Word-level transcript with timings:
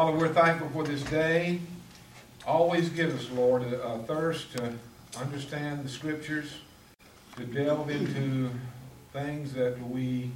Father, 0.00 0.16
we're 0.16 0.32
thankful 0.32 0.70
for 0.70 0.82
this 0.82 1.02
day. 1.02 1.60
Always 2.46 2.88
give 2.88 3.14
us, 3.14 3.30
Lord, 3.32 3.64
a, 3.64 3.82
a 3.82 3.98
thirst 3.98 4.50
to 4.56 4.72
understand 5.18 5.84
the 5.84 5.90
scriptures, 5.90 6.54
to 7.36 7.44
delve 7.44 7.90
into 7.90 8.48
things 9.12 9.52
that 9.52 9.78
we 9.90 10.30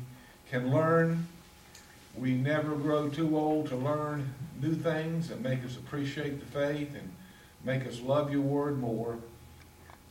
can 0.50 0.70
learn. 0.70 1.26
We 2.14 2.34
never 2.34 2.76
grow 2.76 3.08
too 3.08 3.38
old 3.38 3.68
to 3.70 3.76
learn 3.76 4.34
new 4.60 4.74
things 4.74 5.28
that 5.28 5.40
make 5.40 5.64
us 5.64 5.78
appreciate 5.78 6.40
the 6.40 6.46
faith 6.46 6.94
and 6.94 7.10
make 7.64 7.86
us 7.86 8.02
love 8.02 8.30
your 8.30 8.42
word 8.42 8.78
more. 8.78 9.16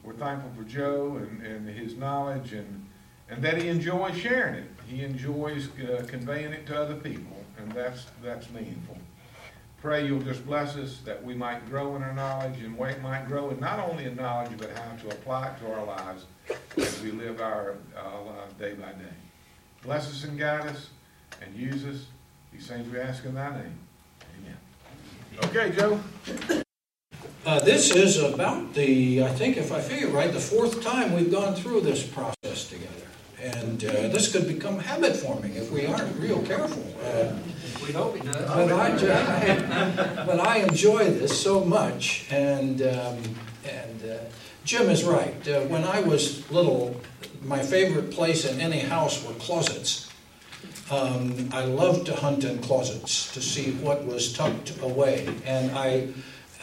We're 0.01 0.13
thankful 0.13 0.49
for 0.57 0.67
Joe 0.67 1.17
and, 1.17 1.45
and 1.45 1.69
his 1.69 1.95
knowledge 1.95 2.53
and, 2.53 2.87
and 3.29 3.43
that 3.43 3.61
he 3.61 3.67
enjoys 3.67 4.17
sharing 4.17 4.55
it. 4.55 4.71
He 4.87 5.03
enjoys 5.03 5.69
uh, 5.79 6.05
conveying 6.07 6.53
it 6.53 6.65
to 6.65 6.75
other 6.75 6.95
people, 6.95 7.45
and 7.59 7.71
that's, 7.71 8.07
that's 8.23 8.49
meaningful. 8.49 8.97
Pray 9.83 10.07
you'll 10.07 10.21
just 10.21 10.45
bless 10.45 10.77
us 10.77 10.99
that 11.03 11.21
we 11.21 11.33
might 11.33 11.69
grow 11.69 11.97
in 11.97 12.03
our 12.03 12.13
knowledge 12.13 12.57
and 12.61 12.77
we 12.77 12.95
might 13.03 13.27
grow 13.27 13.49
in 13.49 13.59
not 13.59 13.79
only 13.79 14.05
in 14.05 14.15
knowledge, 14.15 14.51
but 14.57 14.71
how 14.77 14.95
to 14.95 15.09
apply 15.09 15.49
it 15.49 15.59
to 15.59 15.73
our 15.73 15.83
lives 15.83 16.23
as 16.77 17.01
we 17.01 17.11
live 17.11 17.41
our 17.41 17.75
uh, 17.97 18.23
lives 18.23 18.53
day 18.53 18.75
by 18.75 18.93
day. 18.93 19.13
Bless 19.83 20.07
us 20.07 20.23
and 20.23 20.39
guide 20.39 20.67
us 20.67 20.89
and 21.41 21.53
use 21.53 21.83
us. 21.83 22.05
These 22.53 22.65
things 22.65 22.89
we 22.89 22.97
ask 22.97 23.25
in 23.25 23.35
thy 23.35 23.49
name. 23.49 23.77
Amen. 24.39 24.57
Okay, 25.43 25.75
Joe. 25.75 25.99
Uh, 27.45 27.59
this 27.59 27.93
is 27.93 28.23
about 28.23 28.73
the, 28.73 29.21
I 29.21 29.33
think 29.33 29.57
if 29.57 29.73
I 29.73 29.81
figure 29.81 30.07
right, 30.07 30.31
the 30.31 30.39
fourth 30.39 30.81
time 30.81 31.11
we've 31.11 31.29
gone 31.29 31.55
through 31.55 31.81
this 31.81 32.07
process 32.07 32.69
together. 32.69 32.87
And 33.37 33.83
uh, 33.83 34.07
this 34.07 34.31
could 34.31 34.47
become 34.47 34.79
habit 34.79 35.13
forming 35.13 35.55
if 35.55 35.69
we 35.73 35.85
aren't 35.87 36.17
real 36.21 36.41
careful. 36.43 36.81
Uh, 37.03 37.33
we 37.81 37.91
hope 37.91 38.15
it 38.15 38.25
does. 38.25 38.35
But 38.35 38.71
I, 38.71 40.25
but 40.25 40.39
I 40.39 40.57
enjoy 40.57 41.09
this 41.11 41.39
so 41.39 41.63
much. 41.63 42.25
And, 42.29 42.81
um, 42.81 43.17
and 43.65 44.09
uh, 44.09 44.17
Jim 44.65 44.89
is 44.89 45.03
right. 45.03 45.47
Uh, 45.47 45.61
when 45.61 45.83
I 45.83 46.01
was 46.01 46.49
little, 46.51 46.99
my 47.43 47.61
favorite 47.61 48.11
place 48.11 48.45
in 48.45 48.59
any 48.59 48.79
house 48.79 49.25
were 49.25 49.33
closets. 49.33 50.09
Um, 50.91 51.49
I 51.51 51.65
loved 51.65 52.05
to 52.07 52.15
hunt 52.15 52.43
in 52.43 52.59
closets 52.59 53.33
to 53.33 53.41
see 53.41 53.71
what 53.71 54.05
was 54.05 54.33
tucked 54.33 54.81
away. 54.81 55.27
And 55.45 55.71
I 55.71 56.09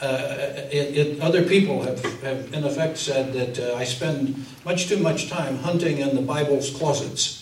uh, 0.01 0.69
it, 0.73 0.97
it, 0.97 1.21
other 1.21 1.43
people 1.43 1.83
have, 1.83 2.03
have, 2.23 2.55
in 2.55 2.65
effect, 2.65 2.97
said 2.97 3.35
that 3.35 3.59
uh, 3.59 3.77
I 3.77 3.85
spend 3.85 4.47
much 4.65 4.89
too 4.89 4.97
much 4.97 5.29
time 5.29 5.59
hunting 5.59 5.99
in 5.99 6.17
the 6.17 6.23
Bible's 6.23 6.71
closets. 6.71 7.40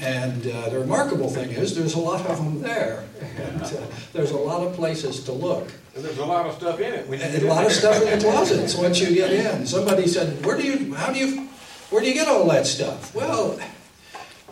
And 0.00 0.46
uh, 0.46 0.68
the 0.68 0.78
remarkable 0.78 1.28
thing 1.28 1.50
is, 1.50 1.74
there's 1.76 1.94
a 1.94 2.00
lot 2.00 2.24
of 2.26 2.38
them 2.38 2.62
there. 2.62 3.04
And, 3.36 3.62
uh, 3.62 3.86
there's 4.12 4.30
a 4.30 4.36
lot 4.36 4.66
of 4.66 4.74
places 4.74 5.24
to 5.24 5.32
look. 5.32 5.72
And 5.94 6.04
there's 6.04 6.18
a 6.18 6.24
lot 6.24 6.46
of 6.46 6.54
stuff 6.54 6.78
in 6.80 6.94
it. 6.94 7.42
a 7.42 7.46
lot 7.46 7.66
of 7.66 7.72
stuff 7.72 8.00
in 8.02 8.18
the 8.18 8.24
closets 8.30 8.76
once 8.76 9.00
you 9.00 9.14
get 9.14 9.32
in. 9.32 9.66
Somebody 9.66 10.06
said, 10.06 10.44
"Where 10.44 10.56
do 10.56 10.62
you? 10.62 10.94
How 10.94 11.12
do 11.12 11.18
you? 11.18 11.48
Where 11.90 12.00
do 12.00 12.08
you 12.08 12.14
get 12.14 12.28
all 12.28 12.48
that 12.48 12.66
stuff?" 12.66 13.14
Well, 13.14 13.58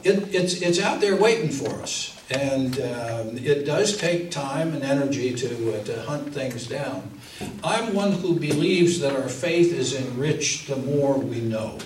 it, 0.02 0.34
it's 0.34 0.60
it's 0.60 0.80
out 0.80 1.00
there 1.00 1.16
waiting 1.16 1.50
for 1.50 1.70
us. 1.82 2.12
And 2.28 2.80
um, 2.80 3.38
it 3.38 3.64
does 3.64 3.96
take 3.96 4.32
time 4.32 4.74
and 4.74 4.82
energy 4.82 5.32
to, 5.34 5.74
uh, 5.74 5.84
to 5.84 6.02
hunt 6.02 6.34
things 6.34 6.66
down. 6.66 7.20
I'm 7.62 7.94
one 7.94 8.12
who 8.12 8.38
believes 8.40 8.98
that 8.98 9.14
our 9.14 9.28
faith 9.28 9.72
is 9.72 9.94
enriched 9.94 10.66
the 10.66 10.76
more 10.76 11.16
we 11.18 11.40
know. 11.40 11.78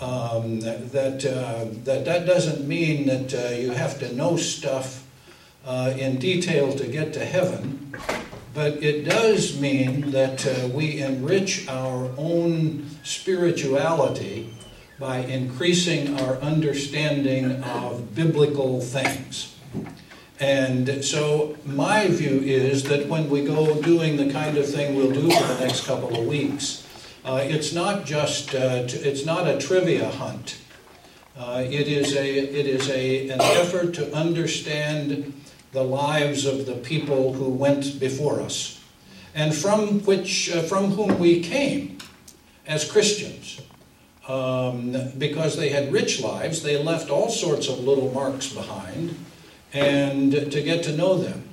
Um, 0.00 0.60
that, 0.60 1.24
uh, 1.24 1.64
that 1.82 2.04
that 2.04 2.24
doesn't 2.24 2.68
mean 2.68 3.08
that 3.08 3.34
uh, 3.34 3.48
you 3.48 3.72
have 3.72 3.98
to 3.98 4.14
know 4.14 4.36
stuff 4.36 5.04
uh, 5.66 5.92
in 5.96 6.18
detail 6.18 6.72
to 6.72 6.86
get 6.86 7.12
to 7.14 7.24
heaven, 7.24 7.92
but 8.54 8.80
it 8.80 9.02
does 9.02 9.60
mean 9.60 10.12
that 10.12 10.46
uh, 10.46 10.68
we 10.68 11.00
enrich 11.00 11.66
our 11.68 12.12
own 12.16 12.88
spirituality 13.02 14.54
by 15.00 15.18
increasing 15.18 16.18
our 16.20 16.36
understanding 16.36 17.62
of 17.64 18.14
biblical 18.14 18.80
things. 18.80 19.56
And 20.40 21.04
so, 21.04 21.56
my 21.64 22.06
view 22.06 22.40
is 22.40 22.84
that 22.84 23.08
when 23.08 23.28
we 23.28 23.44
go 23.44 23.82
doing 23.82 24.16
the 24.16 24.32
kind 24.32 24.56
of 24.56 24.68
thing 24.68 24.94
we'll 24.94 25.10
do 25.10 25.28
for 25.28 25.46
the 25.54 25.58
next 25.60 25.84
couple 25.84 26.16
of 26.16 26.26
weeks, 26.26 26.87
it's 27.36 27.72
not 27.72 28.06
just 28.06 28.54
uh, 28.54 28.84
it's 28.86 29.24
not 29.24 29.46
a 29.46 29.58
trivia 29.58 30.08
hunt. 30.08 30.58
Uh, 31.36 31.62
it 31.64 31.86
is 31.86 32.16
a 32.16 32.26
it 32.26 32.66
is 32.66 32.88
a 32.88 33.28
an 33.28 33.40
effort 33.40 33.94
to 33.94 34.12
understand 34.14 35.32
the 35.72 35.82
lives 35.82 36.46
of 36.46 36.66
the 36.66 36.74
people 36.74 37.34
who 37.34 37.50
went 37.50 38.00
before 38.00 38.40
us, 38.40 38.82
and 39.34 39.54
from 39.54 40.00
which 40.04 40.50
uh, 40.50 40.62
from 40.62 40.92
whom 40.92 41.18
we 41.18 41.40
came 41.40 41.98
as 42.66 42.90
Christians. 42.90 43.60
Um, 44.26 44.94
because 45.16 45.56
they 45.56 45.70
had 45.70 45.90
rich 45.90 46.20
lives, 46.20 46.62
they 46.62 46.76
left 46.76 47.08
all 47.08 47.30
sorts 47.30 47.66
of 47.70 47.78
little 47.82 48.12
marks 48.12 48.52
behind 48.52 49.16
and 49.72 50.32
to 50.32 50.62
get 50.62 50.82
to 50.84 50.96
know 50.96 51.16
them. 51.16 51.44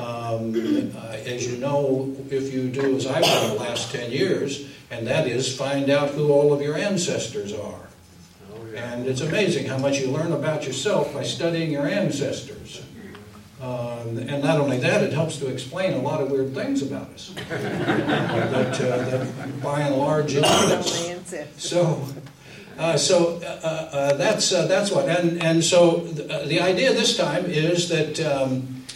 Um, 0.00 0.92
uh, 0.96 1.16
as 1.24 1.46
you 1.46 1.58
know, 1.58 2.14
if 2.30 2.52
you 2.52 2.68
do 2.68 2.96
as 2.96 3.06
I've 3.06 3.22
done 3.22 3.50
the 3.50 3.62
last 3.62 3.92
10 3.92 4.10
years, 4.10 4.66
and 4.90 5.06
that 5.06 5.26
is 5.26 5.56
find 5.56 5.88
out 5.88 6.10
who 6.10 6.32
all 6.32 6.52
of 6.52 6.60
your 6.60 6.76
ancestors 6.76 7.52
are. 7.52 7.88
Oh, 8.52 8.66
yeah. 8.72 8.92
And 8.92 9.06
it's 9.06 9.20
amazing 9.20 9.66
how 9.66 9.78
much 9.78 9.98
you 9.98 10.10
learn 10.10 10.32
about 10.32 10.66
yourself 10.66 11.14
by 11.14 11.22
studying 11.22 11.70
your 11.70 11.86
ancestors. 11.86 12.82
Um, 13.60 14.16
and 14.16 14.42
not 14.42 14.58
only 14.58 14.78
that, 14.78 15.02
it 15.02 15.12
helps 15.12 15.36
to 15.38 15.48
explain 15.48 15.92
a 15.92 15.98
lot 15.98 16.22
of 16.22 16.30
weird 16.30 16.54
things 16.54 16.82
about 16.82 17.10
us 17.10 17.34
that, 17.50 18.80
uh, 18.80 18.96
that 19.10 19.62
by 19.62 19.82
and 19.82 19.96
large 19.96 20.34
So, 21.58 22.02
uh, 22.78 22.96
so 22.96 23.36
uh, 23.36 23.60
uh, 23.62 23.66
uh 23.66 24.14
that's 24.14 24.50
uh, 24.54 24.66
that's 24.66 24.90
what, 24.90 25.06
and 25.10 25.42
and 25.42 25.62
so 25.62 25.98
the, 25.98 26.46
the 26.46 26.60
idea 26.62 26.94
this 26.94 27.14
time 27.18 27.44
is 27.44 27.90
that 27.90 28.18
um, 28.20 28.86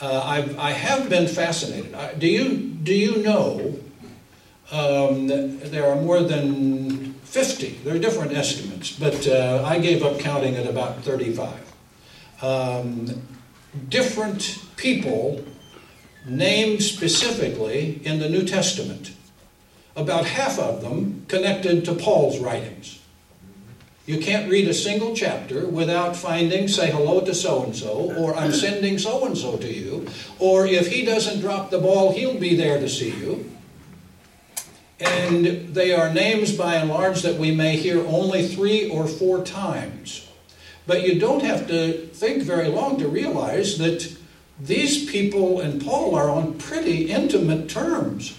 I've, 0.00 0.56
I 0.56 0.70
have 0.70 1.08
been 1.08 1.26
fascinated. 1.26 1.92
do 2.20 2.28
you 2.28 2.56
do 2.58 2.94
you 2.94 3.16
know 3.24 3.80
um, 4.72 5.28
there 5.28 5.86
are 5.86 5.96
more 5.96 6.22
than 6.22 7.12
fifty? 7.22 7.78
There 7.84 7.94
are 7.94 7.98
different 7.98 8.32
estimates, 8.32 8.90
but 8.90 9.28
I 9.28 9.78
gave 9.78 10.02
up 10.02 10.18
counting 10.18 10.56
at 10.56 10.66
about 10.66 11.02
thirty-five. 11.04 11.72
Um, 12.42 13.22
different 13.88 14.58
people 14.76 15.44
named 16.26 16.82
specifically 16.82 18.00
in 18.04 18.18
the 18.18 18.28
New 18.28 18.44
Testament. 18.44 19.12
About 19.94 20.24
half 20.24 20.58
of 20.58 20.80
them 20.80 21.24
connected 21.28 21.84
to 21.84 21.94
Paul's 21.94 22.38
writings. 22.38 22.98
You 24.06 24.18
can't 24.18 24.50
read 24.50 24.66
a 24.66 24.74
single 24.74 25.14
chapter 25.14 25.66
without 25.66 26.16
finding, 26.16 26.66
say 26.66 26.90
hello 26.90 27.20
to 27.20 27.34
so 27.34 27.62
and 27.62 27.76
so, 27.76 28.12
or 28.16 28.34
I'm 28.34 28.52
sending 28.52 28.98
so 28.98 29.24
and 29.26 29.36
so 29.38 29.56
to 29.58 29.72
you, 29.72 30.08
or 30.38 30.66
if 30.66 30.88
he 30.88 31.04
doesn't 31.04 31.40
drop 31.40 31.70
the 31.70 31.78
ball, 31.78 32.12
he'll 32.12 32.38
be 32.38 32.56
there 32.56 32.80
to 32.80 32.88
see 32.88 33.10
you. 33.10 33.48
And 35.02 35.74
they 35.74 35.92
are 35.92 36.12
names 36.12 36.56
by 36.56 36.76
and 36.76 36.88
large 36.88 37.22
that 37.22 37.36
we 37.36 37.52
may 37.52 37.76
hear 37.76 38.06
only 38.06 38.46
three 38.46 38.88
or 38.88 39.06
four 39.06 39.44
times. 39.44 40.28
But 40.86 41.02
you 41.02 41.18
don't 41.18 41.42
have 41.42 41.66
to 41.68 42.06
think 42.08 42.42
very 42.42 42.68
long 42.68 42.98
to 42.98 43.08
realize 43.08 43.78
that 43.78 44.16
these 44.60 45.10
people 45.10 45.60
and 45.60 45.84
Paul 45.84 46.14
are 46.14 46.30
on 46.30 46.54
pretty 46.54 47.10
intimate 47.10 47.68
terms. 47.68 48.38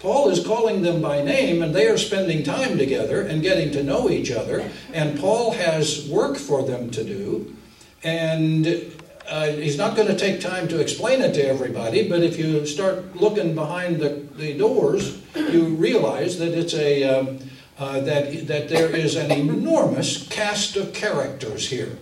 Paul 0.00 0.28
is 0.28 0.44
calling 0.44 0.82
them 0.82 1.00
by 1.00 1.22
name, 1.22 1.62
and 1.62 1.74
they 1.74 1.88
are 1.88 1.96
spending 1.96 2.42
time 2.42 2.78
together 2.78 3.22
and 3.22 3.42
getting 3.42 3.70
to 3.72 3.82
know 3.82 4.10
each 4.10 4.30
other. 4.30 4.70
And 4.92 5.18
Paul 5.18 5.52
has 5.52 6.06
work 6.08 6.36
for 6.36 6.62
them 6.62 6.90
to 6.90 7.04
do. 7.04 7.56
And 8.02 8.92
uh, 9.28 9.46
he's 9.46 9.78
not 9.78 9.96
going 9.96 10.08
to 10.08 10.16
take 10.16 10.40
time 10.40 10.68
to 10.68 10.80
explain 10.80 11.20
it 11.22 11.32
to 11.34 11.44
everybody, 11.44 12.08
but 12.08 12.22
if 12.22 12.38
you 12.38 12.66
start 12.66 13.16
looking 13.16 13.54
behind 13.54 13.98
the, 13.98 14.26
the 14.36 14.56
doors, 14.56 15.20
you 15.52 15.66
realize 15.74 16.38
that 16.38 16.52
it's 16.52 16.74
a. 16.74 17.04
Um, 17.04 17.38
uh, 17.78 18.00
that, 18.00 18.46
that 18.46 18.70
there 18.70 18.94
is 18.94 19.16
an 19.16 19.30
enormous 19.30 20.26
cast 20.28 20.76
of 20.76 20.94
characters 20.94 21.68
here. 21.68 21.98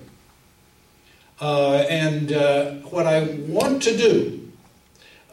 Uh, 1.40 1.84
and 1.90 2.32
uh, 2.32 2.70
what 2.90 3.06
I 3.06 3.24
want 3.48 3.82
to 3.82 3.96
do 3.96 4.52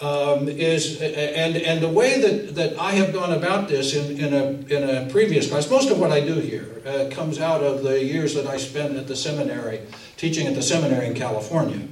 um, 0.02 0.50
is, 0.50 1.00
and, 1.00 1.56
and 1.56 1.80
the 1.80 1.90
way 1.90 2.20
that, 2.20 2.56
that 2.56 2.80
I 2.80 2.94
have 2.94 3.14
gone 3.14 3.34
about 3.34 3.68
this 3.68 3.94
in, 3.94 4.18
in, 4.18 4.34
a, 4.34 4.46
in 4.76 4.90
a 4.90 5.10
previous 5.12 5.48
class, 5.48 5.70
most 5.70 5.92
of 5.92 6.00
what 6.00 6.12
I 6.12 6.22
do 6.22 6.34
here 6.34 6.82
uh, 6.88 7.08
comes 7.12 7.40
out 7.40 7.62
of 7.62 7.84
the 7.84 8.04
years 8.04 8.34
that 8.34 8.48
I 8.48 8.58
spent 8.58 8.98
at 8.98 9.08
the 9.08 9.16
seminary, 9.16 9.82
teaching 10.18 10.48
at 10.48 10.56
the 10.56 10.64
seminary 10.64 11.06
in 11.06 11.14
California. 11.14 11.88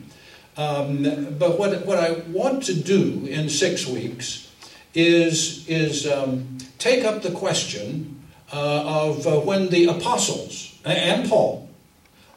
Um, 0.58 1.36
but 1.38 1.60
what, 1.60 1.86
what 1.86 2.00
I 2.00 2.14
want 2.30 2.64
to 2.64 2.74
do 2.74 3.28
in 3.28 3.48
six 3.48 3.86
weeks 3.86 4.49
is, 4.94 5.68
is 5.68 6.08
um, 6.08 6.58
take 6.78 7.06
up 7.06 7.22
the 7.22 7.32
question 7.32 8.24
uh, 8.52 9.04
of 9.06 9.28
uh, 9.28 9.40
when 9.40 9.70
the 9.70 9.86
apostles 9.86 10.78
and 10.86 11.30
Paul 11.30 11.70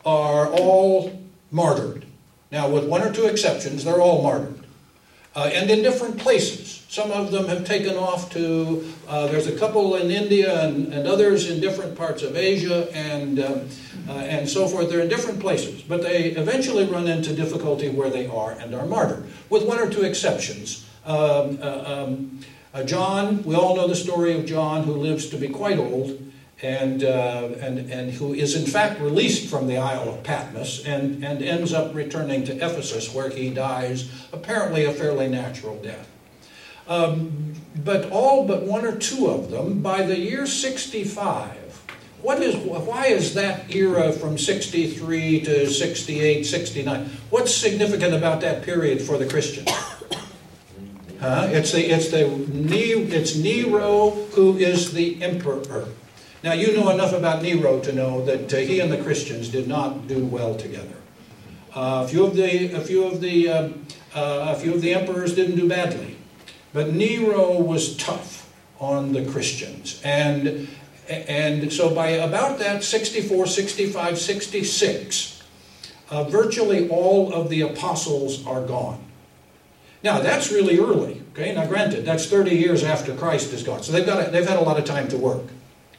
are 0.04 0.48
all 0.48 1.18
martyred. 1.50 2.04
Now, 2.50 2.68
with 2.68 2.86
one 2.86 3.02
or 3.02 3.12
two 3.12 3.26
exceptions, 3.26 3.84
they're 3.84 4.00
all 4.00 4.22
martyred. 4.22 4.62
uh, 5.34 5.50
and 5.52 5.70
in 5.70 5.82
different 5.82 6.18
places. 6.18 6.84
Some 6.88 7.10
of 7.10 7.30
them 7.30 7.46
have 7.48 7.64
taken 7.64 7.96
off 7.96 8.30
to, 8.32 8.92
uh, 9.08 9.26
there's 9.28 9.46
a 9.46 9.58
couple 9.58 9.96
in 9.96 10.10
India 10.10 10.62
and, 10.62 10.92
and, 10.92 11.08
others 11.08 11.50
in 11.50 11.58
different 11.58 11.96
parts 11.96 12.22
of 12.22 12.36
Asia 12.36 12.86
and, 12.94 13.38
uh, 13.38 13.60
uh, 14.08 14.12
and 14.12 14.46
so 14.46 14.68
forth. 14.68 14.90
They're 14.90 15.00
in 15.00 15.08
different 15.08 15.40
places, 15.40 15.80
but 15.80 16.02
they 16.02 16.24
eventually 16.32 16.84
run 16.84 17.08
into 17.08 17.34
difficulty 17.34 17.88
where 17.88 18.10
they 18.10 18.26
are 18.26 18.52
and 18.52 18.74
are 18.74 18.84
martyred, 18.84 19.24
with 19.48 19.66
one 19.66 19.78
or 19.78 19.88
two 19.88 20.02
exceptions. 20.02 20.86
Um, 21.04 21.58
uh, 21.60 21.82
um, 21.84 22.40
uh, 22.74 22.84
John, 22.84 23.42
we 23.42 23.54
all 23.54 23.76
know 23.76 23.88
the 23.88 23.96
story 23.96 24.38
of 24.38 24.46
John, 24.46 24.84
who 24.84 24.92
lives 24.92 25.28
to 25.30 25.36
be 25.36 25.48
quite 25.48 25.78
old 25.78 26.32
and, 26.62 27.02
uh, 27.02 27.48
and, 27.60 27.90
and 27.90 28.12
who 28.12 28.34
is 28.34 28.54
in 28.54 28.66
fact 28.66 29.00
released 29.00 29.50
from 29.50 29.66
the 29.66 29.78
Isle 29.78 30.08
of 30.08 30.22
Patmos 30.22 30.84
and, 30.86 31.24
and 31.24 31.42
ends 31.42 31.72
up 31.72 31.94
returning 31.94 32.44
to 32.44 32.54
Ephesus, 32.54 33.12
where 33.12 33.30
he 33.30 33.50
dies 33.50 34.10
apparently 34.32 34.84
a 34.84 34.92
fairly 34.92 35.28
natural 35.28 35.76
death. 35.82 36.08
Um, 36.86 37.54
but 37.84 38.10
all 38.10 38.46
but 38.46 38.62
one 38.62 38.84
or 38.84 38.96
two 38.96 39.28
of 39.28 39.50
them, 39.50 39.82
by 39.82 40.02
the 40.02 40.18
year 40.18 40.46
65, 40.46 41.56
what 42.22 42.40
is, 42.40 42.54
why 42.54 43.06
is 43.06 43.34
that 43.34 43.74
era 43.74 44.12
from 44.12 44.38
63 44.38 45.40
to 45.40 45.68
68, 45.68 46.44
69? 46.44 47.10
What's 47.30 47.52
significant 47.52 48.14
about 48.14 48.40
that 48.42 48.62
period 48.62 49.02
for 49.02 49.18
the 49.18 49.26
Christians? 49.26 49.68
Huh? 51.22 51.46
It's, 51.52 51.70
the, 51.70 51.88
it's, 51.88 52.10
the, 52.10 52.26
it's 52.26 53.36
Nero 53.36 54.10
who 54.10 54.56
is 54.56 54.92
the 54.92 55.22
emperor. 55.22 55.86
Now, 56.42 56.52
you 56.52 56.76
know 56.76 56.90
enough 56.90 57.12
about 57.12 57.44
Nero 57.44 57.78
to 57.78 57.92
know 57.92 58.24
that 58.24 58.52
uh, 58.52 58.56
he 58.56 58.80
and 58.80 58.90
the 58.90 59.00
Christians 59.00 59.48
did 59.48 59.68
not 59.68 60.08
do 60.08 60.24
well 60.24 60.56
together. 60.56 60.96
Uh, 61.72 62.02
a 62.04 62.08
few 62.08 62.24
of 62.24 62.34
the, 62.34 62.72
a 62.72 62.80
few 62.80 63.04
of 63.04 63.20
the, 63.20 63.48
uh, 63.48 63.68
uh, 64.16 64.48
a 64.50 64.56
few 64.56 64.74
of 64.74 64.80
the 64.82 64.92
emperors 64.92 65.32
didn't 65.36 65.54
do 65.54 65.68
badly, 65.68 66.16
but 66.72 66.92
Nero 66.92 67.56
was 67.60 67.96
tough 67.96 68.52
on 68.80 69.12
the 69.12 69.24
Christians, 69.24 70.02
and 70.04 70.68
and 71.08 71.72
so 71.72 71.94
by 71.94 72.08
about 72.08 72.58
that 72.58 72.82
64, 72.82 73.46
65, 73.46 74.18
66, 74.18 75.42
uh, 76.10 76.24
virtually 76.24 76.88
all 76.88 77.32
of 77.32 77.48
the 77.48 77.60
apostles 77.60 78.44
are 78.46 78.64
gone. 78.64 79.11
Now 80.02 80.20
that's 80.20 80.50
really 80.50 80.78
early. 80.78 81.22
Okay, 81.32 81.54
now 81.54 81.66
granted, 81.66 82.04
that's 82.04 82.26
30 82.26 82.50
years 82.50 82.84
after 82.84 83.14
Christ 83.14 83.52
is 83.52 83.62
gone, 83.62 83.82
so 83.82 83.92
they've 83.92 84.04
got 84.04 84.28
a, 84.28 84.30
they've 84.30 84.46
had 84.46 84.58
a 84.58 84.62
lot 84.62 84.78
of 84.78 84.84
time 84.84 85.08
to 85.08 85.16
work. 85.16 85.44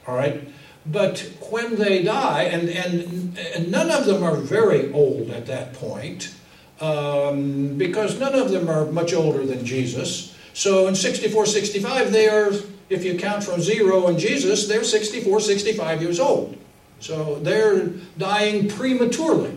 All 0.06 0.14
right? 0.14 0.48
But 0.86 1.20
when 1.50 1.76
they 1.76 2.02
die, 2.02 2.42
and, 2.42 2.68
and, 2.68 3.38
and 3.38 3.70
none 3.70 3.90
of 3.90 4.04
them 4.04 4.22
are 4.22 4.36
very 4.36 4.92
old 4.92 5.30
at 5.30 5.46
that 5.46 5.72
point, 5.72 6.34
um, 6.80 7.76
because 7.78 8.20
none 8.20 8.34
of 8.34 8.50
them 8.50 8.68
are 8.68 8.84
much 8.86 9.14
older 9.14 9.46
than 9.46 9.64
Jesus. 9.64 10.36
So 10.52 10.86
in 10.86 10.94
64, 10.94 11.46
65, 11.46 12.12
they 12.12 12.28
are, 12.28 12.52
if 12.90 13.04
you 13.04 13.18
count 13.18 13.42
from 13.42 13.60
zero 13.60 14.06
and 14.08 14.18
Jesus, 14.18 14.68
they're 14.68 14.84
64, 14.84 15.40
65 15.40 16.02
years 16.02 16.20
old. 16.20 16.56
So 17.00 17.38
they're 17.40 17.88
dying 18.18 18.68
prematurely. 18.68 19.56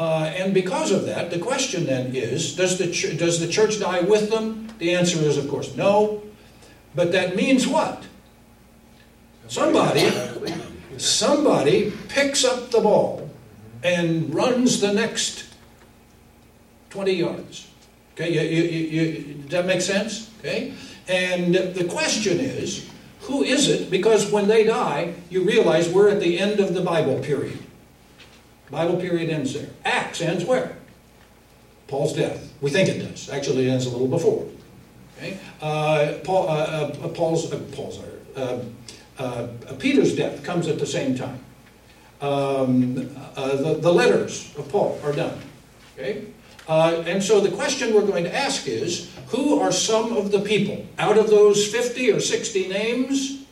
Uh, 0.00 0.32
and 0.34 0.54
because 0.54 0.92
of 0.92 1.04
that, 1.04 1.30
the 1.30 1.38
question 1.38 1.84
then 1.84 2.16
is 2.16 2.56
does 2.56 2.78
the, 2.78 2.90
ch- 2.90 3.18
does 3.18 3.38
the 3.38 3.46
church 3.46 3.78
die 3.78 4.00
with 4.00 4.30
them? 4.30 4.66
The 4.78 4.94
answer 4.94 5.18
is, 5.18 5.36
of 5.36 5.46
course, 5.46 5.76
no. 5.76 6.22
But 6.94 7.12
that 7.12 7.36
means 7.36 7.68
what? 7.68 8.02
Somebody, 9.48 10.10
somebody 10.96 11.92
picks 12.08 12.46
up 12.46 12.70
the 12.70 12.80
ball 12.80 13.28
and 13.84 14.34
runs 14.34 14.80
the 14.80 14.90
next 14.90 15.52
20 16.88 17.12
yards. 17.12 17.70
Okay, 18.14 18.32
you, 18.32 18.40
you, 18.40 19.02
you, 19.02 19.34
does 19.34 19.50
that 19.50 19.66
make 19.66 19.82
sense? 19.82 20.30
Okay, 20.38 20.72
and 21.08 21.54
the 21.54 21.84
question 21.84 22.40
is, 22.40 22.88
who 23.20 23.42
is 23.42 23.68
it? 23.68 23.90
Because 23.90 24.32
when 24.32 24.48
they 24.48 24.64
die, 24.64 25.12
you 25.28 25.44
realize 25.44 25.90
we're 25.90 26.08
at 26.08 26.20
the 26.20 26.38
end 26.38 26.58
of 26.58 26.72
the 26.72 26.80
Bible 26.80 27.18
period. 27.18 27.58
Bible 28.70 28.96
period 28.96 29.30
ends 29.30 29.54
there. 29.54 29.68
Acts 29.84 30.20
ends 30.20 30.44
where? 30.44 30.76
Paul's 31.88 32.14
death. 32.14 32.52
We 32.60 32.70
think 32.70 32.88
it 32.88 32.98
does. 32.98 33.28
Actually, 33.28 33.68
it 33.68 33.70
ends 33.70 33.86
a 33.86 33.90
little 33.90 34.08
before. 34.08 34.46
Okay, 35.18 35.38
uh, 35.60 36.14
Paul, 36.24 36.48
uh, 36.48 36.52
uh, 36.52 37.08
Paul's, 37.08 37.52
uh, 37.52 37.60
Paul's, 37.72 37.98
uh, 38.36 38.62
uh, 39.18 39.48
Peter's 39.78 40.16
death 40.16 40.42
comes 40.42 40.66
at 40.66 40.78
the 40.78 40.86
same 40.86 41.14
time. 41.14 41.38
Um, 42.22 43.16
uh, 43.36 43.56
the, 43.56 43.74
the, 43.74 43.92
letters 43.92 44.54
of 44.56 44.68
Paul 44.70 44.98
are 45.04 45.12
done. 45.12 45.38
Okay? 45.98 46.26
Uh, 46.68 47.02
and 47.06 47.22
so 47.22 47.40
the 47.40 47.50
question 47.50 47.94
we're 47.94 48.06
going 48.06 48.24
to 48.24 48.34
ask 48.34 48.66
is 48.66 49.10
who 49.28 49.58
are 49.58 49.72
some 49.72 50.16
of 50.16 50.30
the 50.30 50.40
people 50.40 50.86
out 50.98 51.18
of 51.18 51.28
those 51.28 51.66
50 51.66 52.12
or 52.12 52.20
60 52.20 52.68
names? 52.68 53.44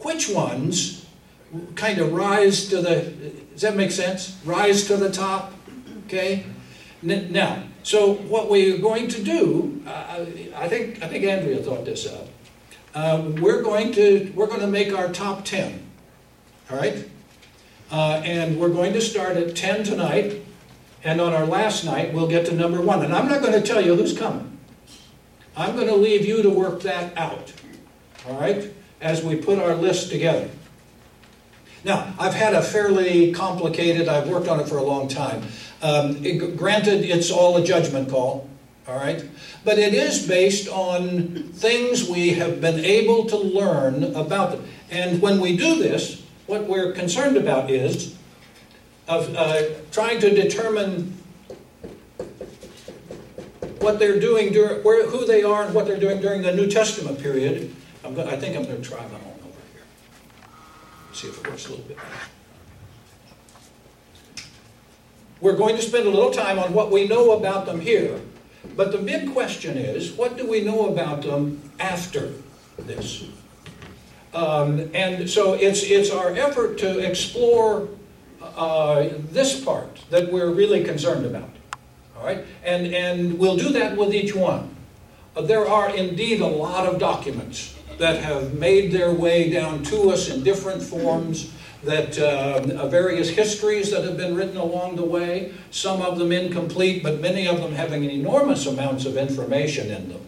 Which 0.00 0.28
ones 0.28 1.06
kind 1.76 1.98
of 1.98 2.12
rise 2.12 2.68
to 2.68 2.82
the, 2.82 3.12
does 3.56 3.62
that 3.62 3.74
make 3.74 3.90
sense? 3.90 4.38
Rise 4.44 4.86
to 4.88 4.98
the 4.98 5.10
top? 5.10 5.50
Okay? 6.04 6.44
Now, 7.00 7.62
so 7.84 8.12
what 8.12 8.50
we're 8.50 8.76
going 8.76 9.08
to 9.08 9.24
do, 9.24 9.80
uh, 9.86 10.26
I 10.54 10.68
think 10.68 11.02
I 11.02 11.08
think 11.08 11.24
Andrea 11.24 11.56
thought 11.62 11.86
this 11.86 12.06
up. 12.06 12.28
Uh, 12.94 13.32
we're 13.40 13.62
going 13.62 13.92
to 13.92 14.30
we're 14.34 14.46
going 14.46 14.60
to 14.60 14.66
make 14.66 14.92
our 14.92 15.08
top 15.08 15.44
10 15.44 15.86
all 16.70 16.78
right 16.78 17.08
uh, 17.92 18.22
and 18.24 18.58
we're 18.58 18.70
going 18.70 18.94
to 18.94 19.02
start 19.02 19.36
at 19.36 19.54
10 19.54 19.84
tonight 19.84 20.42
and 21.04 21.20
on 21.20 21.34
our 21.34 21.44
last 21.44 21.84
night 21.84 22.14
we'll 22.14 22.26
get 22.26 22.46
to 22.46 22.54
number 22.54 22.80
one 22.80 23.04
and 23.04 23.12
i'm 23.12 23.28
not 23.28 23.42
going 23.42 23.52
to 23.52 23.60
tell 23.60 23.84
you 23.84 23.94
who's 23.94 24.16
coming 24.16 24.58
i'm 25.58 25.76
going 25.76 25.86
to 25.88 25.94
leave 25.94 26.24
you 26.24 26.42
to 26.42 26.48
work 26.48 26.80
that 26.80 27.14
out 27.18 27.52
all 28.26 28.40
right 28.40 28.72
as 29.02 29.22
we 29.22 29.36
put 29.36 29.58
our 29.58 29.74
list 29.74 30.10
together 30.10 30.48
now 31.86 32.12
i've 32.18 32.34
had 32.34 32.52
a 32.52 32.60
fairly 32.60 33.32
complicated 33.32 34.08
i've 34.08 34.28
worked 34.28 34.48
on 34.48 34.60
it 34.60 34.68
for 34.68 34.76
a 34.76 34.82
long 34.82 35.08
time 35.08 35.42
um, 35.82 36.22
it, 36.24 36.56
granted 36.56 37.04
it's 37.04 37.30
all 37.30 37.56
a 37.56 37.64
judgment 37.64 38.10
call 38.10 38.48
all 38.88 38.96
right? 38.96 39.24
But 39.64 39.78
it 39.78 39.94
is 39.94 40.26
based 40.26 40.68
on 40.68 41.50
things 41.52 42.08
we 42.08 42.30
have 42.34 42.60
been 42.60 42.84
able 42.84 43.26
to 43.26 43.36
learn 43.36 44.14
about 44.14 44.52
them. 44.52 44.68
And 44.90 45.20
when 45.20 45.40
we 45.40 45.56
do 45.56 45.76
this, 45.76 46.22
what 46.46 46.64
we're 46.64 46.92
concerned 46.92 47.36
about 47.36 47.70
is 47.70 48.16
of 49.08 49.34
uh, 49.34 49.62
trying 49.90 50.20
to 50.20 50.30
determine 50.30 51.16
what 53.80 53.98
they're 53.98 54.20
doing, 54.20 54.52
during, 54.52 54.82
where, 54.82 55.08
who 55.08 55.26
they 55.26 55.42
are, 55.42 55.64
and 55.64 55.74
what 55.74 55.86
they're 55.86 56.00
doing 56.00 56.20
during 56.20 56.42
the 56.42 56.52
New 56.52 56.68
Testament 56.68 57.20
period. 57.20 57.74
Going, 58.02 58.28
I 58.28 58.36
think 58.36 58.56
I'm 58.56 58.62
going 58.64 58.80
to 58.80 58.88
try 58.88 59.00
my 59.08 59.14
own. 59.14 59.35
See 61.16 61.28
if 61.28 61.38
it 61.38 61.48
works 61.48 61.66
a 61.66 61.70
little 61.70 61.84
bit 61.86 61.96
better. 61.96 62.10
We're 65.40 65.56
going 65.56 65.76
to 65.76 65.82
spend 65.82 66.06
a 66.06 66.10
little 66.10 66.30
time 66.30 66.58
on 66.58 66.72
what 66.72 66.90
we 66.90 67.06
know 67.08 67.32
about 67.32 67.66
them 67.66 67.80
here 67.80 68.20
but 68.74 68.92
the 68.92 68.98
big 68.98 69.32
question 69.32 69.76
is, 69.76 70.12
what 70.12 70.36
do 70.36 70.46
we 70.48 70.62
know 70.62 70.88
about 70.88 71.22
them 71.22 71.70
after 71.78 72.32
this? 72.78 73.24
Um, 74.34 74.90
and 74.92 75.28
so 75.28 75.54
it's, 75.54 75.82
it's 75.82 76.10
our 76.10 76.34
effort 76.34 76.78
to 76.78 76.98
explore 76.98 77.88
uh, 78.42 79.08
this 79.30 79.64
part 79.64 80.00
that 80.10 80.30
we're 80.32 80.50
really 80.50 80.84
concerned 80.84 81.24
about. 81.24 81.48
All 82.16 82.24
right? 82.24 82.44
And, 82.64 82.92
and 82.94 83.38
we'll 83.38 83.56
do 83.56 83.70
that 83.70 83.96
with 83.96 84.14
each 84.14 84.34
one. 84.34 84.74
Uh, 85.36 85.42
there 85.42 85.66
are 85.66 85.94
indeed 85.94 86.40
a 86.40 86.46
lot 86.46 86.86
of 86.86 86.98
documents 86.98 87.74
that 87.98 88.22
have 88.22 88.54
made 88.54 88.92
their 88.92 89.12
way 89.12 89.50
down 89.50 89.82
to 89.84 90.10
us 90.10 90.28
in 90.28 90.42
different 90.42 90.82
forms 90.82 91.52
that 91.82 92.18
uh, 92.18 92.86
various 92.88 93.28
histories 93.28 93.90
that 93.90 94.04
have 94.04 94.16
been 94.16 94.34
written 94.34 94.56
along 94.56 94.96
the 94.96 95.04
way, 95.04 95.52
some 95.70 96.02
of 96.02 96.18
them 96.18 96.32
incomplete, 96.32 97.02
but 97.02 97.20
many 97.20 97.46
of 97.46 97.60
them 97.60 97.72
having 97.72 98.04
enormous 98.04 98.66
amounts 98.66 99.06
of 99.06 99.16
information 99.16 99.90
in 99.90 100.08
them. 100.08 100.20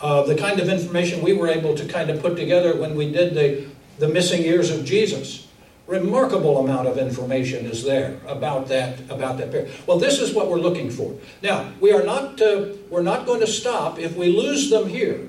Uh, 0.00 0.22
the 0.22 0.34
kind 0.34 0.60
of 0.60 0.68
information 0.68 1.22
we 1.22 1.32
were 1.32 1.48
able 1.48 1.74
to 1.74 1.86
kind 1.86 2.10
of 2.10 2.20
put 2.20 2.36
together 2.36 2.76
when 2.76 2.94
we 2.96 3.10
did 3.10 3.34
the, 3.34 3.66
the 3.98 4.08
missing 4.08 4.42
years 4.42 4.70
of 4.70 4.84
Jesus. 4.84 5.46
Remarkable 5.86 6.58
amount 6.58 6.88
of 6.88 6.98
information 6.98 7.64
is 7.66 7.84
there 7.84 8.18
about 8.26 8.66
that 8.66 8.98
about 9.08 9.38
that 9.38 9.52
period. 9.52 9.70
Well, 9.86 10.00
this 10.00 10.18
is 10.18 10.34
what 10.34 10.50
we're 10.50 10.58
looking 10.58 10.90
for. 10.90 11.14
Now, 11.42 11.72
we 11.80 11.92
are 11.92 12.02
not 12.02 12.42
uh, 12.42 12.72
we're 12.90 13.02
not 13.02 13.24
going 13.24 13.38
to 13.38 13.46
stop 13.46 13.96
if 13.96 14.16
we 14.16 14.36
lose 14.36 14.68
them 14.68 14.88
here. 14.88 15.28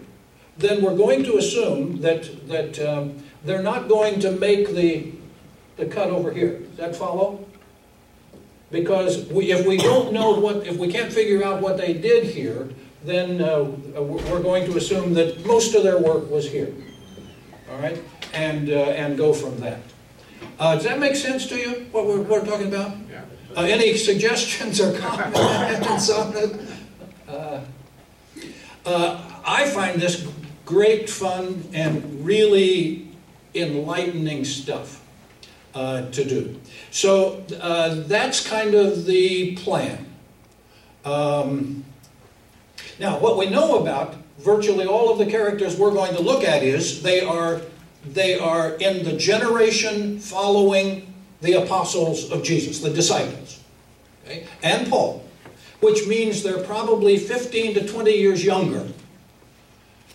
Then 0.58 0.82
we're 0.82 0.96
going 0.98 1.24
to 1.24 1.38
assume 1.38 2.02
that 2.02 2.48
that 2.48 2.80
um, 2.80 3.24
they're 3.44 3.62
not 3.62 3.88
going 3.88 4.20
to 4.22 4.32
make 4.32 4.70
the 4.74 5.12
the 5.78 5.86
cut 5.86 6.10
over 6.10 6.32
here. 6.32 6.60
Does 6.60 6.78
that 6.78 6.96
follow? 6.96 7.46
Because 8.70 9.26
we, 9.28 9.52
if 9.52 9.66
we 9.66 9.78
don't 9.78 10.12
know 10.12 10.32
what, 10.32 10.68
if 10.68 10.78
we 10.78 10.92
can't 10.92 11.14
figure 11.14 11.44
out 11.44 11.62
what 11.62 11.78
they 11.78 11.94
did 11.94 12.26
here, 12.26 12.68
then 13.06 13.42
uh, 13.42 13.64
we're 13.64 14.42
going 14.42 14.66
to 14.66 14.76
assume 14.76 15.14
that 15.14 15.46
most 15.46 15.74
of 15.74 15.84
their 15.84 15.98
work 15.98 16.30
was 16.30 16.52
here. 16.52 16.74
All 17.72 17.78
right? 17.80 18.04
And, 18.34 18.70
uh, 18.70 18.74
and 18.74 19.18
go 19.18 19.32
from 19.32 19.58
that. 19.62 19.80
Uh, 20.60 20.76
does 20.76 20.84
that 20.84 21.00
make 21.00 21.16
sense 21.16 21.48
to 21.48 21.56
you, 21.56 21.86
what 21.92 22.08
we're, 22.08 22.18
what 22.18 22.42
we're 22.42 22.46
talking 22.46 22.68
about? 22.68 22.98
Yeah. 23.10 23.22
Uh, 23.56 23.62
any 23.62 23.96
suggestions 23.96 24.82
or 24.82 24.98
comments 25.00 26.10
on 26.10 26.36
it? 26.36 26.60
Uh, 27.28 27.62
Uh, 28.86 29.20
I 29.46 29.68
find 29.68 30.00
this 30.00 30.26
great 30.68 31.10
fun 31.10 31.64
and 31.72 32.26
really 32.26 33.08
enlightening 33.56 34.44
stuff 34.44 35.02
uh, 35.74 36.10
to 36.12 36.26
do. 36.26 36.60
So 36.92 37.44
uh, 37.62 38.04
that's 38.06 38.46
kind 38.46 38.76
of 38.76 39.06
the 39.06 39.56
plan. 39.56 40.06
Um, 41.06 41.86
now, 43.00 43.18
what 43.18 43.38
we 43.38 43.50
know 43.50 43.80
about 43.80 44.16
virtually 44.40 44.86
all 44.86 45.10
of 45.10 45.18
the 45.18 45.26
characters 45.26 45.78
we're 45.78 45.94
going 45.94 46.14
to 46.16 46.22
look 46.22 46.44
at 46.44 46.64
is 46.64 47.02
they 47.02 47.22
are 47.22 47.62
they 48.06 48.38
are 48.38 48.74
in 48.76 49.04
the 49.04 49.18
generation 49.18 50.20
following 50.20 51.14
the 51.42 51.54
apostles 51.54 52.30
of 52.32 52.44
Jesus, 52.44 52.80
the 52.80 52.90
disciples, 52.90 53.62
okay? 54.26 54.48
and 54.64 54.90
Paul, 54.90 55.24
which 55.82 56.08
means 56.08 56.44
they're 56.44 56.64
probably 56.64 57.18
15 57.18 57.76
to 57.76 57.88
20 57.88 58.12
years 58.12 58.44
younger. 58.44 58.88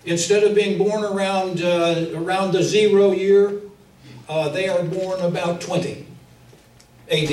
Instead 0.05 0.43
of 0.43 0.55
being 0.55 0.79
born 0.79 1.05
around, 1.05 1.63
uh, 1.63 2.07
around 2.15 2.53
the 2.53 2.63
zero 2.63 3.13
year, 3.13 3.61
uh, 4.29 4.49
they 4.49 4.69
are 4.69 4.83
born 4.83 5.21
about 5.21 5.61
20 5.61 6.07
AD. 7.11 7.31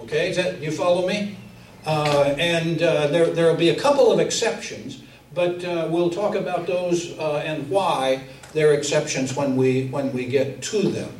Okay, 0.00 0.32
that, 0.32 0.60
you 0.60 0.70
follow 0.70 1.08
me? 1.08 1.36
Uh, 1.84 2.34
and 2.38 2.82
uh, 2.82 3.08
there, 3.08 3.26
there 3.26 3.46
will 3.46 3.58
be 3.58 3.70
a 3.70 3.80
couple 3.80 4.12
of 4.12 4.20
exceptions, 4.20 5.02
but 5.34 5.64
uh, 5.64 5.88
we'll 5.90 6.10
talk 6.10 6.34
about 6.34 6.66
those 6.66 7.18
uh, 7.18 7.42
and 7.44 7.68
why 7.68 8.22
they're 8.52 8.74
exceptions 8.74 9.34
when 9.34 9.56
we, 9.56 9.88
when 9.88 10.12
we 10.12 10.26
get 10.26 10.62
to 10.62 10.82
them. 10.82 11.12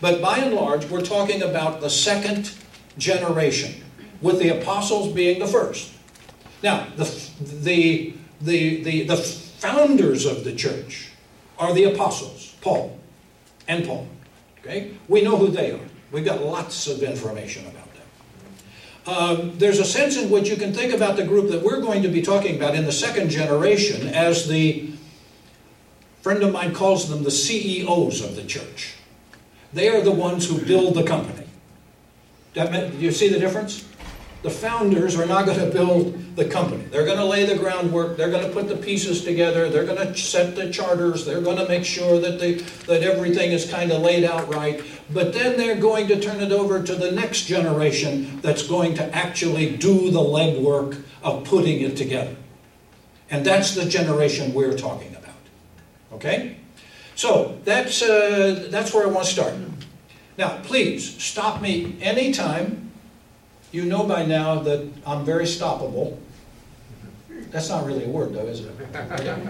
But 0.00 0.20
by 0.20 0.38
and 0.38 0.54
large, 0.54 0.88
we're 0.90 1.04
talking 1.04 1.42
about 1.42 1.80
the 1.80 1.88
second 1.88 2.52
generation, 2.98 3.82
with 4.20 4.38
the 4.38 4.60
apostles 4.60 5.12
being 5.14 5.38
the 5.38 5.46
first. 5.46 5.92
Now, 6.62 6.86
the, 6.96 7.04
the, 7.40 8.14
the, 8.40 8.82
the, 8.82 9.04
the 9.04 9.16
founders 9.66 10.26
of 10.26 10.44
the 10.44 10.54
church 10.54 11.08
are 11.58 11.72
the 11.74 11.84
apostles, 11.84 12.54
Paul 12.60 12.98
and 13.66 13.84
Paul. 13.84 14.06
Okay? 14.60 14.92
We 15.08 15.22
know 15.22 15.36
who 15.36 15.48
they 15.48 15.72
are. 15.72 15.80
We've 16.12 16.24
got 16.24 16.42
lots 16.42 16.86
of 16.86 17.02
information 17.02 17.66
about 17.66 17.88
them. 17.94 18.02
Um, 19.06 19.58
there's 19.58 19.80
a 19.80 19.84
sense 19.84 20.16
in 20.16 20.30
which 20.30 20.48
you 20.48 20.56
can 20.56 20.72
think 20.72 20.94
about 20.94 21.16
the 21.16 21.24
group 21.24 21.50
that 21.50 21.62
we're 21.62 21.80
going 21.80 22.02
to 22.02 22.08
be 22.08 22.22
talking 22.22 22.56
about 22.56 22.76
in 22.76 22.84
the 22.84 22.92
second 22.92 23.30
generation 23.30 24.08
as 24.08 24.46
the 24.46 24.92
friend 26.22 26.42
of 26.42 26.52
mine 26.52 26.72
calls 26.72 27.08
them 27.08 27.24
the 27.24 27.30
CEOs 27.30 28.22
of 28.22 28.36
the 28.36 28.44
church. 28.44 28.94
They 29.72 29.88
are 29.88 30.00
the 30.00 30.12
ones 30.12 30.48
who 30.48 30.64
build 30.64 30.94
the 30.94 31.02
company. 31.02 31.46
Do 32.54 32.92
you 32.98 33.10
see 33.10 33.28
the 33.28 33.38
difference? 33.38 33.84
The 34.46 34.52
founders 34.52 35.18
are 35.18 35.26
not 35.26 35.44
going 35.44 35.58
to 35.58 35.66
build 35.72 36.36
the 36.36 36.44
company. 36.44 36.84
They're 36.84 37.04
going 37.04 37.18
to 37.18 37.24
lay 37.24 37.44
the 37.46 37.58
groundwork. 37.58 38.16
They're 38.16 38.30
going 38.30 38.46
to 38.46 38.52
put 38.52 38.68
the 38.68 38.76
pieces 38.76 39.24
together. 39.24 39.68
They're 39.68 39.84
going 39.84 39.96
to 39.98 40.16
set 40.16 40.54
the 40.54 40.70
charters. 40.70 41.26
They're 41.26 41.40
going 41.40 41.56
to 41.56 41.66
make 41.66 41.84
sure 41.84 42.20
that, 42.20 42.38
they, 42.38 42.52
that 42.86 43.02
everything 43.02 43.50
is 43.50 43.68
kind 43.68 43.90
of 43.90 44.02
laid 44.02 44.22
out 44.22 44.48
right. 44.48 44.84
But 45.12 45.32
then 45.32 45.56
they're 45.56 45.74
going 45.74 46.06
to 46.06 46.20
turn 46.20 46.38
it 46.38 46.52
over 46.52 46.80
to 46.80 46.94
the 46.94 47.10
next 47.10 47.46
generation 47.46 48.40
that's 48.40 48.62
going 48.62 48.94
to 48.94 49.12
actually 49.12 49.76
do 49.78 50.12
the 50.12 50.20
legwork 50.20 51.02
of 51.24 51.42
putting 51.42 51.80
it 51.80 51.96
together. 51.96 52.36
And 53.30 53.44
that's 53.44 53.74
the 53.74 53.84
generation 53.84 54.54
we're 54.54 54.78
talking 54.78 55.16
about. 55.16 55.34
Okay? 56.12 56.58
So 57.16 57.58
that's, 57.64 58.00
uh, 58.00 58.68
that's 58.70 58.94
where 58.94 59.08
I 59.08 59.10
want 59.10 59.26
to 59.26 59.32
start. 59.32 59.54
Now, 60.38 60.60
please 60.62 61.20
stop 61.20 61.60
me 61.60 61.96
anytime 62.00 62.85
you 63.76 63.84
know 63.84 64.04
by 64.04 64.24
now 64.24 64.58
that 64.60 64.88
I'm 65.06 65.24
very 65.24 65.44
stoppable. 65.44 66.16
That's 67.50 67.68
not 67.68 67.84
really 67.84 68.04
a 68.04 68.08
word, 68.08 68.32
though, 68.32 68.46
is 68.46 68.60
it? 68.60 68.72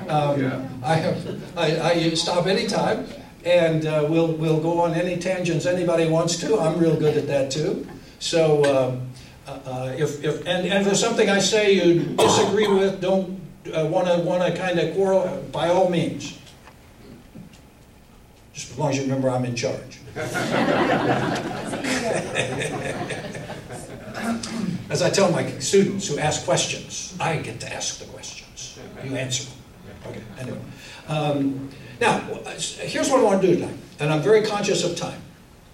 Um, 0.08 0.42
yeah. 0.42 0.68
I, 0.82 0.94
have, 0.94 1.56
I, 1.56 1.90
I 1.90 2.14
stop 2.14 2.46
anytime, 2.46 3.06
and 3.44 3.86
uh, 3.86 4.06
we'll, 4.08 4.32
we'll 4.32 4.60
go 4.60 4.80
on 4.80 4.94
any 4.94 5.16
tangents 5.16 5.66
anybody 5.66 6.08
wants 6.08 6.36
to. 6.38 6.58
I'm 6.58 6.78
real 6.78 6.96
good 6.96 7.16
at 7.16 7.26
that, 7.28 7.50
too. 7.50 7.86
So 8.18 8.64
um, 8.64 9.08
uh, 9.46 9.58
uh, 9.64 9.94
if, 9.96 10.24
if, 10.24 10.40
and, 10.40 10.66
and 10.66 10.78
if 10.78 10.84
there's 10.84 11.00
something 11.00 11.28
I 11.28 11.38
say 11.38 11.72
you 11.72 12.16
disagree 12.16 12.66
with, 12.66 13.00
don't 13.00 13.40
want 13.66 14.08
to 14.08 14.18
want 14.18 14.42
to 14.42 14.60
kind 14.60 14.80
of 14.80 14.94
quarrel, 14.94 15.44
by 15.52 15.68
all 15.68 15.88
means. 15.88 16.38
Just 18.52 18.72
as 18.72 18.78
long 18.78 18.90
as 18.90 18.96
you 18.96 19.02
remember 19.02 19.30
I'm 19.30 19.44
in 19.44 19.54
charge. 19.54 20.00
As 24.88 25.02
I 25.02 25.10
tell 25.10 25.30
my 25.30 25.46
students 25.58 26.08
who 26.08 26.18
ask 26.18 26.44
questions, 26.44 27.16
I 27.20 27.36
get 27.36 27.60
to 27.60 27.72
ask 27.72 27.98
the 27.98 28.06
questions. 28.06 28.78
You 29.04 29.16
answer 29.16 29.44
them. 29.44 29.56
Okay, 30.08 30.22
anyway. 30.38 30.58
Um, 31.08 31.70
now, 32.00 32.18
here's 32.58 33.10
what 33.10 33.20
I 33.20 33.22
want 33.22 33.42
to 33.42 33.46
do 33.46 33.54
tonight. 33.56 33.76
And 33.98 34.12
I'm 34.12 34.22
very 34.22 34.42
conscious 34.42 34.84
of 34.84 34.96
time. 34.96 35.20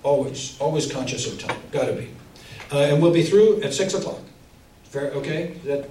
Always, 0.03 0.59
always 0.61 0.91
conscious 0.91 1.27
of 1.27 1.39
time. 1.39 1.57
Got 1.71 1.87
to 1.87 1.93
be. 1.95 2.09
Uh, 2.73 2.79
and 2.79 3.03
we'll 3.03 3.13
be 3.13 3.23
through 3.23 3.63
at 3.63 3.75
6 3.75 3.95
o'clock. 3.95 4.21
Fair, 4.85 5.11
okay? 5.13 5.55
That, 5.65 5.89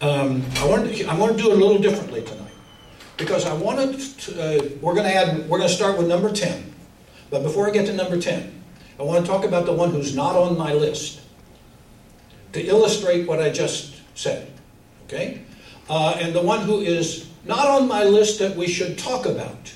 um, 0.00 0.42
I, 0.56 0.66
want 0.66 0.94
to, 0.94 1.04
I 1.06 1.16
want 1.16 1.36
to 1.36 1.42
do 1.42 1.50
it 1.50 1.56
a 1.56 1.64
little 1.64 1.80
differently 1.80 2.22
tonight. 2.22 2.52
Because 3.16 3.46
I 3.46 3.54
wanted 3.54 3.98
to, 3.98 4.42
uh, 4.42 4.68
we're 4.80 4.94
going 4.94 5.06
to 5.06 5.14
add, 5.14 5.48
we're 5.48 5.58
going 5.58 5.68
to 5.68 5.74
start 5.74 5.98
with 5.98 6.08
number 6.08 6.32
10. 6.32 6.74
But 7.30 7.42
before 7.42 7.68
I 7.68 7.70
get 7.70 7.86
to 7.86 7.92
number 7.92 8.20
10, 8.20 8.63
I 8.98 9.02
want 9.02 9.24
to 9.24 9.30
talk 9.30 9.44
about 9.44 9.66
the 9.66 9.72
one 9.72 9.90
who's 9.90 10.14
not 10.14 10.36
on 10.36 10.56
my 10.56 10.72
list 10.72 11.20
to 12.52 12.64
illustrate 12.64 13.26
what 13.26 13.40
I 13.40 13.50
just 13.50 13.94
said. 14.14 14.50
Okay? 15.06 15.42
Uh, 15.88 16.16
and 16.20 16.34
the 16.34 16.42
one 16.42 16.60
who 16.60 16.80
is 16.80 17.28
not 17.44 17.66
on 17.66 17.88
my 17.88 18.04
list 18.04 18.38
that 18.38 18.56
we 18.56 18.66
should 18.66 18.98
talk 18.98 19.26
about 19.26 19.74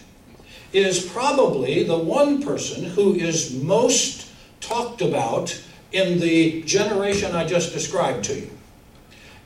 is 0.72 1.04
probably 1.04 1.82
the 1.82 1.98
one 1.98 2.42
person 2.42 2.84
who 2.84 3.14
is 3.14 3.54
most 3.54 4.30
talked 4.60 5.02
about 5.02 5.60
in 5.92 6.20
the 6.20 6.62
generation 6.62 7.34
I 7.34 7.46
just 7.46 7.72
described 7.72 8.24
to 8.24 8.34
you. 8.38 8.50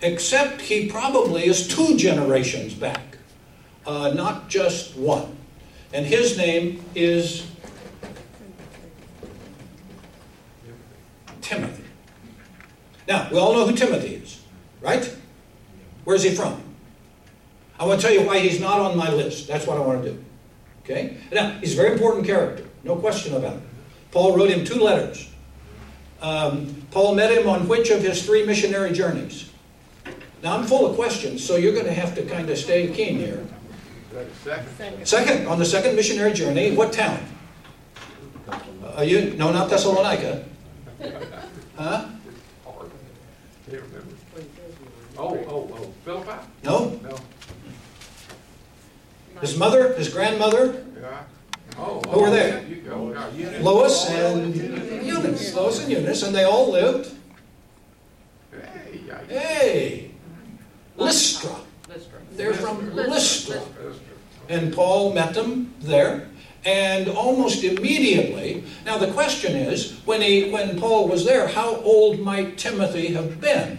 Except 0.00 0.61
he 0.61 0.88
probably 0.88 1.47
is 1.47 1.69
two 1.69 1.97
generations 1.97 2.75
back, 2.75 3.19
uh, 3.87 4.12
not 4.14 4.49
just 4.49 4.97
one. 4.97 5.37
And 5.93 6.05
his 6.05 6.37
name 6.37 6.85
is 6.95 7.47
Timothy. 11.52 11.85
Now, 13.06 13.28
we 13.30 13.38
all 13.38 13.52
know 13.52 13.66
who 13.66 13.76
Timothy 13.76 14.14
is, 14.14 14.40
right? 14.80 15.16
Where's 16.04 16.23
he 16.23 16.30
from? 16.30 16.62
I 17.78 17.85
want 17.85 18.00
to 18.00 18.06
tell 18.06 18.14
you 18.14 18.26
why 18.26 18.38
he's 18.38 18.61
not 18.61 18.80
on 18.80 18.97
my 18.97 19.11
list. 19.11 19.49
That's 19.49 19.66
what 19.66 19.76
I 19.76 19.80
want 19.80 20.02
to 20.04 20.12
do. 20.12 20.25
Okay? 20.82 21.18
Now, 21.32 21.59
he's 21.61 21.75
a 21.75 21.76
very 21.76 21.92
important 21.92 22.26
character, 22.26 22.64
no 22.85 22.97
question 22.97 23.35
about 23.35 23.56
it. 23.56 23.62
Paul 24.12 24.37
wrote 24.37 24.50
him 24.50 24.64
two 24.64 24.80
letters. 24.80 25.28
Um, 26.21 26.87
Paul 26.90 27.14
met 27.14 27.32
him 27.32 27.49
on 27.49 27.66
which 27.66 27.90
of 27.90 28.00
his 28.00 28.25
three 28.25 28.47
missionary 28.47 28.92
journeys? 28.92 29.50
Now, 30.42 30.56
I'm 30.56 30.64
full 30.64 30.87
of 30.87 30.97
questions, 30.97 31.44
so 31.44 31.56
you're 31.56 31.73
going 31.73 31.87
to 31.87 31.92
have 31.92 32.14
to 32.14 32.23
kind 32.23 32.49
of 32.49 32.56
stay 32.56 32.88
keen 32.88 33.16
here. 33.16 33.44
Second. 34.44 35.06
Second, 35.06 35.47
on 35.47 35.59
the 35.59 35.64
second 35.64 35.97
missionary 35.97 36.32
journey, 36.32 36.75
what 36.75 36.92
town? 36.92 37.18
Uh, 38.49 39.02
you, 39.02 39.35
no, 39.35 39.50
not 39.50 39.71
Thessalonica. 39.71 40.44
Huh? 41.76 42.06
Hard. 42.64 42.90
Can't 43.71 43.82
remember. 43.82 44.14
Oh, 45.18 45.38
oh, 45.49 45.71
oh, 45.75 45.92
Philippi? 46.04 46.38
No? 46.64 47.00
No. 47.02 47.16
His 49.40 49.56
mother, 49.59 49.94
his 49.94 50.09
grandmother, 50.09 50.85
Yeah. 51.00 51.23
Oh. 51.78 52.00
Who 52.09 52.21
were 52.21 52.26
oh, 52.28 52.30
there? 52.30 52.64
You 52.64 52.76
go. 52.76 53.12
Yeah, 53.12 53.30
you- 53.30 53.64
Lois 53.64 54.09
and 54.11 54.54
Eunice. 54.54 55.54
Lois 55.54 55.80
and 55.82 55.90
Eunice, 55.90 56.23
and 56.23 56.35
they 56.35 56.44
all 56.44 56.71
lived, 56.71 57.11
Hey, 58.52 59.00
yeah. 59.06 59.18
hey, 59.28 60.11
Lystra. 60.97 61.50
They're 62.32 62.54
from 62.54 62.94
Lystra. 62.94 63.61
And 64.49 64.73
Paul 64.73 65.12
met 65.12 65.35
them 65.35 65.75
there. 65.80 66.28
And 66.64 67.09
almost 67.09 67.64
immediately, 67.64 68.62
now 68.87 68.97
the 68.97 69.11
question 69.12 69.57
is, 69.57 69.99
when, 70.04 70.21
he, 70.21 70.50
when 70.50 70.78
Paul 70.78 71.09
was 71.09 71.25
there, 71.25 71.49
how 71.49 71.76
old 71.76 72.21
might 72.21 72.57
Timothy 72.57 73.09
have 73.14 73.40
been? 73.40 73.78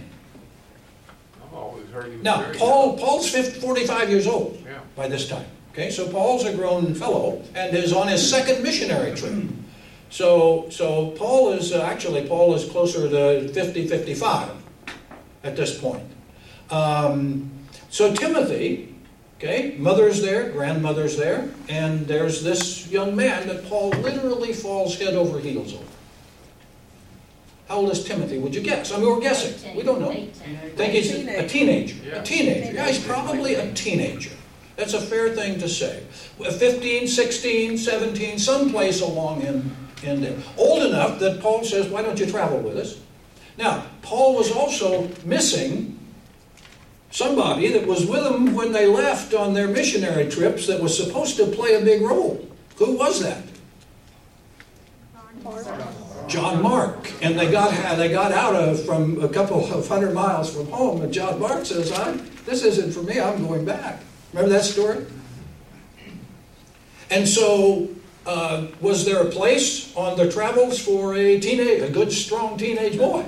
I've 1.41 1.53
always 1.53 1.89
heard 1.89 2.11
he 2.11 2.17
Now, 2.17 2.51
Paul, 2.53 2.97
Paul's 2.97 3.29
50, 3.29 3.61
45 3.61 4.09
years 4.09 4.27
old 4.27 4.61
Yeah. 4.65 4.79
by 4.95 5.07
this 5.07 5.29
time. 5.29 5.45
Okay, 5.71 5.89
so 5.91 6.07
Paul's 6.09 6.45
a 6.45 6.53
grown 6.53 6.93
fellow 6.93 7.41
and 7.55 7.75
is 7.75 7.93
on 7.93 8.07
his 8.07 8.27
second 8.29 8.61
missionary 8.61 9.15
trip. 9.15 9.33
So, 10.09 10.67
so 10.69 11.11
Paul 11.17 11.53
is, 11.53 11.71
uh, 11.73 11.81
actually, 11.81 12.27
Paul 12.27 12.53
is 12.53 12.65
closer 12.69 13.09
to 13.09 13.47
50, 13.47 13.87
55 13.87 14.49
at 15.43 15.55
this 15.55 15.79
point. 15.79 16.03
Um, 16.69 17.49
so 17.89 18.13
Timothy 18.13 18.92
Okay, 19.43 19.75
mother's 19.77 20.21
there, 20.21 20.51
grandmother's 20.51 21.17
there, 21.17 21.49
and 21.67 22.07
there's 22.07 22.41
this 22.41 22.89
young 22.89 23.13
man 23.13 23.45
that 23.49 23.67
Paul 23.67 23.89
literally 23.89 24.53
falls 24.53 24.97
head 24.97 25.15
over 25.15 25.37
heels 25.37 25.73
over. 25.73 25.83
How 27.67 27.75
old 27.79 27.91
is 27.91 28.05
Timothy? 28.05 28.37
Would 28.37 28.55
you 28.55 28.61
guess? 28.61 28.93
I 28.93 28.99
mean, 28.99 29.05
we're 29.05 29.19
guessing. 29.19 29.75
We 29.75 29.83
don't 29.83 29.99
know. 29.99 30.11
18. 30.11 30.31
think 30.77 30.93
he's 30.93 31.11
a 31.11 31.45
teenager. 31.45 32.15
A 32.15 32.23
teenager. 32.23 32.71
Yeah, 32.71 32.87
he's 32.87 33.05
probably 33.05 33.55
a 33.55 33.73
teenager. 33.73 34.31
That's 34.77 34.93
a 34.93 35.01
fair 35.01 35.31
thing 35.31 35.59
to 35.59 35.67
say. 35.67 36.03
15, 36.39 37.09
16, 37.09 37.77
17, 37.77 38.39
someplace 38.39 39.01
along 39.01 39.41
in, 39.41 39.75
in 40.03 40.21
there. 40.21 40.37
Old 40.57 40.83
enough 40.83 41.19
that 41.19 41.41
Paul 41.41 41.65
says, 41.65 41.89
Why 41.89 42.01
don't 42.01 42.17
you 42.17 42.27
travel 42.27 42.59
with 42.59 42.77
us? 42.77 43.01
Now, 43.57 43.87
Paul 44.03 44.35
was 44.35 44.53
also 44.53 45.09
missing 45.25 45.92
somebody 47.13 47.71
that 47.71 47.85
was 47.85 48.07
with 48.07 48.23
them 48.23 48.55
when 48.55 48.71
they 48.71 48.87
left 48.87 49.35
on 49.35 49.53
their 49.53 49.67
missionary 49.67 50.27
trips 50.29 50.65
that 50.65 50.81
was 50.81 50.97
supposed 50.97 51.37
to 51.37 51.45
play 51.45 51.75
a 51.75 51.85
big 51.85 52.01
role. 52.01 52.45
Who 52.77 52.97
was 52.97 53.21
that? 53.21 53.43
John 56.27 56.63
Mark. 56.63 57.11
And 57.21 57.37
they 57.37 57.51
got 57.51 57.97
they 57.97 58.09
got 58.09 58.31
out 58.31 58.55
of 58.55 58.83
from 58.85 59.23
a 59.23 59.29
couple 59.29 59.63
of 59.63 59.87
hundred 59.87 60.13
miles 60.13 60.53
from 60.53 60.67
home, 60.67 61.01
and 61.01 61.13
John 61.13 61.39
Mark 61.39 61.65
says, 61.65 61.91
I, 61.91 62.13
"This 62.45 62.63
isn't 62.63 62.91
for 62.91 63.03
me. 63.03 63.19
I'm 63.19 63.45
going 63.45 63.63
back." 63.63 64.01
Remember 64.31 64.51
that 64.55 64.63
story? 64.63 65.05
And 67.11 67.27
so, 67.27 67.89
uh, 68.25 68.67
was 68.81 69.05
there 69.05 69.21
a 69.21 69.29
place 69.29 69.95
on 69.95 70.17
the 70.17 70.31
travels 70.31 70.79
for 70.79 71.13
a 71.13 71.39
teenage, 71.39 71.83
a 71.83 71.89
good, 71.89 72.11
strong 72.11 72.57
teenage 72.57 72.97
boy? 72.97 73.23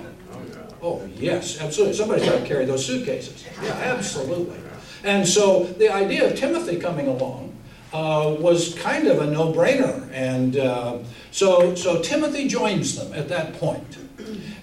Oh 0.85 1.01
yes, 1.17 1.59
absolutely. 1.59 1.95
Somebody's 1.95 2.29
got 2.29 2.41
to 2.41 2.45
carry 2.45 2.65
those 2.65 2.85
suitcases. 2.85 3.43
Yeah, 3.63 3.71
absolutely. 3.71 4.59
And 5.03 5.27
so 5.27 5.63
the 5.63 5.89
idea 5.89 6.29
of 6.29 6.37
Timothy 6.37 6.77
coming 6.77 7.07
along 7.07 7.57
uh, 7.91 8.35
was 8.37 8.75
kind 8.75 9.07
of 9.07 9.19
a 9.19 9.25
no-brainer, 9.25 10.07
and 10.11 10.57
uh, 10.57 10.99
so 11.31 11.73
so 11.73 12.03
Timothy 12.03 12.47
joins 12.47 12.95
them 12.97 13.11
at 13.13 13.29
that 13.29 13.55
point. 13.55 13.97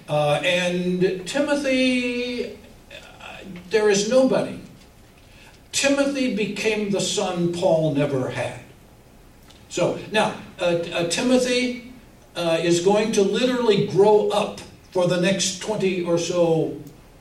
Uh, 0.07 0.39
and 0.45 1.27
Timothy, 1.27 2.53
uh, 2.53 3.37
there 3.69 3.89
is 3.89 4.09
nobody. 4.09 4.61
Timothy 5.73 6.37
became 6.37 6.91
the 6.91 7.01
son 7.01 7.51
Paul 7.51 7.95
never 7.95 8.29
had. 8.29 8.61
So 9.67 9.99
now 10.13 10.35
uh, 10.61 10.63
uh, 10.65 11.07
Timothy 11.09 11.91
is 12.37 12.79
going 12.79 13.11
to 13.11 13.23
literally 13.23 13.87
grow 13.87 14.29
up 14.29 14.61
for 14.93 15.07
the 15.07 15.19
next 15.19 15.59
20 15.59 16.05
or 16.05 16.19
so, 16.19 16.77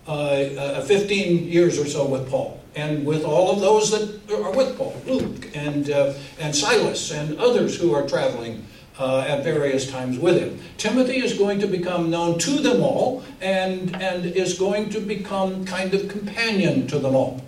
uh, 0.06 0.10
uh, 0.12 0.80
15 0.82 1.48
years 1.48 1.78
or 1.78 1.86
so 1.86 2.06
with 2.06 2.28
Paul, 2.28 2.60
and 2.76 3.06
with 3.06 3.24
all 3.24 3.50
of 3.50 3.60
those 3.60 3.90
that 3.90 4.30
are 4.30 4.52
with 4.52 4.76
Paul, 4.76 4.94
Luke 5.06 5.48
and, 5.54 5.90
uh, 5.90 6.12
and 6.38 6.54
Silas 6.54 7.10
and 7.10 7.38
others 7.38 7.80
who 7.80 7.94
are 7.94 8.06
traveling 8.06 8.66
uh, 8.98 9.20
at 9.20 9.42
various 9.42 9.90
times 9.90 10.18
with 10.18 10.38
him. 10.38 10.60
Timothy 10.76 11.16
is 11.16 11.32
going 11.38 11.60
to 11.60 11.66
become 11.66 12.10
known 12.10 12.38
to 12.40 12.50
them 12.60 12.82
all 12.82 13.24
and, 13.40 13.96
and 14.02 14.26
is 14.26 14.58
going 14.58 14.90
to 14.90 15.00
become 15.00 15.64
kind 15.64 15.94
of 15.94 16.08
companion 16.08 16.86
to 16.88 16.98
them 16.98 17.14
all. 17.14 17.40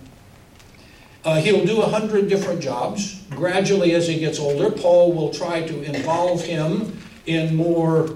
Uh, 1.23 1.39
he'll 1.39 1.65
do 1.65 1.81
a 1.81 1.87
hundred 1.87 2.29
different 2.29 2.61
jobs. 2.61 3.21
Gradually, 3.29 3.93
as 3.93 4.07
he 4.07 4.19
gets 4.19 4.39
older, 4.39 4.71
Paul 4.71 5.13
will 5.13 5.31
try 5.31 5.61
to 5.61 5.83
involve 5.83 6.43
him 6.43 6.99
in 7.27 7.55
more 7.55 8.09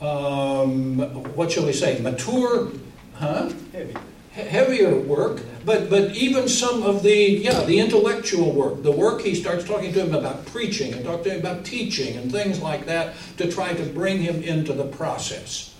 um, 0.00 0.98
what 1.34 1.50
shall 1.52 1.66
we 1.66 1.72
say, 1.72 1.98
mature, 2.00 2.70
huh? 3.14 3.50
Heavy. 3.72 3.94
heavier 4.32 4.96
work, 4.96 5.42
but, 5.64 5.90
but 5.90 6.14
even 6.14 6.48
some 6.48 6.82
of 6.82 7.02
the, 7.02 7.14
yeah, 7.14 7.64
the 7.64 7.80
intellectual 7.80 8.52
work, 8.52 8.82
the 8.82 8.92
work 8.92 9.22
he 9.22 9.34
starts 9.34 9.64
talking 9.64 9.92
to 9.92 10.06
him 10.06 10.14
about 10.14 10.46
preaching 10.46 10.94
and 10.94 11.04
talking 11.04 11.24
to 11.24 11.30
him 11.30 11.40
about 11.40 11.64
teaching 11.64 12.16
and 12.16 12.30
things 12.30 12.60
like 12.60 12.86
that 12.86 13.16
to 13.36 13.50
try 13.50 13.74
to 13.74 13.82
bring 13.84 14.18
him 14.18 14.42
into 14.42 14.72
the 14.72 14.84
process. 14.84 15.74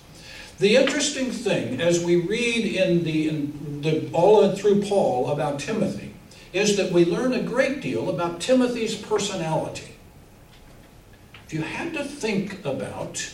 The 0.59 0.75
interesting 0.75 1.31
thing, 1.31 1.79
as 1.79 2.03
we 2.03 2.17
read 2.17 2.75
in 2.75 3.05
the, 3.05 3.29
in 3.29 3.81
the 3.81 4.09
all 4.11 4.53
through 4.53 4.81
Paul 4.83 5.31
about 5.31 5.59
Timothy, 5.59 6.13
is 6.51 6.75
that 6.75 6.91
we 6.91 7.05
learn 7.05 7.31
a 7.31 7.41
great 7.41 7.79
deal 7.79 8.09
about 8.09 8.41
Timothy's 8.41 8.95
personality. 8.95 9.95
If 11.45 11.53
you 11.53 11.61
had 11.61 11.93
to 11.93 12.03
think 12.03 12.65
about 12.65 13.33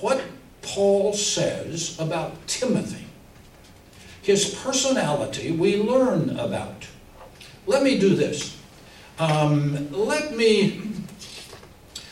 what 0.00 0.22
Paul 0.62 1.12
says 1.12 1.98
about 1.98 2.46
Timothy. 2.46 3.06
His 4.22 4.54
personality 4.54 5.50
we 5.50 5.76
learn 5.76 6.30
about. 6.38 6.86
Let 7.66 7.82
me 7.82 7.98
do 7.98 8.14
this. 8.14 8.56
Um, 9.18 9.92
let 9.92 10.36
me 10.36 10.80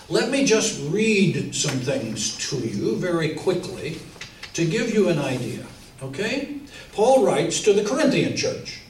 let 0.09 0.31
me 0.31 0.45
just 0.45 0.79
read 0.92 1.55
some 1.55 1.79
things 1.79 2.37
to 2.51 2.59
you 2.59 2.97
very 2.97 3.35
quickly 3.35 3.99
to 4.53 4.66
give 4.66 4.92
you 4.92 5.09
an 5.09 5.18
idea. 5.18 5.64
Okay? 6.03 6.59
Paul 6.92 7.25
writes 7.25 7.62
to 7.62 7.73
the 7.73 7.83
Corinthian 7.83 8.37
church. 8.37 8.81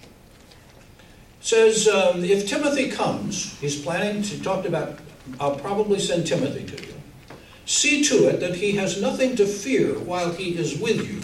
Says, 1.41 1.87
um, 1.87 2.25
if 2.25 2.49
Timothy 2.49 2.91
comes, 2.91 3.57
he's 3.61 3.81
planning 3.81 4.23
to 4.23 4.43
talk 4.43 4.65
about, 4.65 4.99
I'll 5.39 5.55
probably 5.55 6.01
send 6.01 6.27
Timothy 6.27 6.65
to 6.65 6.87
you. 6.87 6.92
See 7.73 8.05
to 8.05 8.29
it 8.29 8.39
that 8.41 8.57
he 8.57 8.73
has 8.73 9.01
nothing 9.01 9.35
to 9.37 9.47
fear 9.47 9.95
while 9.95 10.31
he 10.31 10.59
is 10.59 10.79
with 10.79 11.11
you, 11.11 11.23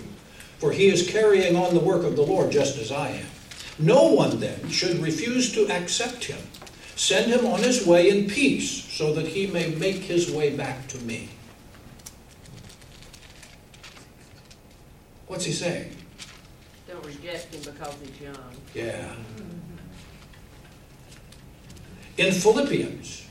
for 0.56 0.72
he 0.72 0.86
is 0.88 1.06
carrying 1.06 1.56
on 1.56 1.74
the 1.74 1.78
work 1.78 2.04
of 2.04 2.16
the 2.16 2.22
Lord 2.22 2.50
just 2.50 2.78
as 2.78 2.90
I 2.90 3.10
am. 3.10 3.26
No 3.78 4.14
one 4.14 4.40
then 4.40 4.70
should 4.70 4.98
refuse 4.98 5.52
to 5.52 5.68
accept 5.68 6.24
him. 6.24 6.38
Send 6.96 7.30
him 7.30 7.44
on 7.44 7.60
his 7.60 7.86
way 7.86 8.08
in 8.08 8.30
peace, 8.30 8.70
so 8.70 9.12
that 9.12 9.26
he 9.26 9.46
may 9.46 9.74
make 9.74 9.96
his 9.96 10.32
way 10.32 10.56
back 10.56 10.88
to 10.88 10.98
me. 11.02 11.28
What's 15.26 15.44
he 15.44 15.52
saying? 15.52 15.94
Don't 16.88 17.04
reject 17.04 17.54
him 17.54 17.60
because 17.60 17.94
he's 18.02 18.20
young. 18.22 18.54
Yeah. 18.74 19.14
In 22.16 22.32
Philippians, 22.32 23.27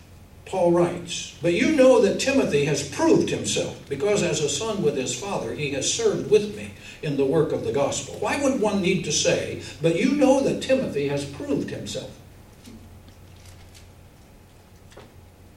Paul 0.48 0.72
writes, 0.72 1.38
But 1.42 1.54
you 1.54 1.76
know 1.76 2.02
that 2.02 2.20
Timothy 2.20 2.66
has 2.66 2.88
proved 2.88 3.30
himself, 3.30 3.88
because 3.90 4.24
as 4.24 4.42
a 4.42 4.50
son 4.50 4.82
with 4.82 4.96
his 4.96 5.18
father, 5.18 5.54
he 5.54 5.72
has 5.72 5.94
served 5.94 6.32
with 6.32 6.56
me 6.56 6.72
in 7.02 7.18
the 7.18 7.26
work 7.26 7.52
of 7.52 7.64
the 7.64 7.74
gospel. 7.74 8.16
Why 8.20 8.42
would 8.42 8.62
one 8.62 8.82
need 8.82 9.04
to 9.04 9.12
say, 9.12 9.62
But 9.82 10.00
you 10.00 10.14
know 10.14 10.42
that 10.42 10.62
Timothy 10.64 11.10
has 11.10 11.26
proved 11.26 11.70
himself? 11.70 12.18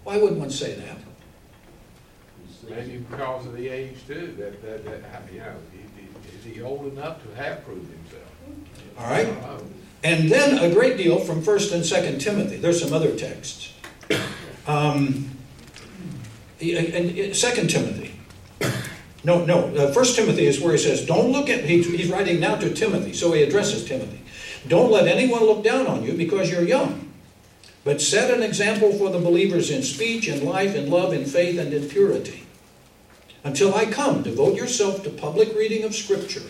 Why 0.02 0.16
would 0.18 0.36
one 0.36 0.50
say 0.50 0.74
that? 0.74 0.98
Maybe 2.68 2.98
because 2.98 3.46
of 3.46 3.56
the 3.56 3.68
age 3.68 3.96
too, 4.06 4.34
that, 4.38 4.62
that, 4.62 4.84
that, 4.84 5.32
you 5.32 5.40
know, 5.40 5.54
is 6.38 6.44
he 6.44 6.62
old 6.62 6.92
enough 6.92 7.22
to 7.24 7.34
have 7.34 7.64
proved 7.64 7.90
himself? 7.90 8.22
All 8.98 9.06
right? 9.06 9.28
And 10.02 10.30
then 10.30 10.58
a 10.58 10.72
great 10.72 10.96
deal 10.96 11.18
from 11.18 11.42
1st 11.42 11.74
and 11.74 11.82
2nd 11.82 12.20
Timothy. 12.20 12.56
There's 12.56 12.80
some 12.80 12.92
other 12.92 13.16
texts. 13.16 13.74
Um, 14.66 15.30
and 16.60 17.34
Second 17.34 17.70
Timothy. 17.70 18.14
No, 19.22 19.44
no. 19.44 19.74
Uh, 19.74 19.92
First 19.92 20.16
Timothy 20.16 20.46
is 20.46 20.60
where 20.60 20.72
he 20.72 20.78
says, 20.78 21.04
"Don't 21.04 21.32
look 21.32 21.48
at." 21.50 21.64
He, 21.64 21.82
he's 21.82 22.10
writing 22.10 22.40
now 22.40 22.56
to 22.56 22.72
Timothy, 22.72 23.12
so 23.12 23.32
he 23.32 23.42
addresses 23.42 23.84
Timothy. 23.84 24.20
Don't 24.68 24.90
let 24.90 25.06
anyone 25.06 25.44
look 25.44 25.64
down 25.64 25.86
on 25.86 26.04
you 26.04 26.12
because 26.12 26.50
you're 26.50 26.62
young, 26.62 27.10
but 27.84 28.00
set 28.00 28.30
an 28.30 28.42
example 28.42 28.92
for 28.92 29.10
the 29.10 29.18
believers 29.18 29.70
in 29.70 29.82
speech, 29.82 30.28
in 30.28 30.44
life, 30.44 30.74
in 30.74 30.90
love, 30.90 31.12
in 31.12 31.24
faith, 31.24 31.58
and 31.58 31.72
in 31.72 31.88
purity. 31.88 32.46
Until 33.42 33.74
I 33.74 33.86
come, 33.86 34.22
devote 34.22 34.54
yourself 34.54 35.02
to 35.04 35.10
public 35.10 35.54
reading 35.54 35.84
of 35.84 35.94
Scripture. 35.94 36.42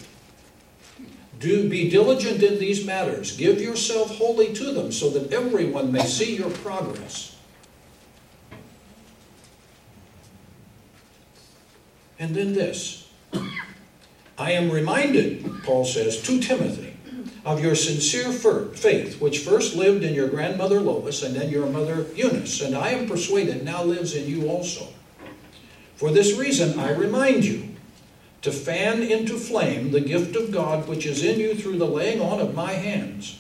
Do 1.39 1.69
be 1.69 1.89
diligent 1.89 2.43
in 2.43 2.59
these 2.59 2.85
matters. 2.85 3.37
Give 3.37 3.61
yourself 3.61 4.17
wholly 4.17 4.53
to 4.55 4.73
them, 4.73 4.93
so 4.93 5.09
that 5.11 5.33
everyone 5.33 5.91
may 5.91 6.05
see 6.05 6.37
your 6.37 6.51
progress. 6.51 7.37
And 12.21 12.35
then 12.35 12.53
this 12.53 13.09
I 14.39 14.53
am 14.53 14.71
reminded, 14.71 15.65
Paul 15.65 15.85
says, 15.85 16.23
to 16.23 16.41
Timothy, 16.41 16.97
of 17.45 17.61
your 17.61 17.75
sincere 17.75 18.31
faith, 18.33 19.21
which 19.21 19.41
first 19.41 19.75
lived 19.75 20.05
in 20.05 20.15
your 20.15 20.29
grandmother 20.29 20.81
Lois 20.81 21.23
and 21.23 21.35
then 21.35 21.51
your 21.51 21.67
mother 21.67 22.07
Eunice, 22.15 22.61
and 22.61 22.77
I 22.77 22.91
am 22.91 23.09
persuaded 23.09 23.65
now 23.65 23.83
lives 23.83 24.15
in 24.15 24.29
you 24.29 24.49
also. 24.49 24.87
For 25.97 26.11
this 26.11 26.39
reason, 26.39 26.79
I 26.79 26.93
remind 26.93 27.45
you 27.45 27.75
to 28.43 28.53
fan 28.53 29.03
into 29.03 29.37
flame 29.37 29.91
the 29.91 30.01
gift 30.01 30.37
of 30.37 30.51
God 30.51 30.89
which 30.89 31.05
is 31.05 31.25
in 31.25 31.41
you 31.41 31.55
through 31.55 31.79
the 31.79 31.87
laying 31.87 32.21
on 32.21 32.41
of 32.41 32.55
my 32.55 32.73
hands. 32.73 33.39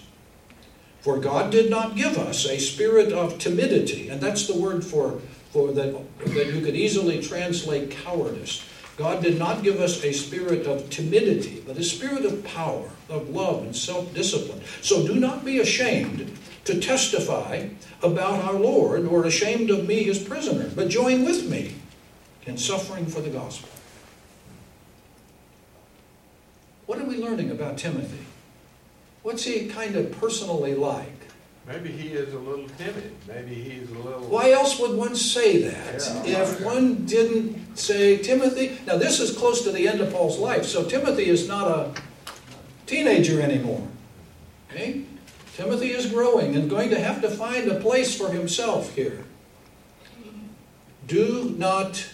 For 1.00 1.18
God 1.18 1.50
did 1.50 1.70
not 1.70 1.96
give 1.96 2.18
us 2.18 2.46
a 2.46 2.58
spirit 2.58 3.12
of 3.12 3.38
timidity, 3.38 4.10
and 4.10 4.20
that's 4.20 4.46
the 4.46 4.58
word 4.58 4.84
for, 4.84 5.20
for 5.50 5.72
that, 5.72 5.94
that 6.26 6.52
you 6.52 6.60
could 6.62 6.76
easily 6.76 7.22
translate 7.22 7.90
cowardice. 7.90 8.62
God 9.00 9.22
did 9.22 9.38
not 9.38 9.62
give 9.62 9.80
us 9.80 10.04
a 10.04 10.12
spirit 10.12 10.66
of 10.66 10.90
timidity, 10.90 11.64
but 11.66 11.78
a 11.78 11.82
spirit 11.82 12.26
of 12.26 12.44
power, 12.44 12.90
of 13.08 13.30
love, 13.30 13.62
and 13.62 13.74
self 13.74 14.12
discipline. 14.12 14.60
So 14.82 15.06
do 15.06 15.14
not 15.14 15.42
be 15.42 15.58
ashamed 15.58 16.36
to 16.66 16.78
testify 16.78 17.68
about 18.02 18.44
our 18.44 18.60
Lord 18.60 19.06
or 19.06 19.24
ashamed 19.24 19.70
of 19.70 19.88
me, 19.88 20.02
his 20.02 20.18
prisoner, 20.22 20.70
but 20.76 20.90
join 20.90 21.24
with 21.24 21.48
me 21.48 21.76
in 22.44 22.58
suffering 22.58 23.06
for 23.06 23.22
the 23.22 23.30
gospel. 23.30 23.70
What 26.84 26.98
are 26.98 27.06
we 27.06 27.16
learning 27.16 27.50
about 27.50 27.78
Timothy? 27.78 28.26
What's 29.22 29.44
he 29.44 29.66
kind 29.66 29.96
of 29.96 30.12
personally 30.12 30.74
like? 30.74 31.19
Maybe 31.70 31.90
he 31.92 32.09
is 32.09 32.35
a 32.35 32.38
little 32.38 32.66
timid, 32.78 33.12
maybe 33.28 33.54
he's 33.54 33.88
a 33.90 33.94
little. 33.94 34.22
Why 34.22 34.50
else 34.50 34.80
would 34.80 34.96
one 34.96 35.14
say 35.14 35.62
that 35.62 36.02
Yeah. 36.26 36.42
if 36.42 36.61
one 36.62 37.06
didn't 37.06 37.78
say 37.78 38.16
Timothy? 38.16 38.76
Now, 38.88 38.96
this 38.96 39.20
is 39.20 39.30
close 39.37 39.62
to 39.62 39.70
the 39.70 39.87
end 39.87 40.00
of 40.00 40.12
Paul's 40.12 40.38
life, 40.38 40.66
so 40.66 40.83
Timothy 40.83 41.26
is 41.26 41.46
not 41.46 41.68
a 41.68 41.92
teenager 42.87 43.40
anymore. 43.40 43.87
Okay? 44.72 45.02
Timothy 45.56 45.92
is 45.92 46.06
growing 46.06 46.56
and 46.56 46.68
going 46.68 46.90
to 46.90 46.98
have 46.98 47.22
to 47.22 47.30
find 47.30 47.70
a 47.70 47.76
place 47.78 48.16
for 48.18 48.30
himself 48.33 48.92
here. 48.96 49.24
Do 51.06 51.54
not, 51.56 52.04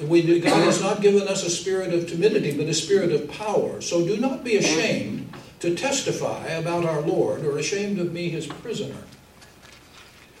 we, 0.00 0.40
God 0.40 0.64
has 0.64 0.80
not 0.80 1.02
given 1.02 1.28
us 1.28 1.44
a 1.44 1.50
spirit 1.50 1.94
of 1.94 2.08
timidity, 2.08 2.56
but 2.56 2.66
a 2.66 2.74
spirit 2.74 3.12
of 3.12 3.30
power. 3.30 3.80
So 3.80 4.04
do 4.04 4.16
not 4.16 4.42
be 4.42 4.56
ashamed 4.56 5.29
to 5.60 5.74
testify 5.74 6.46
about 6.46 6.84
our 6.84 7.02
Lord 7.02 7.44
or 7.44 7.58
ashamed 7.58 7.98
of 7.98 8.12
me, 8.12 8.28
his 8.30 8.46
prisoner. 8.46 8.96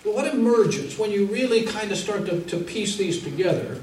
But 0.02 0.14
what 0.14 0.26
emerges 0.26 0.98
when 0.98 1.10
you 1.10 1.26
really 1.26 1.62
kind 1.62 1.92
of 1.92 1.98
start 1.98 2.26
to, 2.26 2.40
to 2.40 2.56
piece 2.56 2.96
these 2.96 3.22
together 3.22 3.80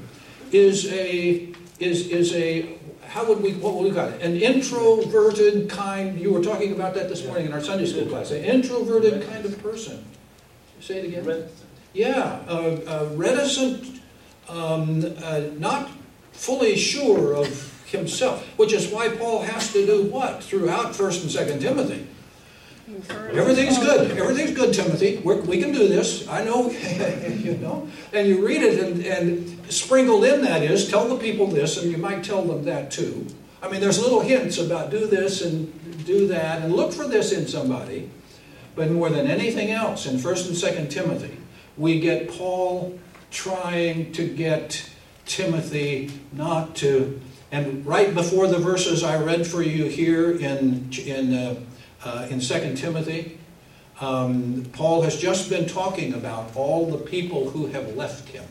is 0.50 0.92
a 0.92 1.52
is 1.78 2.08
is 2.08 2.34
a 2.34 2.76
how 3.06 3.26
would 3.26 3.40
we 3.40 3.52
what 3.54 3.74
would 3.74 3.84
we 3.84 3.92
call 3.92 4.08
it? 4.08 4.20
An 4.20 4.36
introverted 4.36 5.70
kind 5.70 6.18
you 6.18 6.32
were 6.32 6.42
talking 6.42 6.72
about 6.72 6.94
that 6.94 7.08
this 7.08 7.24
morning 7.24 7.46
in 7.46 7.52
our 7.52 7.60
Sunday 7.60 7.86
school 7.86 8.06
class 8.06 8.32
an 8.32 8.44
introverted 8.44 9.26
kind 9.28 9.44
of 9.44 9.62
person. 9.62 10.04
Say 10.80 10.98
it 10.98 11.04
again. 11.06 11.48
Yeah 11.92 12.40
uh, 12.48 12.80
uh, 12.86 13.08
reticent 13.14 14.00
um, 14.48 15.04
uh, 15.22 15.42
not 15.58 15.90
fully 16.32 16.76
sure 16.76 17.34
of 17.34 17.77
himself 17.88 18.46
which 18.58 18.72
is 18.72 18.90
why 18.90 19.08
Paul 19.08 19.42
has 19.42 19.72
to 19.72 19.84
do 19.84 20.04
what 20.04 20.42
throughout 20.42 20.94
first 20.94 21.22
and 21.22 21.30
second 21.30 21.60
Timothy 21.60 22.06
Everything's 23.32 23.78
good. 23.78 24.12
Everything's 24.12 24.52
good, 24.52 24.72
Timothy. 24.72 25.18
We're, 25.18 25.42
we 25.42 25.60
can 25.60 25.72
do 25.72 25.88
this. 25.88 26.26
I 26.26 26.42
know, 26.42 26.70
you 27.28 27.58
know. 27.58 27.86
And 28.14 28.26
you 28.26 28.46
read 28.46 28.62
it, 28.62 28.82
and, 28.82 29.04
and 29.04 29.72
sprinkled 29.72 30.24
in 30.24 30.40
that 30.42 30.62
is 30.62 30.88
tell 30.88 31.06
the 31.06 31.16
people 31.16 31.46
this, 31.46 31.76
and 31.82 31.90
you 31.90 31.98
might 31.98 32.24
tell 32.24 32.42
them 32.42 32.64
that 32.64 32.90
too. 32.90 33.26
I 33.62 33.68
mean, 33.68 33.80
there's 33.80 34.00
little 34.00 34.20
hints 34.20 34.58
about 34.58 34.90
do 34.90 35.06
this 35.06 35.42
and 35.42 36.06
do 36.06 36.28
that, 36.28 36.62
and 36.62 36.74
look 36.74 36.92
for 36.92 37.06
this 37.06 37.32
in 37.32 37.46
somebody. 37.46 38.10
But 38.74 38.90
more 38.90 39.10
than 39.10 39.26
anything 39.26 39.70
else, 39.70 40.06
in 40.06 40.18
First 40.18 40.46
and 40.46 40.56
Second 40.56 40.88
Timothy, 40.88 41.36
we 41.76 42.00
get 42.00 42.30
Paul 42.30 42.98
trying 43.30 44.12
to 44.12 44.26
get 44.26 44.88
Timothy 45.26 46.10
not 46.32 46.74
to. 46.76 47.20
And 47.50 47.84
right 47.86 48.14
before 48.14 48.46
the 48.46 48.58
verses 48.58 49.02
I 49.02 49.22
read 49.22 49.46
for 49.46 49.62
you 49.62 49.84
here 49.84 50.32
in 50.32 50.90
in. 50.92 51.34
Uh, 51.34 51.60
uh, 52.04 52.26
in 52.30 52.40
2 52.40 52.74
Timothy, 52.76 53.38
um, 54.00 54.64
Paul 54.72 55.02
has 55.02 55.16
just 55.16 55.50
been 55.50 55.66
talking 55.66 56.14
about 56.14 56.54
all 56.54 56.86
the 56.86 56.98
people 56.98 57.50
who 57.50 57.66
have 57.66 57.96
left 57.96 58.28
him. 58.28 58.44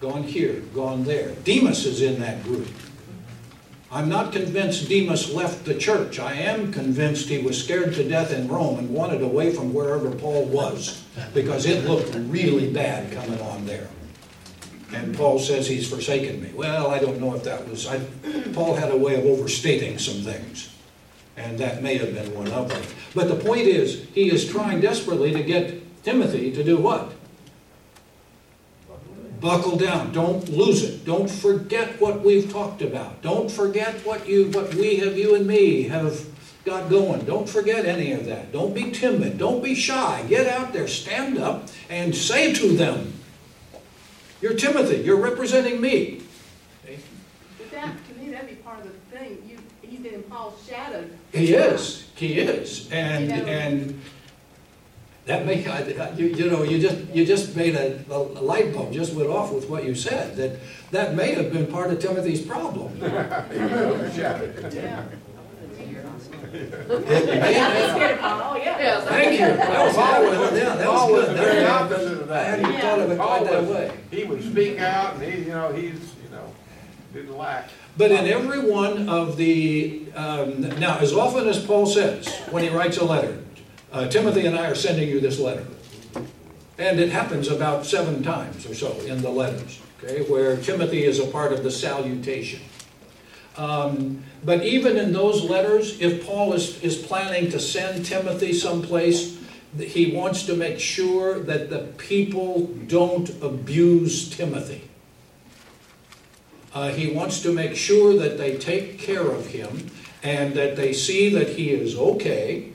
Gone 0.00 0.22
here, 0.22 0.60
gone 0.74 1.04
there. 1.04 1.32
Demas 1.42 1.84
is 1.84 2.02
in 2.02 2.20
that 2.20 2.42
group. 2.44 2.68
I'm 3.90 4.08
not 4.08 4.32
convinced 4.32 4.88
Demas 4.88 5.32
left 5.32 5.64
the 5.64 5.74
church. 5.74 6.20
I 6.20 6.34
am 6.34 6.72
convinced 6.72 7.28
he 7.28 7.38
was 7.38 7.62
scared 7.62 7.94
to 7.94 8.06
death 8.06 8.32
in 8.32 8.46
Rome 8.46 8.78
and 8.78 8.90
wanted 8.90 9.22
away 9.22 9.52
from 9.52 9.72
wherever 9.72 10.10
Paul 10.10 10.44
was 10.44 11.04
because 11.34 11.66
it 11.66 11.84
looked 11.84 12.14
really 12.30 12.70
bad 12.70 13.10
coming 13.12 13.40
on 13.40 13.66
there. 13.66 13.88
And 14.92 15.14
Paul 15.16 15.38
says 15.38 15.68
he's 15.68 15.88
forsaken 15.88 16.42
me. 16.42 16.50
Well, 16.54 16.90
I 16.90 16.98
don't 16.98 17.20
know 17.20 17.34
if 17.34 17.44
that 17.44 17.68
was. 17.68 17.86
I, 17.86 18.00
Paul 18.54 18.74
had 18.74 18.90
a 18.90 18.96
way 18.96 19.16
of 19.16 19.26
overstating 19.26 19.98
some 19.98 20.22
things 20.22 20.70
and 21.38 21.58
that 21.58 21.82
may 21.82 21.96
have 21.96 22.14
been 22.14 22.34
one 22.34 22.48
of 22.48 22.68
them. 22.68 22.82
But 23.14 23.28
the 23.28 23.36
point 23.36 23.62
is, 23.62 24.04
he 24.12 24.30
is 24.30 24.48
trying 24.48 24.80
desperately 24.80 25.32
to 25.32 25.42
get 25.42 26.02
Timothy 26.02 26.52
to 26.52 26.64
do 26.64 26.76
what? 26.76 27.12
Buckle 29.40 29.76
down. 29.76 30.12
Don't 30.12 30.48
lose 30.48 30.82
it. 30.82 31.04
Don't 31.04 31.30
forget 31.30 32.00
what 32.00 32.22
we've 32.22 32.50
talked 32.50 32.82
about. 32.82 33.22
Don't 33.22 33.50
forget 33.50 33.94
what 34.04 34.28
you, 34.28 34.50
what 34.50 34.74
we 34.74 34.96
have, 34.96 35.16
you 35.16 35.36
and 35.36 35.46
me 35.46 35.84
have 35.84 36.26
got 36.64 36.90
going. 36.90 37.24
Don't 37.24 37.48
forget 37.48 37.86
any 37.86 38.10
of 38.12 38.26
that. 38.26 38.50
Don't 38.50 38.74
be 38.74 38.90
timid. 38.90 39.38
Don't 39.38 39.62
be 39.62 39.76
shy. 39.76 40.24
Get 40.28 40.48
out 40.48 40.72
there, 40.72 40.88
stand 40.88 41.38
up, 41.38 41.68
and 41.88 42.14
say 42.14 42.52
to 42.52 42.76
them, 42.76 43.12
"You're 44.40 44.54
Timothy. 44.54 44.98
You're 44.98 45.16
representing 45.20 45.80
me." 45.80 46.22
But 47.58 47.70
that, 47.72 47.94
to 48.08 48.14
me, 48.20 48.30
that'd 48.30 48.48
be 48.48 48.56
part 48.56 48.80
of 48.80 48.86
the 48.86 49.16
thing, 49.18 49.42
you, 49.48 49.58
he's 49.82 50.04
in 50.12 50.22
Paul's 50.24 50.66
shadow. 50.68 51.04
He 51.32 51.54
is. 51.54 52.06
He 52.14 52.38
is. 52.38 52.88
And 52.90 53.24
You 53.30 53.36
know. 53.36 53.44
and 53.46 54.00
that 55.26 55.44
may 55.44 55.66
I, 55.66 55.78
I- 55.80 56.12
you, 56.12 56.26
you 56.28 56.50
know 56.50 56.62
you 56.62 56.78
just 56.80 56.96
you 57.14 57.26
just 57.26 57.54
made 57.54 57.74
a, 57.74 58.00
a 58.10 58.18
light 58.40 58.72
bulb 58.72 58.92
just 58.92 59.12
went 59.14 59.28
off 59.28 59.52
with 59.52 59.68
what 59.68 59.84
you 59.84 59.94
said 59.94 60.36
that 60.36 60.58
that 60.92 61.14
may 61.14 61.34
have 61.34 61.52
been 61.52 61.66
part 61.66 61.90
of 61.92 62.00
Timothy's 62.00 62.40
problem. 62.40 62.96
Yeah. 63.00 63.44
It 63.50 64.62
may 64.62 64.74
Yeah, 64.74 64.88
have- 64.96 65.12
he's 65.76 65.78
scared 65.84 66.04
of 66.06 66.32
Paul, 66.32 66.37
oh, 66.90 68.56
yeah. 68.62 68.78
Yeah. 68.78 69.00
Thank 69.02 69.32
you. 69.32 69.46
That 69.46 69.86
was 69.86 69.94
Paul 69.96 70.20
good. 70.22 70.38
was- 70.40 70.52
Yeah, 70.60 70.76
that 70.76 70.86
Paul 70.86 71.12
was 71.12 71.20
was 71.20 71.28
good. 71.28 71.36
very 71.38 71.64
opposite 71.66 72.12
of 72.22 72.30
I 72.30 72.34
that. 72.34 72.58
hadn't 72.60 72.80
thought 72.80 72.98
of 73.00 73.10
it 73.10 73.18
Paul 73.18 73.26
quite 73.38 73.50
that 73.50 73.62
was- 73.62 73.70
way. 73.70 73.92
He 74.10 74.24
would 74.24 74.42
speak 74.44 74.78
out, 74.78 75.14
and 75.14 75.22
he, 75.22 75.40
you 75.40 75.48
know, 75.50 75.72
he's, 75.72 75.92
you 76.22 76.30
know, 76.30 76.52
didn't 77.12 77.36
lack. 77.36 77.70
But 77.96 78.12
in 78.12 78.26
every 78.26 78.70
one 78.70 79.08
of 79.08 79.36
the 79.36 80.02
um, 80.14 80.60
now, 80.78 80.98
as 80.98 81.12
often 81.12 81.48
as 81.48 81.58
Paul 81.64 81.86
says 81.86 82.28
when 82.50 82.62
he 82.62 82.68
writes 82.68 82.96
a 82.98 83.04
letter, 83.04 83.38
uh, 83.92 84.06
Timothy 84.08 84.46
and 84.46 84.56
I 84.56 84.66
are 84.70 84.74
sending 84.76 85.08
you 85.08 85.18
this 85.20 85.38
letter. 85.40 85.64
And 86.78 87.00
it 87.00 87.10
happens 87.10 87.48
about 87.48 87.84
seven 87.86 88.22
times 88.22 88.64
or 88.64 88.74
so 88.74 88.92
in 89.00 89.20
the 89.20 89.30
letters, 89.30 89.80
okay, 90.00 90.22
where 90.30 90.56
Timothy 90.58 91.02
is 91.02 91.18
a 91.18 91.26
part 91.26 91.52
of 91.52 91.64
the 91.64 91.72
salutation. 91.72 92.60
Um, 93.58 94.22
but 94.44 94.64
even 94.64 94.96
in 94.96 95.12
those 95.12 95.42
letters, 95.42 96.00
if 96.00 96.24
Paul 96.24 96.52
is, 96.52 96.80
is 96.80 96.96
planning 96.96 97.50
to 97.50 97.58
send 97.58 98.06
Timothy 98.06 98.52
someplace, 98.52 99.36
he 99.76 100.12
wants 100.12 100.46
to 100.46 100.54
make 100.54 100.78
sure 100.78 101.40
that 101.40 101.68
the 101.68 101.80
people 101.98 102.68
don't 102.86 103.28
abuse 103.42 104.30
Timothy. 104.30 104.88
Uh, 106.72 106.90
he 106.90 107.10
wants 107.10 107.42
to 107.42 107.52
make 107.52 107.74
sure 107.74 108.16
that 108.16 108.38
they 108.38 108.56
take 108.56 108.98
care 108.98 109.28
of 109.28 109.48
him 109.48 109.90
and 110.22 110.54
that 110.54 110.76
they 110.76 110.92
see 110.92 111.28
that 111.30 111.48
he 111.50 111.70
is 111.70 111.96
okay. 111.96 112.70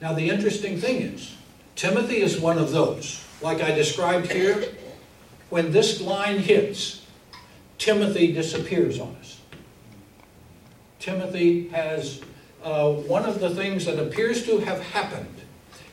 Now, 0.00 0.12
the 0.12 0.30
interesting 0.30 0.78
thing 0.78 1.02
is, 1.02 1.34
Timothy 1.74 2.20
is 2.20 2.38
one 2.38 2.58
of 2.58 2.70
those. 2.70 3.24
Like 3.40 3.60
I 3.60 3.72
described 3.72 4.30
here, 4.30 4.64
when 5.50 5.72
this 5.72 6.00
line 6.00 6.38
hits, 6.38 7.03
Timothy 7.78 8.32
disappears 8.32 8.98
on 8.98 9.14
us. 9.20 9.40
Timothy 10.98 11.68
has, 11.68 12.22
uh, 12.62 12.90
one 12.90 13.24
of 13.24 13.40
the 13.40 13.50
things 13.50 13.84
that 13.86 13.98
appears 13.98 14.46
to 14.46 14.58
have 14.58 14.80
happened 14.80 15.40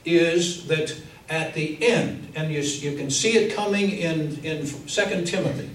is 0.05 0.67
that 0.67 0.95
at 1.29 1.53
the 1.53 1.77
end, 1.85 2.31
and 2.35 2.51
you, 2.51 2.61
you 2.61 2.97
can 2.97 3.09
see 3.09 3.37
it 3.37 3.53
coming 3.55 3.89
in, 3.89 4.37
in 4.43 4.65
2 4.65 5.25
Timothy, 5.25 5.69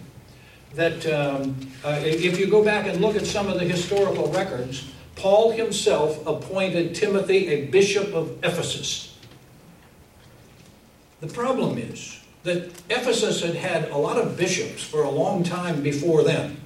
that 0.75 1.07
um, 1.07 1.57
uh, 1.85 2.01
if 2.03 2.39
you 2.39 2.47
go 2.47 2.63
back 2.63 2.87
and 2.87 3.01
look 3.01 3.17
at 3.17 3.27
some 3.27 3.49
of 3.49 3.59
the 3.59 3.65
historical 3.65 4.31
records, 4.33 4.91
Paul 5.17 5.51
himself 5.53 6.25
appointed 6.27 6.95
Timothy 6.95 7.49
a 7.49 7.67
bishop 7.67 8.13
of 8.15 8.39
Ephesus. 8.45 9.17
The 11.21 11.27
problem 11.27 11.79
is 11.79 12.16
that 12.47 12.71
Ephesus 12.89 13.43
had 13.43 13.55
had 13.55 13.91
a 13.91 13.97
lot 13.97 14.17
of 14.17 14.37
bishops 14.37 14.83
for 14.83 15.03
a 15.03 15.11
long 15.11 15.45
time 15.45 15.83
before 15.83 16.23
then. 16.23 16.57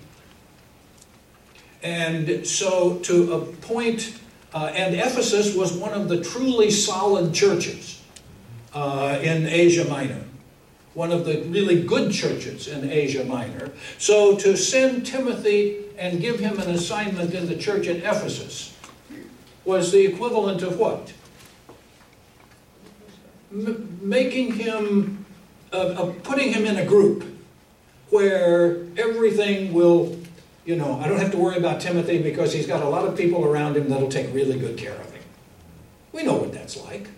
And 1.82 2.46
so 2.46 2.98
to 3.00 3.32
appoint, 3.32 4.14
uh, 4.54 4.70
and 4.74 4.94
Ephesus 4.94 5.54
was 5.54 5.72
one 5.72 5.92
of 5.92 6.08
the 6.08 6.22
truly 6.22 6.70
solid 6.70 7.34
churches 7.34 8.02
uh, 8.72 9.18
in 9.22 9.46
Asia 9.46 9.84
Minor 9.86 10.24
one 10.94 11.12
of 11.12 11.24
the 11.24 11.42
really 11.42 11.82
good 11.82 12.12
churches 12.12 12.66
in 12.66 12.90
Asia 12.90 13.24
Minor. 13.24 13.70
So 13.98 14.36
to 14.36 14.56
send 14.56 15.06
Timothy 15.06 15.84
and 15.96 16.20
give 16.20 16.40
him 16.40 16.58
an 16.58 16.70
assignment 16.70 17.32
in 17.34 17.46
the 17.46 17.56
church 17.56 17.86
at 17.86 17.98
Ephesus 17.98 18.76
was 19.64 19.92
the 19.92 20.04
equivalent 20.04 20.62
of 20.62 20.78
what? 20.78 21.12
M- 23.52 23.98
making 24.02 24.54
him, 24.54 25.19
uh, 25.72 25.76
uh, 25.76 26.12
putting 26.22 26.52
him 26.52 26.64
in 26.64 26.76
a 26.76 26.85
group 26.85 27.24
where 28.11 28.85
everything 28.96 29.72
will, 29.72 30.18
you 30.64 30.76
know, 30.76 31.00
I 31.00 31.09
don't 31.09 31.18
have 31.18 31.30
to 31.30 31.38
worry 31.38 31.56
about 31.56 31.80
Timothy 31.80 32.20
because 32.20 32.52
he's 32.52 32.66
got 32.66 32.83
a 32.83 32.88
lot 32.88 33.06
of 33.06 33.16
people 33.16 33.44
around 33.44 33.76
him 33.76 33.88
that'll 33.88 34.09
take 34.09 34.35
really 34.35 34.59
good 34.59 34.76
care 34.76 34.94
of 34.94 35.12
him. 35.12 35.22
We 36.12 36.24
know 36.24 36.35
what 36.35 36.52
that's 36.52 36.76
like. 36.76 37.09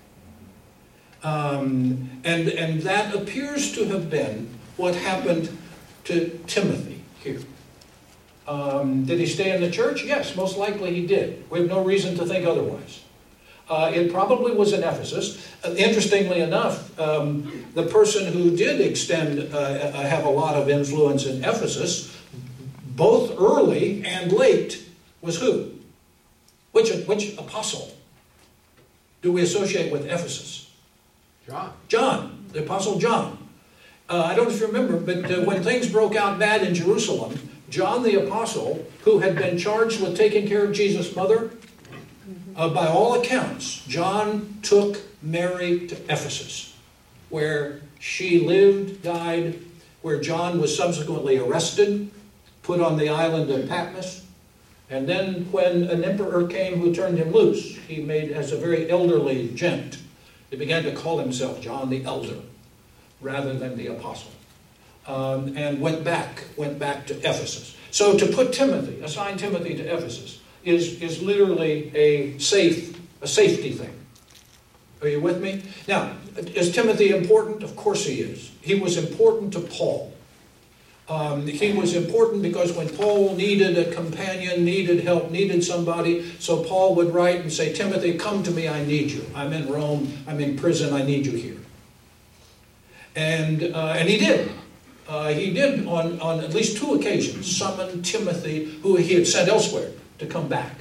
Um, 1.22 2.20
and, 2.24 2.48
and 2.48 2.82
that 2.82 3.14
appears 3.14 3.72
to 3.72 3.86
have 3.86 4.10
been 4.10 4.48
what 4.76 4.94
happened 4.94 5.56
to 6.04 6.38
Timothy 6.46 7.02
here. 7.20 7.40
Um, 8.46 9.04
did 9.04 9.20
he 9.20 9.26
stay 9.26 9.54
in 9.54 9.60
the 9.60 9.70
church? 9.70 10.04
Yes, 10.04 10.34
most 10.34 10.58
likely 10.58 10.94
he 10.94 11.06
did. 11.06 11.48
We 11.48 11.60
have 11.60 11.68
no 11.68 11.84
reason 11.84 12.16
to 12.16 12.26
think 12.26 12.46
otherwise. 12.46 13.01
Uh, 13.68 13.90
it 13.94 14.12
probably 14.12 14.52
was 14.52 14.72
in 14.72 14.80
Ephesus. 14.80 15.48
Uh, 15.64 15.74
interestingly 15.76 16.40
enough, 16.40 16.98
um, 16.98 17.64
the 17.74 17.84
person 17.84 18.32
who 18.32 18.56
did 18.56 18.80
extend, 18.80 19.38
uh, 19.54 19.56
uh, 19.56 19.92
have 20.02 20.24
a 20.24 20.30
lot 20.30 20.56
of 20.56 20.68
influence 20.68 21.26
in 21.26 21.42
Ephesus, 21.44 22.16
both 22.84 23.38
early 23.38 24.04
and 24.04 24.32
late, 24.32 24.84
was 25.20 25.40
who? 25.40 25.70
Which, 26.72 26.92
which 27.06 27.36
apostle 27.38 27.96
do 29.22 29.32
we 29.32 29.42
associate 29.42 29.92
with 29.92 30.06
Ephesus? 30.06 30.70
John, 31.46 31.72
John, 31.88 32.44
the 32.52 32.60
apostle 32.60 32.98
John. 32.98 33.38
Uh, 34.08 34.24
I 34.24 34.34
don't 34.34 34.48
know 34.48 34.54
if 34.54 34.60
you 34.60 34.66
remember, 34.66 34.98
but 34.98 35.30
uh, 35.30 35.44
when 35.44 35.62
things 35.62 35.88
broke 35.88 36.16
out 36.16 36.38
bad 36.38 36.62
in 36.62 36.74
Jerusalem, 36.74 37.38
John 37.70 38.02
the 38.02 38.22
apostle, 38.26 38.84
who 39.04 39.20
had 39.20 39.36
been 39.36 39.56
charged 39.56 40.02
with 40.02 40.16
taking 40.16 40.46
care 40.46 40.64
of 40.64 40.72
Jesus' 40.72 41.16
mother, 41.16 41.50
uh, 42.56 42.68
by 42.68 42.86
all 42.86 43.20
accounts, 43.20 43.84
John 43.86 44.58
took 44.62 44.98
Mary 45.22 45.86
to 45.86 45.96
Ephesus, 46.04 46.76
where 47.28 47.80
she 47.98 48.40
lived, 48.40 49.02
died, 49.02 49.58
where 50.02 50.20
John 50.20 50.60
was 50.60 50.76
subsequently 50.76 51.38
arrested, 51.38 52.10
put 52.62 52.80
on 52.80 52.96
the 52.96 53.08
island 53.08 53.50
of 53.50 53.68
Patmos. 53.68 54.26
And 54.90 55.08
then, 55.08 55.50
when 55.50 55.84
an 55.84 56.04
emperor 56.04 56.46
came 56.46 56.78
who 56.78 56.94
turned 56.94 57.16
him 57.16 57.32
loose, 57.32 57.76
he 57.88 58.02
made 58.02 58.30
as 58.30 58.52
a 58.52 58.58
very 58.58 58.90
elderly 58.90 59.48
gent. 59.54 59.98
He 60.50 60.56
began 60.56 60.82
to 60.82 60.92
call 60.92 61.18
himself 61.18 61.62
John 61.62 61.88
the 61.88 62.04
Elder 62.04 62.36
rather 63.22 63.54
than 63.54 63.76
the 63.76 63.86
Apostle. 63.86 64.32
Um, 65.06 65.56
and 65.56 65.80
went 65.80 66.04
back, 66.04 66.44
went 66.56 66.78
back 66.78 67.06
to 67.06 67.14
Ephesus. 67.18 67.76
So 67.90 68.18
to 68.18 68.26
put 68.26 68.52
Timothy, 68.52 69.00
assign 69.00 69.38
Timothy 69.38 69.74
to 69.76 69.82
Ephesus, 69.82 70.41
is, 70.64 71.00
is 71.00 71.22
literally 71.22 71.94
a 71.94 72.38
safe, 72.38 72.98
a 73.20 73.26
safety 73.26 73.72
thing. 73.72 73.94
Are 75.00 75.08
you 75.08 75.20
with 75.20 75.42
me? 75.42 75.62
Now, 75.88 76.14
is 76.36 76.72
Timothy 76.72 77.10
important? 77.10 77.62
Of 77.62 77.74
course 77.76 78.06
he 78.06 78.20
is. 78.20 78.52
He 78.60 78.76
was 78.76 78.96
important 78.96 79.52
to 79.54 79.60
Paul. 79.60 80.12
Um, 81.08 81.46
he 81.46 81.72
was 81.72 81.94
important 81.94 82.42
because 82.42 82.72
when 82.72 82.88
Paul 82.88 83.34
needed 83.34 83.76
a 83.76 83.92
companion, 83.92 84.64
needed 84.64 85.00
help, 85.00 85.30
needed 85.30 85.64
somebody, 85.64 86.32
so 86.38 86.62
Paul 86.64 86.94
would 86.94 87.12
write 87.12 87.40
and 87.40 87.52
say, 87.52 87.72
Timothy, 87.72 88.16
come 88.16 88.42
to 88.44 88.50
me, 88.50 88.68
I 88.68 88.84
need 88.84 89.10
you. 89.10 89.26
I'm 89.34 89.52
in 89.52 89.68
Rome, 89.68 90.12
I'm 90.26 90.40
in 90.40 90.56
prison, 90.56 90.94
I 90.94 91.02
need 91.02 91.26
you 91.26 91.32
here. 91.32 91.58
And, 93.16 93.74
uh, 93.74 93.94
and 93.96 94.08
he 94.08 94.16
did. 94.16 94.50
Uh, 95.08 95.28
he 95.28 95.52
did 95.52 95.86
on, 95.86 96.20
on 96.20 96.40
at 96.40 96.54
least 96.54 96.78
two 96.78 96.94
occasions 96.94 97.54
summon 97.54 98.02
Timothy, 98.02 98.66
who 98.82 98.96
he 98.96 99.14
had 99.14 99.26
sent 99.26 99.48
elsewhere, 99.48 99.90
to 100.18 100.26
come 100.26 100.48
back 100.48 100.72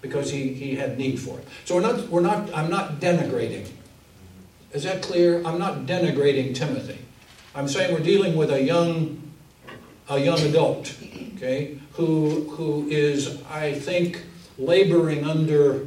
because 0.00 0.30
he, 0.30 0.52
he 0.52 0.76
had 0.76 0.98
need 0.98 1.18
for 1.18 1.38
it. 1.38 1.48
So 1.64 1.76
we're 1.76 1.80
not, 1.80 2.08
we're 2.08 2.20
not, 2.20 2.54
I'm 2.54 2.70
not 2.70 3.00
denigrating. 3.00 3.68
Is 4.72 4.82
that 4.82 5.02
clear? 5.02 5.42
I'm 5.46 5.58
not 5.58 5.86
denigrating 5.86 6.54
Timothy. 6.54 6.98
I'm 7.54 7.68
saying 7.68 7.94
we're 7.94 8.00
dealing 8.00 8.36
with 8.36 8.50
a 8.50 8.62
young, 8.62 9.22
a 10.08 10.18
young 10.18 10.40
adult, 10.40 10.94
okay, 11.36 11.78
who, 11.92 12.48
who 12.50 12.88
is, 12.88 13.40
I 13.44 13.72
think, 13.72 14.24
laboring 14.58 15.24
under 15.24 15.86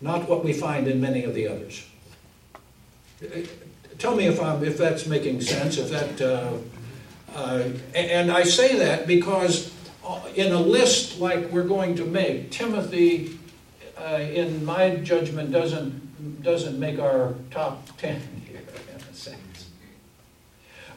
not 0.00 0.28
what 0.28 0.44
we 0.44 0.52
find 0.52 0.88
in 0.88 1.00
many 1.00 1.24
of 1.24 1.34
the 1.34 1.48
others. 1.48 1.86
Tell 3.98 4.16
me 4.16 4.26
if 4.26 4.40
I'm, 4.40 4.64
if 4.64 4.76
that's 4.76 5.06
making 5.06 5.40
sense, 5.40 5.78
if 5.78 5.90
that, 5.90 6.20
uh, 6.20 6.52
uh, 7.34 7.68
and 7.94 8.30
I 8.30 8.42
say 8.42 8.78
that 8.78 9.06
because 9.06 9.73
in 10.34 10.52
a 10.52 10.60
list 10.60 11.20
like 11.20 11.50
we're 11.50 11.64
going 11.64 11.96
to 11.96 12.04
make, 12.04 12.50
Timothy, 12.50 13.38
uh, 13.98 14.16
in 14.16 14.64
my 14.64 14.96
judgment, 14.96 15.52
doesn't, 15.52 16.42
doesn't 16.42 16.78
make 16.78 16.98
our 16.98 17.34
top 17.50 17.86
ten 17.96 18.20
here, 18.46 18.62
in 18.92 19.00
a 19.00 19.14
sense. 19.14 19.70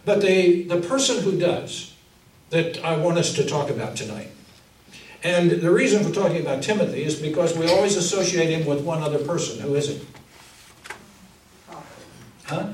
But 0.06 0.22
the, 0.22 0.63
the 0.63 0.82
person 0.82 1.24
who 1.24 1.38
does, 1.38 1.93
that 2.50 2.84
I 2.84 2.98
want 2.98 3.17
us 3.17 3.34
to 3.34 3.46
talk 3.46 3.70
about 3.70 3.96
tonight, 3.96 4.30
and 5.24 5.52
the 5.52 5.72
reason 5.72 6.04
for 6.04 6.12
talking 6.12 6.41
about 6.41 6.63
Timothy 6.63 7.04
is 7.04 7.15
because 7.15 7.58
we 7.58 7.67
always 7.67 7.98
associate 7.98 8.50
him 8.50 8.65
with 8.65 8.84
one 8.84 9.02
other 9.02 9.20
person. 9.20 9.60
Who 9.60 9.76
is 9.76 9.89
it? 9.89 10.06
Huh? 12.46 12.70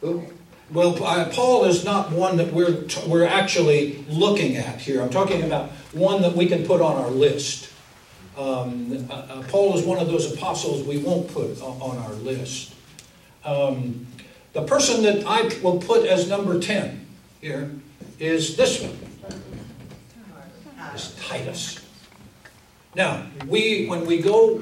Who? 0.00 0.24
Well, 0.72 0.94
Paul 0.94 1.64
is 1.64 1.84
not 1.84 2.12
one 2.12 2.38
that 2.38 2.50
we're, 2.50 2.86
we're 3.06 3.26
actually 3.26 4.06
looking 4.08 4.56
at 4.56 4.80
here. 4.80 5.02
I'm 5.02 5.10
talking 5.10 5.42
about 5.42 5.70
one 5.92 6.22
that 6.22 6.34
we 6.34 6.46
can 6.46 6.64
put 6.64 6.80
on 6.80 6.96
our 6.96 7.10
list. 7.10 7.70
Um, 8.38 9.06
uh, 9.10 9.14
uh, 9.14 9.42
Paul 9.48 9.76
is 9.76 9.84
one 9.84 9.98
of 9.98 10.06
those 10.06 10.32
apostles 10.32 10.86
we 10.86 10.96
won't 10.96 11.28
put 11.28 11.60
on 11.60 11.98
our 11.98 12.14
list. 12.14 12.74
Um, 13.44 14.06
the 14.54 14.62
person 14.62 15.02
that 15.02 15.26
I 15.26 15.50
will 15.62 15.78
put 15.78 16.06
as 16.06 16.30
number 16.30 16.58
10 16.58 17.06
here 17.42 17.70
is 18.18 18.56
this 18.56 18.80
one. 18.82 18.96
Is 20.94 21.14
Titus. 21.26 21.86
Now, 22.94 23.26
we 23.46 23.86
when 23.86 24.04
we 24.04 24.20
go 24.20 24.58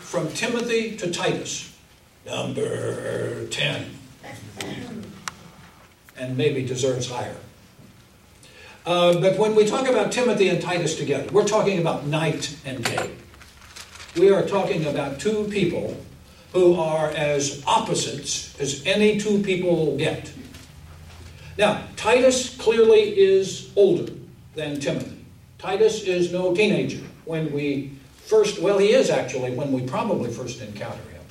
from 0.00 0.28
Timothy 0.32 0.96
to 0.96 1.10
Titus, 1.10 1.76
number 2.24 3.46
10 3.48 3.96
and 6.18 6.36
maybe 6.36 6.64
deserves 6.64 7.10
higher. 7.10 7.36
Uh, 8.84 9.20
but 9.20 9.36
when 9.36 9.54
we 9.56 9.66
talk 9.66 9.88
about 9.88 10.12
Timothy 10.12 10.48
and 10.48 10.60
Titus 10.62 10.96
together, 10.96 11.28
we're 11.32 11.46
talking 11.46 11.80
about 11.80 12.06
night 12.06 12.56
and 12.64 12.84
day. 12.84 13.10
We 14.16 14.30
are 14.30 14.46
talking 14.46 14.86
about 14.86 15.18
two 15.18 15.44
people 15.50 15.96
who 16.52 16.74
are 16.74 17.08
as 17.08 17.62
opposites 17.66 18.58
as 18.60 18.86
any 18.86 19.18
two 19.18 19.42
people 19.42 19.74
will 19.74 19.96
get. 19.96 20.32
Now, 21.58 21.82
Titus 21.96 22.56
clearly 22.56 23.18
is 23.18 23.72
older 23.76 24.12
than 24.54 24.78
Timothy. 24.78 25.24
Titus 25.58 26.02
is 26.04 26.32
no 26.32 26.54
teenager 26.54 27.02
when 27.24 27.52
we 27.52 27.92
first, 28.24 28.60
well, 28.60 28.78
he 28.78 28.92
is 28.92 29.10
actually 29.10 29.52
when 29.54 29.72
we 29.72 29.82
probably 29.82 30.30
first 30.30 30.60
encounter 30.60 31.02
him. 31.10 31.22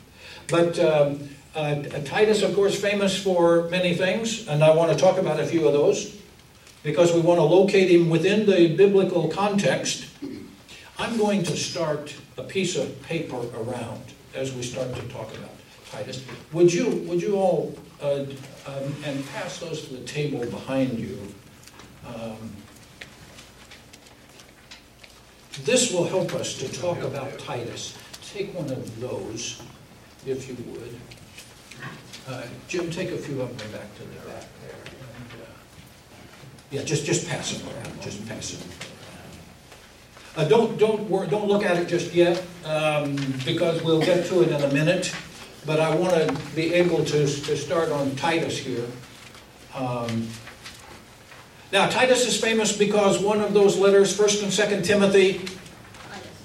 But 0.48 0.80
um, 0.80 1.30
uh, 1.56 1.82
Titus, 2.04 2.42
of 2.44 2.54
course, 2.54 2.80
famous 2.80 3.18
for 3.18 3.70
many 3.70 3.96
things, 3.96 4.48
and 4.48 4.64
I 4.64 4.76
want 4.76 4.92
to 4.92 4.98
talk 4.98 5.18
about 5.18 5.40
a 5.40 5.46
few 5.46 5.66
of 5.68 5.74
those 5.74 6.20
because 6.84 7.14
we 7.14 7.22
want 7.22 7.40
to 7.40 7.44
locate 7.44 7.90
him 7.90 8.10
within 8.10 8.46
the 8.46 8.76
biblical 8.76 9.28
context. 9.30 10.06
I'm 11.00 11.18
going 11.18 11.44
to 11.44 11.58
start 11.58 12.14
a 12.38 12.44
piece 12.44 12.76
of 12.76 13.02
paper 13.04 13.42
around 13.58 14.04
as 14.36 14.54
we 14.54 14.62
start 14.62 14.94
to 14.96 15.02
talk 15.08 15.34
about 15.36 15.52
Titus. 15.90 16.24
Would 16.52 16.72
you, 16.74 16.88
would 17.08 17.22
you 17.22 17.38
all, 17.38 17.76
uh, 18.02 18.26
um, 18.68 18.96
and 19.06 19.26
pass 19.28 19.60
those 19.60 19.88
to 19.88 19.96
the 19.96 20.06
table 20.06 20.46
behind 20.46 21.00
you. 21.00 21.18
Um, 22.06 22.56
this 25.64 25.92
will 25.92 26.08
help 26.08 26.34
us 26.34 26.58
to 26.60 26.68
talk 26.72 27.00
about 27.02 27.38
Titus. 27.40 27.98
Take 28.34 28.54
one 28.54 28.70
of 28.70 29.00
those, 29.00 29.62
if 30.26 30.50
you 30.50 30.58
would. 30.72 31.00
Uh, 32.28 32.42
Jim, 32.68 32.90
take 32.90 33.12
a 33.12 33.18
few 33.18 33.42
of 33.42 33.56
them 33.58 33.72
back 33.72 33.94
to 33.96 34.02
the 34.02 34.28
back 34.28 34.46
there. 34.62 34.76
And, 34.84 35.42
uh, 35.42 35.46
Yeah, 36.72 36.84
just, 36.84 37.06
just 37.06 37.28
pass 37.30 37.54
them 37.54 37.68
around, 37.70 38.02
just 38.02 38.28
pass 38.28 38.52
them. 38.52 38.68
Uh, 40.36 40.46
don't, 40.46 40.78
don't, 40.78 41.10
don't 41.30 41.48
look 41.48 41.64
at 41.64 41.78
it 41.78 41.88
just 41.88 42.14
yet, 42.14 42.44
um, 42.66 43.16
because 43.46 43.82
we'll 43.84 44.02
get 44.02 44.26
to 44.28 44.42
it 44.42 44.50
in 44.50 44.62
a 44.62 44.74
minute. 44.74 45.16
But 45.66 45.80
I 45.80 45.96
want 45.96 46.14
to 46.14 46.56
be 46.56 46.74
able 46.74 47.06
to, 47.06 47.26
to 47.26 47.58
start 47.58 47.90
on 47.90 48.16
Titus 48.16 48.58
here. 48.58 48.86
Um, 49.74 50.28
Now, 51.72 51.90
Titus 51.90 52.28
is 52.28 52.40
famous 52.40 52.76
because 52.76 53.20
one 53.20 53.42
of 53.42 53.54
those 53.54 53.78
letters, 53.78 54.16
First 54.16 54.44
and 54.44 54.54
Second 54.54 54.84
Timothy, 54.86 55.42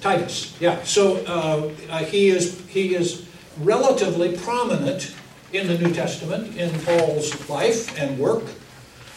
Titus, 0.01 0.57
yeah. 0.59 0.81
So 0.83 1.17
uh, 1.25 1.99
he 2.05 2.29
is 2.29 2.59
he 2.67 2.95
is 2.95 3.25
relatively 3.59 4.35
prominent 4.35 5.13
in 5.53 5.67
the 5.67 5.77
New 5.77 5.93
Testament 5.93 6.55
in 6.57 6.69
Paul's 6.81 7.49
life 7.49 7.97
and 7.99 8.17
work, 8.17 8.43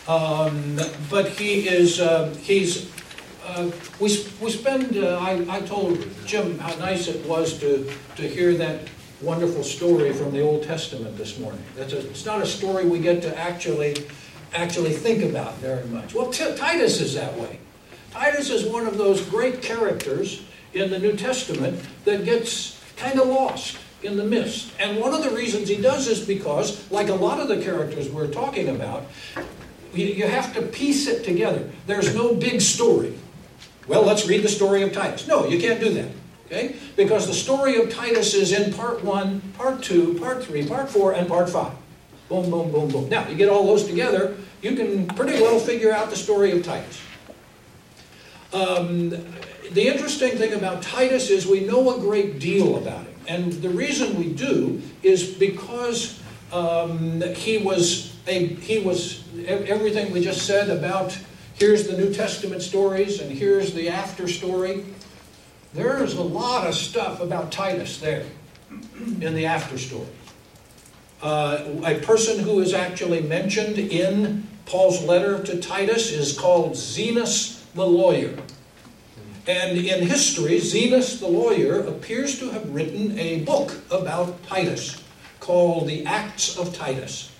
um, 0.09 0.79
but 1.11 1.29
he 1.29 1.68
is 1.68 2.01
uh, 2.01 2.35
he's 2.42 2.90
uh, 3.47 3.70
we 4.01 4.27
we 4.40 4.51
spend. 4.51 4.97
Uh, 4.97 5.18
I 5.20 5.44
I 5.49 5.61
told 5.61 6.05
Jim 6.27 6.59
how 6.59 6.75
nice 6.77 7.09
it 7.09 7.25
was 7.27 7.59
to 7.61 7.90
to 8.16 8.23
hear 8.23 8.55
that 8.55 8.81
wonderful 9.20 9.62
story 9.62 10.12
from 10.12 10.33
the 10.33 10.40
Old 10.40 10.64
Testament 10.64 11.16
this 11.16 11.38
morning. 11.38 11.62
That's 11.77 11.92
a, 11.92 12.01
it's 12.11 12.27
not 12.27 12.42
a 12.42 12.47
story 12.47 12.85
we 12.85 12.99
get 12.99 13.23
to 13.23 13.38
actually 13.38 13.97
actually 14.53 14.92
think 14.92 15.23
about 15.23 15.57
very 15.59 15.85
much. 15.87 16.14
Well, 16.14 16.31
T- 16.31 16.57
Titus 16.57 17.01
is 17.01 17.14
that 17.14 17.37
way. 17.38 17.59
Titus 18.12 18.51
is 18.51 18.64
one 18.64 18.87
of 18.87 18.97
those 18.97 19.20
great 19.23 19.62
characters 19.62 20.42
in 20.73 20.90
the 20.90 20.99
New 20.99 21.16
Testament 21.16 21.81
that 22.05 22.25
gets 22.25 22.81
kind 22.97 23.18
of 23.18 23.29
lost 23.29 23.79
in 24.04 24.16
the 24.16 24.24
mist. 24.24 24.72
And 24.78 25.00
one 25.00 25.14
of 25.14 25.22
the 25.22 25.30
reasons 25.30 25.68
he 25.68 25.80
does 25.80 26.06
is 26.06 26.24
because, 26.26 26.90
like 26.90 27.08
a 27.08 27.14
lot 27.14 27.40
of 27.40 27.48
the 27.48 27.62
characters 27.62 28.10
we're 28.10 28.28
talking 28.28 28.68
about, 28.68 29.06
you, 29.92 30.06
you 30.06 30.26
have 30.26 30.54
to 30.54 30.62
piece 30.62 31.06
it 31.06 31.24
together. 31.24 31.70
There's 31.86 32.14
no 32.14 32.34
big 32.34 32.60
story. 32.60 33.18
Well, 33.86 34.02
let's 34.02 34.26
read 34.26 34.42
the 34.42 34.48
story 34.48 34.82
of 34.82 34.92
Titus. 34.92 35.26
No, 35.26 35.46
you 35.46 35.58
can't 35.58 35.80
do 35.80 35.92
that. 35.94 36.10
Okay? 36.46 36.76
Because 36.96 37.26
the 37.26 37.34
story 37.34 37.80
of 37.80 37.90
Titus 37.90 38.34
is 38.34 38.52
in 38.52 38.72
part 38.72 39.02
one, 39.02 39.40
part 39.56 39.82
two, 39.82 40.18
part 40.18 40.44
three, 40.44 40.66
part 40.66 40.90
four, 40.90 41.12
and 41.12 41.26
part 41.28 41.48
five. 41.48 41.72
Boom, 42.28 42.50
boom, 42.50 42.70
boom, 42.70 42.88
boom. 42.88 43.08
Now, 43.08 43.28
you 43.28 43.34
get 43.34 43.48
all 43.48 43.66
those 43.66 43.86
together, 43.86 44.36
you 44.62 44.74
can 44.76 45.06
pretty 45.08 45.40
well 45.40 45.58
figure 45.58 45.92
out 45.92 46.10
the 46.10 46.16
story 46.16 46.52
of 46.52 46.64
Titus. 46.64 47.00
Um, 48.52 49.10
the 49.72 49.88
interesting 49.88 50.38
thing 50.38 50.52
about 50.52 50.82
Titus 50.82 51.28
is 51.30 51.46
we 51.46 51.60
know 51.60 51.96
a 51.96 52.00
great 52.00 52.38
deal 52.38 52.78
about 52.78 53.04
him. 53.04 53.13
And 53.26 53.52
the 53.52 53.70
reason 53.70 54.18
we 54.18 54.32
do 54.32 54.82
is 55.02 55.24
because 55.24 56.20
um, 56.52 57.22
he 57.34 57.58
was 57.58 58.14
a, 58.26 58.46
he 58.46 58.78
was 58.80 59.24
everything 59.46 60.12
we 60.12 60.22
just 60.22 60.46
said 60.46 60.70
about 60.70 61.16
here's 61.54 61.87
the 61.87 61.96
New 61.96 62.12
Testament 62.12 62.62
stories 62.62 63.20
and 63.20 63.30
here's 63.30 63.74
the 63.74 63.88
after 63.88 64.28
story. 64.28 64.84
There's 65.72 66.14
a 66.14 66.22
lot 66.22 66.66
of 66.66 66.74
stuff 66.74 67.20
about 67.20 67.50
Titus 67.50 67.98
there 67.98 68.26
in 69.20 69.34
the 69.34 69.46
after 69.46 69.78
story. 69.78 70.06
Uh, 71.22 71.64
a 71.84 71.98
person 72.00 72.38
who 72.38 72.60
is 72.60 72.74
actually 72.74 73.22
mentioned 73.22 73.78
in 73.78 74.46
Paul's 74.66 75.02
letter 75.02 75.42
to 75.42 75.60
Titus 75.60 76.12
is 76.12 76.38
called 76.38 76.72
Zenas 76.72 77.64
the 77.74 77.87
lawyer. 77.87 78.37
And 79.46 79.76
in 79.76 80.07
history, 80.07 80.59
Zenas 80.59 81.20
the 81.20 81.28
lawyer 81.28 81.80
appears 81.80 82.38
to 82.38 82.50
have 82.50 82.74
written 82.74 83.18
a 83.18 83.40
book 83.40 83.74
about 83.90 84.42
Titus 84.44 85.02
called 85.40 85.87
The 85.87 86.07
Acts 86.07 86.57
of 86.57 86.74
Titus. 86.74 87.30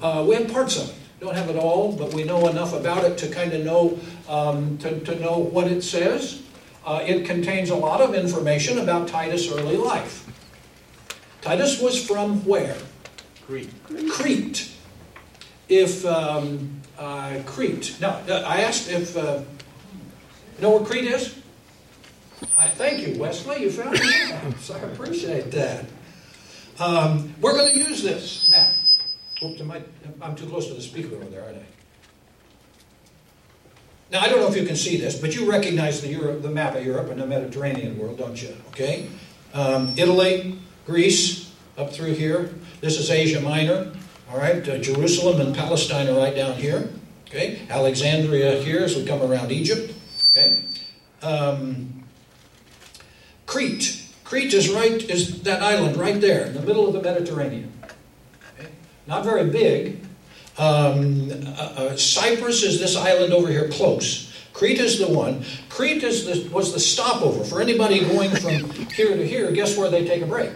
Uh, 0.00 0.24
we 0.28 0.36
have 0.36 0.52
parts 0.52 0.76
of 0.76 0.90
it. 0.90 0.94
Don't 1.20 1.34
have 1.34 1.50
it 1.50 1.56
all, 1.56 1.92
but 1.92 2.14
we 2.14 2.22
know 2.22 2.46
enough 2.46 2.72
about 2.72 3.02
it 3.02 3.18
to 3.18 3.28
kind 3.28 3.52
of 3.52 3.64
know 3.64 3.98
um, 4.28 4.78
to, 4.78 5.00
to 5.00 5.18
know 5.18 5.38
what 5.38 5.66
it 5.66 5.82
says. 5.82 6.42
Uh, 6.86 7.02
it 7.04 7.26
contains 7.26 7.70
a 7.70 7.74
lot 7.74 8.00
of 8.00 8.14
information 8.14 8.78
about 8.78 9.08
Titus' 9.08 9.50
early 9.50 9.76
life. 9.76 10.24
Titus 11.40 11.80
was 11.80 12.02
from 12.06 12.44
where? 12.44 12.76
Crete. 13.46 13.70
Crete. 14.10 14.70
If 15.68 16.06
um, 16.06 16.80
uh, 16.96 17.40
Crete. 17.44 17.96
Now, 18.00 18.20
I 18.28 18.60
asked 18.60 18.88
if 18.88 19.16
uh, 19.16 19.42
you 20.58 20.62
know 20.62 20.76
where 20.76 20.84
Crete 20.84 21.04
is? 21.04 21.38
I 22.56 22.66
thank 22.66 23.06
you, 23.06 23.18
Wesley. 23.18 23.62
You 23.62 23.70
found 23.70 23.96
it. 23.98 24.58
so 24.60 24.74
I 24.74 24.80
appreciate 24.80 25.50
that. 25.52 25.84
Um, 26.80 27.32
we're 27.40 27.52
going 27.52 27.72
to 27.72 27.78
use 27.78 28.02
this 28.02 28.50
map. 28.50 28.74
Oops, 29.42 29.60
I, 29.70 29.82
I'm 30.20 30.34
too 30.34 30.46
close 30.46 30.66
to 30.66 30.74
the 30.74 30.80
speaker 30.80 31.14
over 31.14 31.24
there, 31.26 31.44
aren't 31.44 31.58
I? 31.58 31.62
Now, 34.10 34.20
I 34.20 34.28
don't 34.28 34.40
know 34.40 34.48
if 34.48 34.56
you 34.56 34.66
can 34.66 34.74
see 34.74 34.96
this, 34.96 35.20
but 35.20 35.36
you 35.36 35.48
recognize 35.48 36.00
the, 36.00 36.08
Europe, 36.08 36.42
the 36.42 36.50
map 36.50 36.74
of 36.74 36.84
Europe 36.84 37.10
and 37.10 37.20
the 37.20 37.26
Mediterranean 37.26 37.98
world, 37.98 38.18
don't 38.18 38.40
you? 38.40 38.56
Okay? 38.68 39.08
Um, 39.54 39.94
Italy, 39.96 40.58
Greece, 40.86 41.52
up 41.76 41.92
through 41.92 42.14
here. 42.14 42.54
This 42.80 42.98
is 42.98 43.10
Asia 43.10 43.40
Minor. 43.40 43.92
All 44.30 44.38
right? 44.38 44.66
Uh, 44.66 44.78
Jerusalem 44.78 45.40
and 45.40 45.54
Palestine 45.54 46.08
are 46.08 46.16
right 46.16 46.34
down 46.34 46.54
here. 46.54 46.88
Okay? 47.28 47.60
Alexandria 47.68 48.62
here 48.62 48.80
as 48.80 48.96
we 48.96 49.04
come 49.04 49.22
around 49.22 49.52
Egypt. 49.52 49.94
Okay? 50.38 50.62
Um, 51.22 52.04
Crete. 53.46 54.04
Crete 54.24 54.52
is 54.54 54.68
right 54.70 55.02
is 55.10 55.42
that 55.42 55.62
island 55.62 55.96
right 55.96 56.20
there 56.20 56.46
in 56.46 56.54
the 56.54 56.60
middle 56.60 56.86
of 56.86 56.92
the 56.92 57.02
Mediterranean. 57.02 57.72
Okay? 58.58 58.68
Not 59.06 59.24
very 59.24 59.48
big. 59.48 60.00
Um, 60.58 61.30
uh, 61.30 61.60
uh, 61.60 61.96
Cyprus 61.96 62.62
is 62.62 62.80
this 62.80 62.96
island 62.96 63.32
over 63.32 63.48
here 63.48 63.68
close. 63.68 64.26
Crete 64.52 64.80
is 64.80 64.98
the 64.98 65.08
one. 65.08 65.44
Crete 65.68 66.02
is 66.02 66.24
the, 66.24 66.50
was 66.50 66.72
the 66.72 66.80
stopover 66.80 67.44
for 67.44 67.60
anybody 67.60 68.00
going 68.00 68.30
from 68.30 68.70
here 68.90 69.16
to 69.16 69.26
here. 69.26 69.50
Guess 69.52 69.76
where 69.76 69.88
they 69.88 70.04
take 70.04 70.22
a 70.22 70.26
break? 70.26 70.50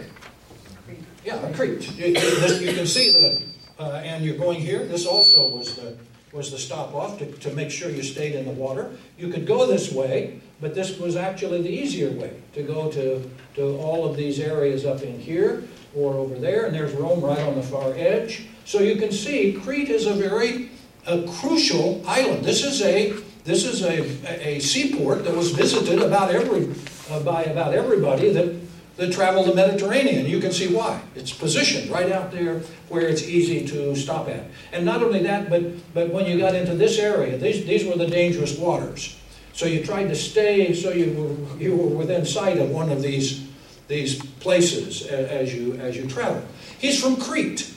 Yeah, 1.23 1.51
Crete. 1.53 1.97
You, 1.97 2.07
you 2.07 2.73
can 2.73 2.85
see 2.85 3.11
that, 3.11 3.41
uh, 3.79 4.01
and 4.03 4.25
you're 4.25 4.37
going 4.37 4.59
here. 4.59 4.85
This 4.85 5.05
also 5.05 5.47
was 5.47 5.77
the 5.77 5.97
was 6.33 6.51
the 6.51 6.57
stop 6.57 6.93
off 6.93 7.19
to, 7.19 7.31
to 7.31 7.51
make 7.53 7.69
sure 7.69 7.89
you 7.89 8.03
stayed 8.03 8.33
in 8.33 8.45
the 8.45 8.51
water. 8.51 8.91
You 9.17 9.29
could 9.29 9.45
go 9.45 9.67
this 9.67 9.91
way, 9.91 10.41
but 10.59 10.73
this 10.73 10.97
was 10.97 11.15
actually 11.15 11.61
the 11.61 11.69
easier 11.69 12.11
way 12.11 12.33
to 12.53 12.63
go 12.63 12.91
to, 12.91 13.29
to 13.55 13.77
all 13.77 14.09
of 14.09 14.17
these 14.17 14.39
areas 14.39 14.85
up 14.85 15.01
in 15.03 15.19
here 15.19 15.63
or 15.95 16.15
over 16.15 16.35
there, 16.35 16.65
and 16.65 16.75
there's 16.75 16.93
Rome 16.93 17.21
right 17.21 17.39
on 17.39 17.55
the 17.55 17.63
far 17.63 17.93
edge. 17.93 18.47
So 18.65 18.79
you 18.79 18.95
can 18.95 19.11
see 19.11 19.53
Crete 19.53 19.89
is 19.89 20.07
a 20.07 20.13
very 20.13 20.71
a 21.05 21.21
crucial 21.33 22.01
island. 22.07 22.45
This 22.45 22.63
is 22.63 22.81
a 22.81 23.13
this 23.43 23.65
is 23.65 23.83
a, 23.83 23.99
a, 24.25 24.55
a 24.55 24.59
seaport 24.59 25.25
that 25.25 25.35
was 25.35 25.51
visited 25.51 26.01
about 26.01 26.31
every 26.31 26.73
uh, 27.11 27.19
by 27.23 27.43
about 27.43 27.73
everybody 27.73 28.31
that 28.31 28.62
that 28.97 29.11
travel 29.11 29.43
the 29.43 29.55
Mediterranean. 29.55 30.25
You 30.25 30.39
can 30.39 30.51
see 30.51 30.73
why. 30.73 31.01
It's 31.15 31.33
positioned 31.33 31.89
right 31.89 32.11
out 32.11 32.31
there 32.31 32.59
where 32.89 33.07
it's 33.07 33.23
easy 33.23 33.65
to 33.67 33.95
stop 33.95 34.29
at. 34.29 34.45
And 34.71 34.85
not 34.85 35.01
only 35.01 35.23
that, 35.23 35.49
but, 35.49 35.63
but 35.93 36.13
when 36.13 36.25
you 36.25 36.37
got 36.37 36.53
into 36.53 36.75
this 36.75 36.99
area, 36.99 37.37
these, 37.37 37.65
these 37.65 37.85
were 37.85 37.95
the 37.95 38.07
dangerous 38.07 38.57
waters. 38.57 39.19
So 39.53 39.65
you 39.65 39.83
tried 39.83 40.07
to 40.07 40.15
stay 40.15 40.73
so 40.73 40.91
you 40.91 41.13
were, 41.13 41.59
you 41.59 41.75
were 41.75 41.95
within 41.97 42.25
sight 42.25 42.57
of 42.57 42.69
one 42.69 42.91
of 42.91 43.01
these, 43.01 43.47
these 43.87 44.23
places 44.39 45.05
as 45.07 45.53
you, 45.53 45.73
as 45.75 45.97
you 45.97 46.07
travel. 46.07 46.43
He's 46.79 47.01
from 47.01 47.17
Crete. 47.17 47.71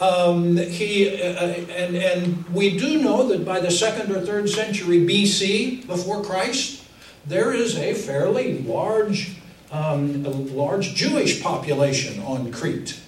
Um, 0.00 0.56
he, 0.56 1.20
uh, 1.22 1.46
and, 1.46 1.96
and 1.96 2.48
we 2.48 2.78
do 2.78 3.02
know 3.02 3.28
that 3.28 3.44
by 3.44 3.60
the 3.60 3.70
second 3.70 4.10
or 4.14 4.22
third 4.22 4.48
century 4.48 5.00
BC, 5.00 5.86
before 5.86 6.22
Christ, 6.24 6.84
there 7.26 7.52
is 7.52 7.76
a 7.76 7.92
fairly 7.92 8.62
large 8.62 9.39
um, 9.70 10.24
a 10.26 10.30
large 10.30 10.94
Jewish 10.94 11.42
population 11.42 12.22
on 12.22 12.52
Crete. 12.52 13.00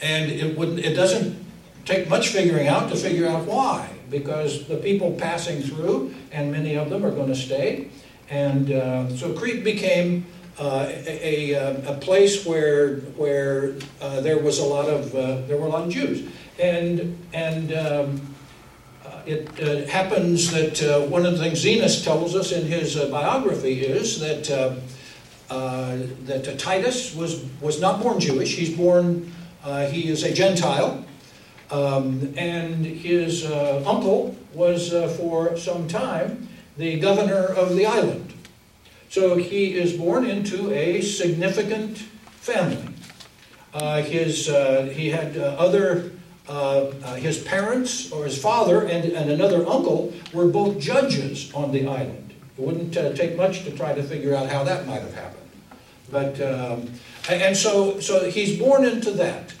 And 0.00 0.30
it, 0.30 0.56
would, 0.56 0.78
it 0.78 0.94
doesn't 0.94 1.44
take 1.84 2.08
much 2.08 2.28
figuring 2.28 2.68
out 2.68 2.88
to 2.90 2.96
figure 2.96 3.28
out 3.28 3.46
why, 3.46 3.88
because 4.10 4.66
the 4.66 4.76
people 4.76 5.12
passing 5.12 5.62
through, 5.62 6.14
and 6.30 6.50
many 6.50 6.76
of 6.76 6.90
them 6.90 7.04
are 7.04 7.10
going 7.10 7.28
to 7.28 7.36
stay. 7.36 7.88
And 8.30 8.72
uh, 8.72 9.14
so 9.16 9.32
Crete 9.32 9.62
became 9.62 10.26
uh, 10.58 10.86
a, 10.88 11.52
a, 11.52 11.92
a, 11.92 11.98
place 11.98 12.44
where, 12.44 12.96
where 13.16 13.74
uh, 14.00 14.20
there 14.20 14.38
was 14.38 14.58
a 14.58 14.64
lot 14.64 14.88
of, 14.88 15.14
uh, 15.14 15.40
there 15.46 15.56
were 15.56 15.66
a 15.66 15.70
lot 15.70 15.84
of 15.84 15.90
Jews. 15.90 16.28
And, 16.58 17.18
and 17.32 17.72
um, 17.72 18.34
uh, 19.04 19.22
it 19.24 19.48
uh, 19.60 19.86
happens 19.90 20.50
that 20.50 21.08
one 21.08 21.24
of 21.24 21.32
the 21.32 21.38
things 21.38 21.64
Zenas 21.64 22.04
tells 22.04 22.36
us 22.36 22.52
in 22.52 22.66
his 22.66 22.96
biography 22.96 23.80
is 23.80 24.20
that 24.20 24.78
uh, 25.52 25.98
that 26.24 26.48
uh, 26.48 26.56
Titus 26.56 27.14
was, 27.14 27.44
was 27.60 27.78
not 27.78 28.02
born 28.02 28.18
Jewish. 28.18 28.56
He's 28.56 28.74
born, 28.74 29.30
uh, 29.62 29.84
he 29.84 30.08
is 30.08 30.22
a 30.22 30.32
Gentile. 30.32 31.04
Um, 31.70 32.32
and 32.38 32.86
his 32.86 33.44
uh, 33.44 33.84
uncle 33.86 34.34
was 34.54 34.94
uh, 34.94 35.08
for 35.08 35.58
some 35.58 35.88
time 35.88 36.48
the 36.78 36.98
governor 37.00 37.44
of 37.44 37.76
the 37.76 37.84
island. 37.84 38.32
So 39.10 39.36
he 39.36 39.74
is 39.74 39.92
born 39.92 40.24
into 40.24 40.72
a 40.72 41.02
significant 41.02 41.98
family. 41.98 42.88
his, 44.04 44.46
he 44.96 45.10
had 45.10 45.36
other, 45.36 46.12
his 47.16 47.42
parents 47.42 48.10
or 48.10 48.24
his 48.24 48.40
father 48.40 48.86
and, 48.86 49.12
and 49.12 49.30
another 49.30 49.68
uncle 49.68 50.14
were 50.32 50.48
both 50.48 50.78
judges 50.80 51.52
on 51.52 51.72
the 51.72 51.86
island. 51.86 52.32
It 52.56 52.62
wouldn't 52.62 52.94
take 52.94 53.36
much 53.36 53.64
to 53.64 53.70
try 53.70 53.92
to 53.92 54.02
figure 54.02 54.34
out 54.34 54.48
how 54.48 54.64
that 54.64 54.86
might 54.86 55.02
have 55.02 55.14
happened. 55.14 55.41
But 56.12 56.38
um, 56.42 56.90
and 57.28 57.56
so 57.56 57.98
so 57.98 58.30
he's 58.30 58.58
born 58.58 58.84
into 58.84 59.10
that. 59.12 59.54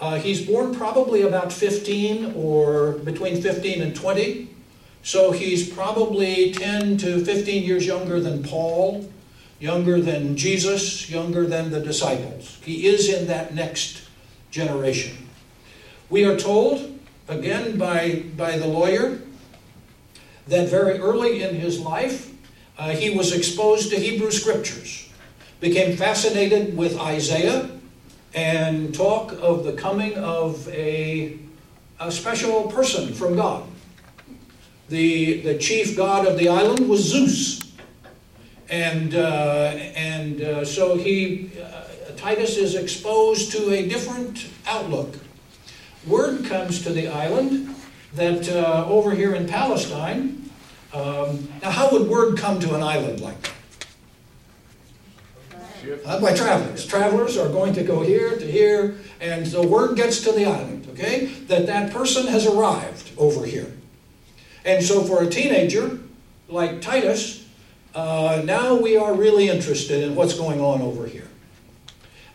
Uh, 0.00 0.16
he's 0.16 0.44
born 0.44 0.74
probably 0.74 1.22
about 1.22 1.52
15 1.52 2.32
or 2.34 2.94
between 3.04 3.40
15 3.40 3.82
and 3.82 3.94
20. 3.94 4.48
So 5.04 5.30
he's 5.30 5.68
probably 5.68 6.52
10 6.52 6.96
to 6.98 7.24
15 7.24 7.62
years 7.62 7.86
younger 7.86 8.18
than 8.18 8.42
Paul, 8.42 9.08
younger 9.60 10.00
than 10.00 10.36
Jesus, 10.36 11.08
younger 11.08 11.46
than 11.46 11.70
the 11.70 11.78
disciples. 11.78 12.58
He 12.64 12.88
is 12.88 13.12
in 13.12 13.28
that 13.28 13.54
next 13.54 14.08
generation. 14.50 15.28
We 16.10 16.24
are 16.24 16.36
told, 16.36 16.98
again 17.28 17.78
by, 17.78 18.24
by 18.36 18.58
the 18.58 18.66
lawyer, 18.66 19.20
that 20.48 20.68
very 20.68 20.98
early 20.98 21.42
in 21.42 21.54
his 21.54 21.78
life, 21.78 22.32
uh, 22.76 22.90
he 22.90 23.10
was 23.10 23.32
exposed 23.32 23.90
to 23.90 23.96
Hebrew 23.96 24.32
scriptures 24.32 25.11
became 25.62 25.96
fascinated 25.96 26.76
with 26.76 26.98
Isaiah 26.98 27.70
and 28.34 28.92
talk 28.92 29.30
of 29.40 29.62
the 29.62 29.72
coming 29.74 30.18
of 30.18 30.68
a, 30.68 31.38
a 32.00 32.10
special 32.10 32.64
person 32.64 33.14
from 33.14 33.36
God. 33.36 33.62
The, 34.88 35.40
the 35.42 35.56
chief 35.58 35.96
god 35.96 36.26
of 36.26 36.36
the 36.36 36.48
island 36.48 36.88
was 36.88 37.04
Zeus. 37.04 37.60
And, 38.68 39.14
uh, 39.14 39.76
and 39.94 40.40
uh, 40.42 40.64
so 40.64 40.96
he, 40.96 41.52
uh, 41.62 41.84
Titus 42.16 42.56
is 42.56 42.74
exposed 42.74 43.52
to 43.52 43.70
a 43.70 43.88
different 43.88 44.48
outlook. 44.66 45.14
Word 46.08 46.44
comes 46.44 46.82
to 46.82 46.90
the 46.90 47.06
island 47.06 47.72
that 48.14 48.48
uh, 48.48 48.84
over 48.88 49.12
here 49.12 49.36
in 49.36 49.46
Palestine, 49.46 50.50
um, 50.92 51.48
now 51.62 51.70
how 51.70 51.88
would 51.92 52.08
word 52.08 52.36
come 52.36 52.58
to 52.60 52.74
an 52.74 52.82
island 52.82 53.20
like 53.20 53.40
that? 53.42 53.61
Uh, 56.04 56.20
by 56.20 56.32
travelers. 56.32 56.86
Travelers 56.86 57.36
are 57.36 57.48
going 57.48 57.72
to 57.74 57.82
go 57.82 58.02
here 58.02 58.38
to 58.38 58.46
here, 58.50 58.96
and 59.20 59.46
the 59.46 59.66
word 59.66 59.96
gets 59.96 60.20
to 60.22 60.32
the 60.32 60.44
island, 60.44 60.86
okay? 60.92 61.26
That 61.48 61.66
that 61.66 61.92
person 61.92 62.28
has 62.28 62.46
arrived 62.46 63.10
over 63.18 63.44
here. 63.44 63.72
And 64.64 64.84
so 64.84 65.02
for 65.02 65.24
a 65.24 65.26
teenager 65.28 65.98
like 66.48 66.80
Titus, 66.80 67.48
uh, 67.94 68.42
now 68.44 68.74
we 68.74 68.96
are 68.96 69.12
really 69.12 69.48
interested 69.48 70.04
in 70.04 70.14
what's 70.14 70.34
going 70.34 70.60
on 70.60 70.82
over 70.82 71.06
here. 71.06 71.28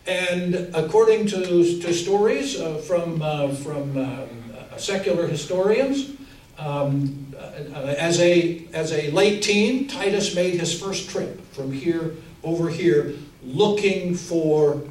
And 0.06 0.54
according 0.74 1.26
to, 1.28 1.80
to 1.80 1.94
stories 1.94 2.60
uh, 2.60 2.76
from, 2.78 3.22
uh, 3.22 3.54
from 3.54 3.96
uh, 3.96 4.76
secular 4.76 5.26
historians, 5.26 6.12
um, 6.58 7.34
uh, 7.38 7.94
as, 7.98 8.20
a, 8.20 8.66
as 8.72 8.92
a 8.92 9.10
late 9.10 9.42
teen, 9.42 9.86
Titus 9.88 10.34
made 10.34 10.54
his 10.54 10.78
first 10.78 11.08
trip 11.08 11.40
from 11.52 11.72
here 11.72 12.14
over 12.42 12.68
here 12.68 13.14
looking 13.42 14.14
for 14.14 14.82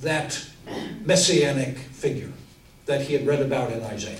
that 0.00 0.44
messianic 1.04 1.78
figure 1.78 2.32
that 2.86 3.02
he 3.02 3.14
had 3.14 3.26
read 3.26 3.40
about 3.40 3.72
in 3.72 3.82
Isaiah. 3.82 4.18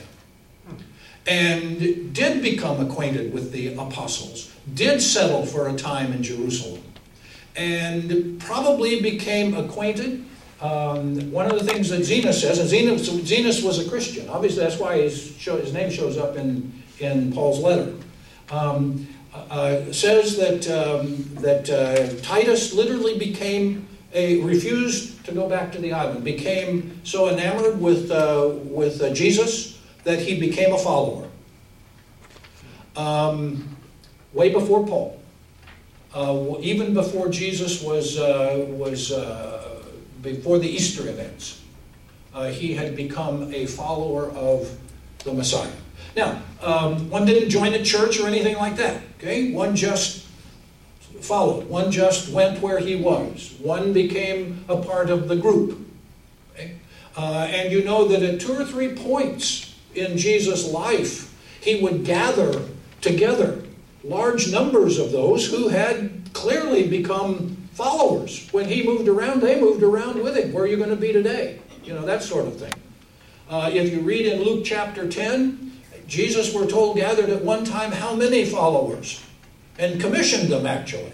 And 1.27 2.13
did 2.13 2.43
become 2.43 2.85
acquainted 2.85 3.33
with 3.33 3.53
the 3.53 3.75
apostles, 3.75 4.53
did 4.75 5.01
settle 5.01 5.47
for 5.47 5.69
a 5.69 5.77
time 5.77 6.13
in 6.13 6.23
Jerusalem, 6.23 6.83
and 7.55 8.41
probably 8.41 9.01
became 9.01 9.55
acquainted. 9.55 10.25
Um, 10.61 11.31
one 11.31 11.49
of 11.51 11.59
the 11.59 11.65
things 11.65 11.91
that 11.91 12.01
Zenas 12.01 12.41
says, 12.41 12.59
and 12.59 12.69
Zenas, 12.69 13.65
was 13.65 13.85
a 13.85 13.89
Christian, 13.89 14.29
obviously 14.29 14.65
that's 14.65 14.79
why 14.79 14.99
his, 14.99 15.37
show, 15.37 15.57
his 15.59 15.73
name 15.73 15.91
shows 15.91 16.19
up 16.19 16.37
in, 16.37 16.73
in 16.99 17.33
Paul's 17.33 17.61
letter. 17.61 17.95
Um, 18.51 19.07
uh, 19.35 19.93
says 19.93 20.37
that, 20.37 20.69
um, 20.69 21.25
that 21.37 21.69
uh, 21.71 22.21
Titus 22.23 22.75
literally 22.75 23.19
became 23.19 23.89
a, 24.13 24.41
refused 24.43 25.25
to 25.25 25.33
go 25.33 25.49
back 25.49 25.73
to 25.73 25.79
the 25.79 25.93
island, 25.93 26.23
became 26.23 27.01
so 27.05 27.31
enamored 27.31 27.81
with, 27.81 28.11
uh, 28.11 28.51
with 28.65 29.01
uh, 29.01 29.13
Jesus 29.15 29.81
that 30.05 30.19
he 30.19 30.39
became 30.39 30.75
a 30.75 30.79
follower. 30.79 31.29
Um, 32.95 33.77
way 34.35 34.53
before 34.53 34.87
Paul. 34.87 35.19
Uh, 36.15 36.57
even 36.61 36.93
before 36.93 37.31
Jesus 37.31 37.83
was, 37.83 38.19
uh, 38.19 38.67
was 38.69 39.13
before 40.21 40.59
the 40.59 40.69
Easter 40.69 41.09
events, 41.09 41.63
he 42.51 42.75
had 42.75 42.95
become 42.97 43.53
a 43.55 43.65
follower 43.65 44.29
of 44.33 44.77
the 45.25 45.33
Messiah. 45.33 45.71
Now, 46.15 46.43
um, 46.61 47.09
one 47.09 47.25
didn't 47.25 47.49
join 47.49 47.73
a 47.73 47.83
church 47.83 48.21
or 48.21 48.27
anything 48.27 48.57
like 48.57 48.77
that. 48.77 49.01
Okay, 49.23 49.53
one 49.53 49.77
just 49.77 50.27
followed. 51.21 51.69
One 51.69 51.93
just 51.93 52.29
went 52.31 52.61
where 52.61 52.81
he 52.81 52.97
was. 52.97 53.55
One 53.61 53.93
became 53.93 54.65
a 54.69 54.77
part 54.77 55.11
of 55.11 55.29
the 55.29 55.37
group. 55.37 55.79
Okay? 56.53 56.75
Uh, 57.17 57.47
and 57.49 57.71
you 57.71 57.85
know 57.85 58.09
that 58.09 58.21
at 58.25 58.41
two 58.41 58.53
or 58.53 58.65
three 58.65 58.97
points 58.97 59.79
in 59.95 60.19
Jesus' 60.19 60.69
life, 60.69 61.33
he 61.61 61.81
would 61.81 62.05
gather 62.05 62.63
together 63.01 63.63
large 64.03 64.51
numbers 64.51 64.99
of 64.99 65.13
those 65.13 65.49
who 65.49 65.69
had 65.69 66.29
clearly 66.33 66.89
become 66.89 67.57
followers. 67.75 68.49
When 68.51 68.67
he 68.67 68.83
moved 68.83 69.07
around, 69.07 69.41
they 69.41 69.61
moved 69.61 69.85
around 69.85 70.21
with 70.21 70.37
him. 70.37 70.53
Where 70.53 70.65
are 70.65 70.67
you 70.67 70.77
going 70.77 70.91
to 70.91 70.97
be 70.97 71.13
today? 71.13 71.61
You 71.85 71.95
know, 71.95 72.05
that 72.07 72.25
sort 72.25 72.49
of 72.49 72.57
thing. 72.57 72.75
Uh, 73.49 73.71
if 73.73 73.93
you 73.93 74.01
read 74.01 74.27
in 74.27 74.43
Luke 74.43 74.65
chapter 74.65 75.09
10, 75.09 75.72
Jesus, 76.13 76.53
we're 76.53 76.67
told, 76.67 76.97
gathered 76.97 77.31
at 77.31 77.43
one 77.43 77.65
time 77.65 77.91
how 77.91 78.15
many 78.15 78.45
followers? 78.45 79.25
And 79.79 79.99
commissioned 79.99 80.51
them, 80.51 80.67
actually. 80.67 81.11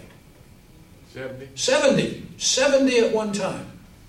70? 1.13 1.51
70. 1.55 2.27
70 2.35 2.99
at 2.99 3.13
one 3.13 3.31
time. 3.31 3.65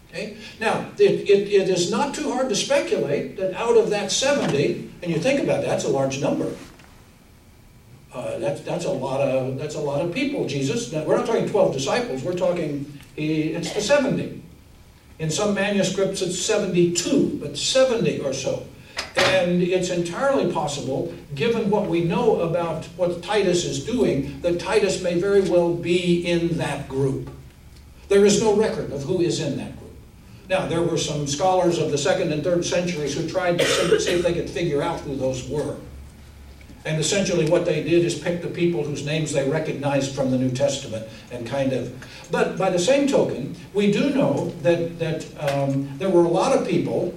Okay? 0.08 0.36
Now, 0.58 0.90
it, 0.98 1.30
it, 1.30 1.48
it 1.48 1.68
is 1.68 1.92
not 1.92 2.12
too 2.12 2.32
hard 2.32 2.48
to 2.48 2.56
speculate 2.56 3.36
that 3.36 3.54
out 3.54 3.76
of 3.76 3.90
that 3.90 4.10
70, 4.10 4.90
and 5.00 5.12
you 5.12 5.20
think 5.20 5.38
about 5.38 5.60
that, 5.60 5.68
that's 5.68 5.84
a 5.84 5.88
large 5.88 6.20
number. 6.20 6.52
Uh, 8.12 8.38
that's, 8.40 8.62
that's, 8.62 8.84
a 8.84 8.90
lot 8.90 9.20
of, 9.20 9.58
that's 9.58 9.76
a 9.76 9.80
lot 9.80 10.04
of 10.04 10.12
people, 10.12 10.48
Jesus. 10.48 10.92
Now, 10.92 11.04
we're 11.04 11.18
not 11.18 11.26
talking 11.26 11.48
12 11.48 11.72
disciples, 11.72 12.24
we're 12.24 12.34
talking, 12.34 12.98
he, 13.14 13.52
it's 13.52 13.72
the 13.74 13.80
70. 13.80 14.42
In 15.20 15.30
some 15.30 15.54
manuscripts, 15.54 16.20
it's 16.20 16.40
72, 16.40 17.38
but 17.40 17.56
70 17.56 18.22
or 18.22 18.32
so. 18.32 18.66
And 19.16 19.62
it's 19.62 19.90
entirely 19.90 20.52
possible, 20.52 21.14
given 21.34 21.70
what 21.70 21.88
we 21.88 22.04
know 22.04 22.40
about 22.40 22.84
what 22.96 23.22
Titus 23.22 23.64
is 23.64 23.84
doing, 23.84 24.40
that 24.40 24.60
Titus 24.60 25.02
may 25.02 25.18
very 25.18 25.42
well 25.42 25.74
be 25.74 26.26
in 26.26 26.58
that 26.58 26.88
group. 26.88 27.30
There 28.08 28.26
is 28.26 28.42
no 28.42 28.56
record 28.56 28.92
of 28.92 29.04
who 29.04 29.20
is 29.20 29.40
in 29.40 29.56
that 29.58 29.78
group. 29.78 29.92
Now, 30.48 30.66
there 30.66 30.82
were 30.82 30.98
some 30.98 31.28
scholars 31.28 31.78
of 31.78 31.92
the 31.92 31.98
second 31.98 32.32
and 32.32 32.42
third 32.42 32.64
centuries 32.64 33.16
who 33.16 33.28
tried 33.28 33.60
to 33.60 34.00
see 34.00 34.12
if 34.12 34.22
they 34.22 34.34
could 34.34 34.50
figure 34.50 34.82
out 34.82 35.00
who 35.00 35.14
those 35.14 35.48
were. 35.48 35.76
And 36.84 36.98
essentially, 36.98 37.48
what 37.48 37.66
they 37.66 37.82
did 37.82 38.04
is 38.04 38.18
pick 38.18 38.40
the 38.40 38.48
people 38.48 38.82
whose 38.82 39.04
names 39.04 39.32
they 39.32 39.48
recognized 39.48 40.14
from 40.14 40.30
the 40.30 40.38
New 40.38 40.50
Testament 40.50 41.06
and 41.30 41.46
kind 41.46 41.72
of. 41.72 41.94
But 42.30 42.56
by 42.56 42.70
the 42.70 42.78
same 42.78 43.06
token, 43.06 43.54
we 43.74 43.92
do 43.92 44.10
know 44.10 44.50
that, 44.62 44.98
that 44.98 45.26
um, 45.52 45.96
there 45.98 46.08
were 46.08 46.24
a 46.24 46.28
lot 46.28 46.56
of 46.56 46.66
people 46.66 47.14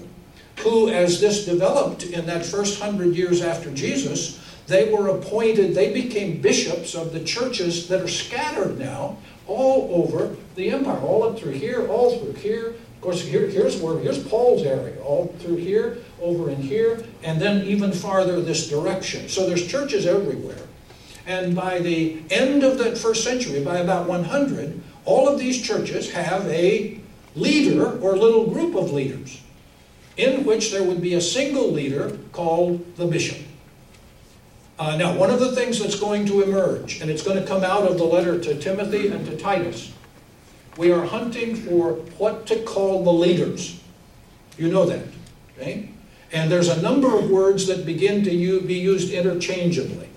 who, 0.64 0.90
as 0.90 1.20
this 1.20 1.46
developed 1.46 2.04
in 2.04 2.26
that 2.26 2.46
first 2.46 2.82
hundred 2.82 3.16
years 3.16 3.42
after 3.42 3.72
Jesus, 3.72 4.40
they 4.68 4.92
were 4.94 5.10
appointed, 5.10 5.76
they 5.76 5.94
became 5.94 6.42
bishops 6.42 6.96
of 6.96 7.12
the 7.12 7.24
churches 7.24 7.88
that 7.90 8.02
are 8.02 8.08
scattered 8.08 8.80
now 8.80 9.18
all 9.46 9.90
over 10.04 10.36
the 10.56 10.72
empire, 10.72 11.00
all 11.00 11.24
up 11.24 11.38
through 11.38 11.52
here, 11.52 11.88
all 11.90 12.18
through 12.18 12.34
here. 12.34 12.70
Of 12.70 13.02
course, 13.02 13.22
here, 13.22 13.48
here's 13.48 13.82
where 13.82 14.00
here's 14.00 14.24
Paul's 14.24 14.64
area, 14.64 15.02
all 15.02 15.36
through 15.40 15.58
here, 15.58 15.98
over 16.22 16.50
in 16.50 16.62
here, 16.62 17.04
and 17.24 17.42
then 17.42 17.66
even 17.66 17.92
farther 17.92 18.40
this 18.40 18.70
direction. 18.70 19.28
So 19.28 19.46
there's 19.46 19.68
churches 19.68 20.06
everywhere. 20.06 20.56
And 21.26 21.54
by 21.54 21.80
the 21.80 22.22
end 22.30 22.64
of 22.64 22.78
that 22.78 22.98
first 22.98 23.26
century, 23.26 23.64
by 23.64 23.80
about 23.80 24.08
100, 24.08 24.82
all 25.04 25.28
of 25.28 25.38
these 25.38 25.62
churches 25.62 26.12
have 26.12 26.46
a 26.48 27.00
leader 27.36 28.00
or 28.00 28.16
little 28.16 28.48
group 28.48 28.76
of 28.76 28.94
leaders 28.94 29.43
in 30.18 30.44
which 30.46 30.72
there 30.72 30.84
would 30.84 31.02
be 31.02 31.16
a 31.16 31.22
single 31.22 31.72
leader 31.72 32.18
called 32.32 32.96
the 32.96 33.06
bishop. 33.06 33.40
Uh, 34.78 34.96
now, 34.98 35.16
one 35.16 35.30
of 35.30 35.40
the 35.40 35.52
things 35.56 35.80
that's 35.80 36.00
going 36.00 36.26
to 36.26 36.42
emerge, 36.42 37.00
and 37.02 37.10
it's 37.10 37.22
going 37.22 37.40
to 37.40 37.48
come 37.48 37.64
out 37.64 37.84
of 37.84 37.98
the 37.98 38.04
letter 38.04 38.40
to 38.40 38.56
Timothy 38.60 39.08
and 39.08 39.26
to 39.26 39.38
Titus, 39.38 39.94
we 40.78 40.92
are 40.92 41.06
hunting 41.06 41.56
for 41.56 41.94
what 42.18 42.48
to 42.48 42.62
call 42.64 43.04
the 43.04 43.14
leaders. 43.14 43.80
You 44.58 44.72
know 44.72 44.86
that, 44.86 45.06
okay? 45.58 45.90
And 46.32 46.52
there's 46.52 46.70
a 46.70 46.82
number 46.82 47.16
of 47.16 47.30
words 47.30 47.68
that 47.68 47.86
begin 47.86 48.24
to 48.24 48.62
be 48.62 48.74
used 48.74 49.14
interchangeably. 49.14 50.10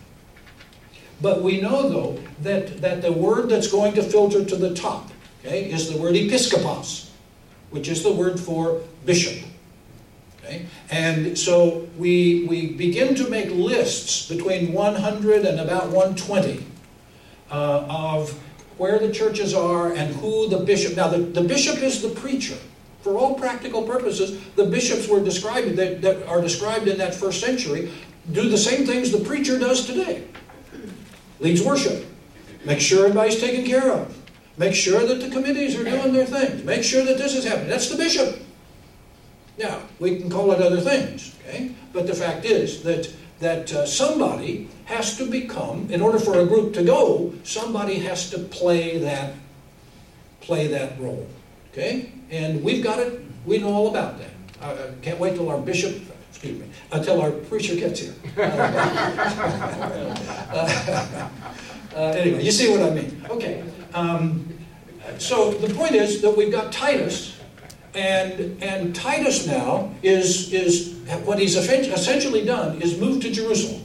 But 1.21 1.43
we 1.43 1.61
know, 1.61 1.89
though, 1.89 2.23
that, 2.41 2.81
that 2.81 3.03
the 3.03 3.13
word 3.13 3.49
that's 3.49 3.71
going 3.71 3.95
to 3.95 4.03
filter 4.03 4.45
to 4.45 4.57
the 4.57 4.75
top, 4.75 5.11
okay, 5.45 5.71
is 5.71 5.93
the 5.93 5.99
word 5.99 6.15
episkopos, 6.15 7.11
which 7.71 7.89
is 7.89 8.03
the 8.03 8.13
word 8.13 8.41
for 8.41 8.81
bishop. 9.05 9.47
Okay? 10.47 10.67
And 10.91 11.37
so 11.39 11.89
we, 11.99 12.47
we 12.49 12.73
begin 12.73 13.15
to 13.17 13.29
make 13.29 13.51
lists 13.51 14.29
between 14.29 14.73
100 14.73 15.45
and 15.45 15.61
about 15.61 15.87
120 15.87 16.65
uh, 17.51 17.87
of 17.89 18.31
where 18.79 18.99
the 18.99 19.13
churches 19.13 19.55
are 19.55 19.93
and 19.93 20.15
who 20.17 20.49
the 20.49 20.59
bishop. 20.59 20.97
Now, 20.97 21.09
the, 21.09 21.19
the 21.19 21.43
bishop 21.43 21.79
is 21.79 22.03
the 22.03 22.11
preacher. 22.11 22.57
For 23.01 23.17
all 23.19 23.35
practical 23.35 23.83
purposes, 23.83 24.43
the 24.57 24.65
bishops 24.65 25.09
were 25.09 25.23
described 25.23 25.77
that, 25.77 26.03
that 26.03 26.27
are 26.27 26.41
described 26.41 26.89
in 26.89 26.99
that 26.99 27.15
first 27.15 27.41
century 27.41 27.91
do 28.33 28.49
the 28.49 28.59
same 28.59 28.85
things 28.85 29.13
the 29.13 29.25
preacher 29.25 29.59
does 29.59 29.87
today. 29.87 30.25
Leads 31.39 31.63
worship. 31.63 32.05
Make 32.65 32.81
sure 32.81 33.05
everybody's 33.05 33.41
taken 33.41 33.65
care 33.65 33.93
of. 33.93 34.17
Make 34.59 34.75
sure 34.75 35.07
that 35.07 35.21
the 35.21 35.31
committees 35.31 35.77
are 35.77 35.85
doing 35.85 36.13
their 36.13 36.27
things. 36.27 36.65
Make 36.65 36.83
sure 36.83 37.05
that 37.05 37.19
this 37.19 37.37
is 37.37 37.45
happening. 37.45 37.69
That's 37.69 37.89
the 37.89 37.97
bishop. 37.97 38.41
Now, 39.59 39.81
we 39.99 40.19
can 40.19 40.29
call 40.29 40.53
it 40.53 40.61
other 40.61 40.81
things, 40.81 41.35
okay? 41.41 41.71
But 41.93 42.07
the 42.07 42.15
fact 42.15 42.45
is 42.45 42.83
that, 42.83 43.11
that 43.41 43.73
uh, 43.73 43.87
somebody 43.87 44.69
has 44.85 45.17
to 45.17 45.31
become, 45.31 45.91
in 45.91 46.03
order 46.03 46.19
for 46.19 46.39
a 46.41 46.47
group 46.47 46.75
to 46.75 46.85
go, 46.85 47.33
somebody 47.43 47.99
has 48.01 48.29
to 48.31 48.39
play 48.39 48.99
that, 48.99 49.35
play 50.41 50.67
that 50.69 51.01
role, 51.01 51.27
okay? 51.73 52.13
And 52.31 52.63
we've 52.63 52.85
got 52.85 52.99
it, 52.99 53.21
we 53.47 53.59
know 53.59 53.73
all 53.73 53.89
about 53.89 54.19
that. 54.19 54.31
I, 54.61 54.73
I 54.73 54.91
can't 55.01 55.19
wait 55.19 55.37
till 55.37 55.49
our 55.49 55.59
bishop, 55.59 56.03
excuse 56.29 56.61
me, 56.61 56.67
until 56.93 57.23
our 57.23 57.31
preacher 57.31 57.77
gets 57.77 58.01
here. 58.01 58.15
uh, 58.39 58.43
uh, 61.95 61.99
anyway, 61.99 62.43
you 62.43 62.51
see 62.53 62.71
what 62.71 62.83
I 62.83 62.91
mean. 62.95 63.25
Okay. 63.31 63.65
Um, 63.95 64.53
so 65.19 65.53
the 65.53 65.73
point 65.73 65.95
is 65.95 66.21
that 66.21 66.37
we've 66.37 66.53
got 66.53 66.73
Titus 66.73 67.36
And, 67.97 68.63
and 68.63 68.95
Titus 68.95 69.47
now 69.47 69.91
is, 70.03 70.53
is 70.53 70.95
what 71.25 71.39
he's 71.39 71.57
essentially 71.57 72.45
done 72.45 72.83
is 72.83 73.01
moved 73.01 73.23
to 73.23 73.31
Jerusalem. 73.33 73.83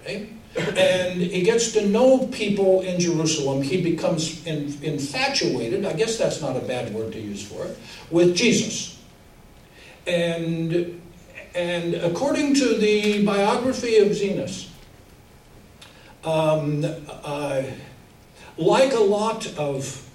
Okay? 0.00 0.30
And 0.56 1.20
he 1.20 1.42
gets 1.42 1.72
to 1.72 1.88
know 1.88 2.28
people 2.28 2.82
in 2.82 3.00
Jerusalem. 3.00 3.62
He 3.62 3.82
becomes 3.82 4.46
in, 4.46 4.72
infatuated, 4.82 5.84
I 5.84 5.92
guess 5.94 6.18
that's 6.18 6.40
not 6.40 6.56
a 6.56 6.60
bad 6.60 6.94
word 6.94 7.12
to 7.12 7.20
use 7.20 7.44
for 7.44 7.66
it, 7.66 7.76
with 8.12 8.36
Jesus. 8.36 8.96
And, 10.06 11.02
and 11.54 11.94
according 11.94 12.54
to 12.54 12.78
the 12.78 13.24
biography 13.24 13.96
of 13.96 14.08
Zenas, 14.08 14.68
um, 16.22 16.84
uh, 17.24 17.62
like 18.56 18.92
a 18.92 19.00
lot 19.00 19.52
of 19.58 20.08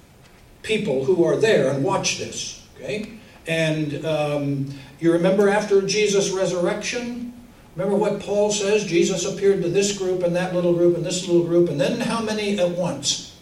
people 0.64 1.04
who 1.04 1.26
are 1.26 1.36
there 1.36 1.72
and 1.72 1.84
watch 1.84 2.20
this, 2.20 2.65
okay? 2.76 3.12
And 3.48 4.06
um, 4.06 4.74
you 5.00 5.12
remember 5.12 5.50
after 5.50 5.82
Jesus' 5.82 6.32
resurrection, 6.32 7.34
remember 7.76 7.98
what 7.98 8.20
Paul 8.20 8.52
says? 8.52 8.86
Jesus 8.86 9.26
appeared 9.26 9.62
to 9.64 9.70
this 9.70 9.98
group 9.98 10.24
and 10.24 10.36
that 10.36 10.54
little 10.54 10.74
group 10.74 10.96
and 10.96 11.06
this 11.06 11.28
little 11.28 11.46
group, 11.46 11.70
and 11.70 11.80
then 11.80 12.00
how 12.00 12.22
many 12.22 12.60
at 12.60 12.72
once? 12.72 13.38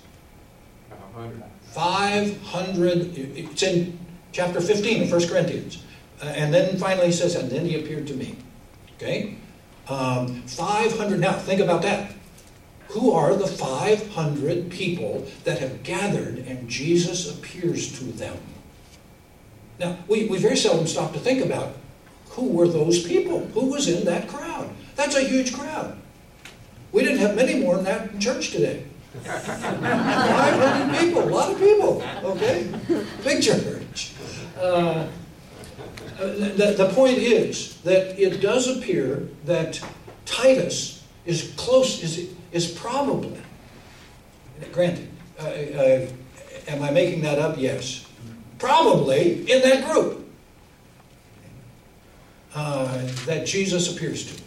500. 0.90 1.44
500. 1.74 3.18
It's 3.18 3.64
in 3.64 3.98
chapter 4.32 4.60
15 4.60 5.04
of 5.04 5.12
1 5.12 5.28
Corinthians. 5.28 5.84
Uh, 6.22 6.26
and 6.28 6.54
then 6.54 6.78
finally 6.78 7.08
he 7.08 7.12
says, 7.14 7.36
and 7.36 7.50
then 7.50 7.66
he 7.66 7.80
appeared 7.80 8.08
to 8.08 8.14
me. 8.14 8.36
Okay? 8.96 9.38
Um, 9.88 10.42
500. 10.44 11.20
Now, 11.20 11.34
think 11.34 11.60
about 11.60 11.82
that. 11.84 12.14
Who 12.90 13.12
are 13.12 13.36
the 13.36 13.48
500 13.48 14.70
people 14.70 15.26
that 15.46 15.60
have 15.60 15.84
gathered 15.84 16.40
and 16.40 16.70
Jesus 16.70 17.30
appears 17.34 17.98
to 18.00 18.06
them? 18.06 18.38
Now, 19.80 19.98
we, 20.08 20.26
we 20.28 20.38
very 20.38 20.58
seldom 20.58 20.88
stop 20.88 21.14
to 21.14 21.20
think 21.20 21.44
about 21.44 21.76
who 22.30 22.48
were 22.48 22.68
those 22.68 23.04
people? 23.04 23.46
Who 23.48 23.68
was 23.68 23.88
in 23.88 24.06
that 24.06 24.28
crowd? 24.28 24.70
That's 24.96 25.16
a 25.16 25.24
huge 25.24 25.54
crowd. 25.54 25.98
We 26.92 27.04
didn't 27.04 27.20
have 27.20 27.36
many 27.36 27.60
more 27.60 27.76
than 27.76 27.86
that 27.86 28.12
in 28.12 28.20
church 28.20 28.52
today. 28.52 28.86
500 29.24 31.00
people, 31.00 31.24
a 31.24 31.30
lot 31.30 31.52
of 31.52 31.60
people, 31.60 32.04
okay? 32.24 32.68
Big 33.24 33.44
church. 33.44 34.14
Uh, 34.60 35.08
the, 36.18 36.74
the 36.78 36.90
point 36.94 37.18
is 37.18 37.82
that 37.82 38.20
it 38.20 38.42
does 38.42 38.76
appear 38.76 39.28
that 39.46 39.80
Titus 40.26 41.04
is 41.26 41.54
close, 41.58 42.02
is 42.02 42.30
is 42.52 42.68
probably, 42.68 43.36
granted, 44.72 45.10
uh, 45.40 45.44
uh, 45.44 46.08
am 46.68 46.84
I 46.84 46.92
making 46.92 47.22
that 47.24 47.40
up? 47.40 47.58
Yes. 47.58 48.06
Probably 48.64 49.42
in 49.52 49.62
that 49.64 49.92
group 49.92 50.26
uh, 52.56 53.06
that 53.26 53.46
Jesus 53.46 53.94
appears 53.94 54.34
to. 54.34 54.42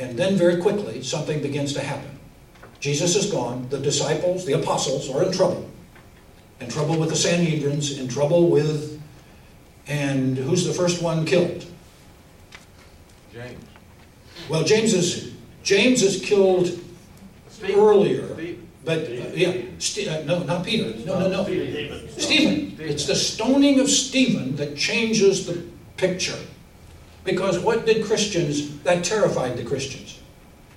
And 0.00 0.18
then 0.18 0.34
very 0.34 0.60
quickly, 0.60 1.04
something 1.04 1.40
begins 1.40 1.72
to 1.74 1.80
happen. 1.80 2.10
Jesus 2.80 3.14
is 3.14 3.30
gone. 3.30 3.68
The 3.68 3.78
disciples, 3.78 4.44
the 4.46 4.54
apostles, 4.54 5.08
are 5.10 5.22
in 5.22 5.30
trouble. 5.30 5.70
In 6.60 6.68
trouble 6.68 6.98
with 6.98 7.10
the 7.10 7.14
Sanhedrins, 7.14 8.00
in 8.00 8.08
trouble 8.08 8.48
with, 8.48 9.00
and 9.86 10.36
who's 10.36 10.66
the 10.66 10.74
first 10.74 11.00
one 11.00 11.24
killed? 11.24 11.66
James. 13.32 13.64
Well, 14.48 14.64
James 14.64 14.92
is 14.92 15.34
James 15.62 16.02
is 16.02 16.20
killed 16.20 16.80
earlier. 17.62 18.26
But, 18.88 19.00
uh, 19.00 19.34
yeah, 19.34 19.52
St- 19.78 20.08
uh, 20.08 20.22
no, 20.22 20.42
not 20.44 20.64
Peter. 20.64 20.96
No, 21.04 21.18
no, 21.18 21.28
no. 21.28 21.44
Stephen. 21.44 22.08
Stephen. 22.08 22.76
It's 22.78 23.04
the 23.04 23.14
stoning 23.14 23.80
of 23.80 23.90
Stephen 23.90 24.56
that 24.56 24.78
changes 24.78 25.44
the 25.44 25.62
picture. 25.98 26.38
Because 27.22 27.58
what 27.58 27.84
did 27.84 28.02
Christians, 28.06 28.78
that 28.84 29.04
terrified 29.04 29.58
the 29.58 29.62
Christians. 29.62 30.18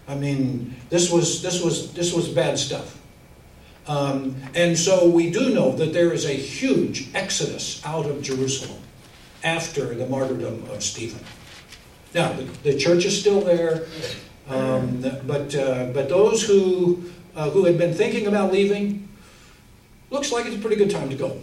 I 0.10 0.16
mean, 0.16 0.76
this 0.90 1.10
was, 1.10 1.42
this 1.42 1.64
was, 1.64 1.94
this 1.94 2.12
was 2.14 2.28
bad 2.28 2.60
stuff. 2.60 3.00
Um, 3.88 4.36
and 4.56 4.78
so 4.78 5.08
we 5.08 5.32
do 5.32 5.54
know 5.54 5.72
that 5.78 5.94
there 5.94 6.12
is 6.12 6.26
a 6.26 6.34
huge 6.34 7.08
exodus 7.16 7.82
out 7.86 8.08
of 8.08 8.22
Jerusalem 8.22 8.82
after 9.42 9.96
the 9.96 10.06
martyrdom 10.08 10.70
of 10.70 10.84
Stephen. 10.84 11.24
Now, 12.14 12.34
the, 12.34 12.44
the 12.72 12.78
church 12.78 13.06
is 13.06 13.18
still 13.18 13.40
there. 13.40 13.86
Um, 14.50 15.00
but, 15.26 15.56
uh, 15.56 15.86
but 15.94 16.10
those 16.10 16.44
who, 16.44 17.10
uh, 17.36 17.50
who 17.50 17.66
had 17.66 17.78
been 17.78 17.94
thinking 17.94 18.28
about 18.28 18.52
leaving, 18.52 19.08
looks 20.10 20.32
like 20.32 20.46
it's 20.46 20.56
a 20.56 20.60
pretty 20.60 20.76
good 20.76 20.92
time 20.92 21.10
to 21.10 21.16
go, 21.16 21.40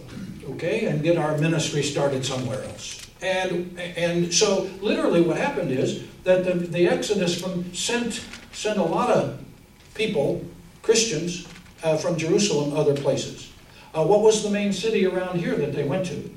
okay, 0.51 0.85
and 0.85 1.03
get 1.03 1.17
our 1.17 1.37
ministry 1.37 1.83
started 1.83 2.25
somewhere 2.25 2.63
else. 2.63 3.09
And, 3.21 3.77
and 3.79 4.33
so 4.33 4.69
literally 4.81 5.21
what 5.21 5.37
happened 5.37 5.71
is 5.71 6.05
that 6.23 6.45
the, 6.45 6.53
the 6.53 6.87
Exodus 6.87 7.39
from 7.39 7.73
sent, 7.73 8.25
sent 8.53 8.79
a 8.79 8.83
lot 8.83 9.09
of 9.09 9.43
people, 9.93 10.45
Christians, 10.81 11.47
uh, 11.83 11.97
from 11.97 12.17
Jerusalem 12.17 12.77
other 12.77 12.95
places. 12.95 13.51
Uh, 13.93 14.03
what 14.03 14.21
was 14.21 14.43
the 14.43 14.49
main 14.49 14.71
city 14.71 15.05
around 15.05 15.39
here 15.39 15.55
that 15.55 15.73
they 15.73 15.83
went 15.83 16.05
to? 16.05 16.29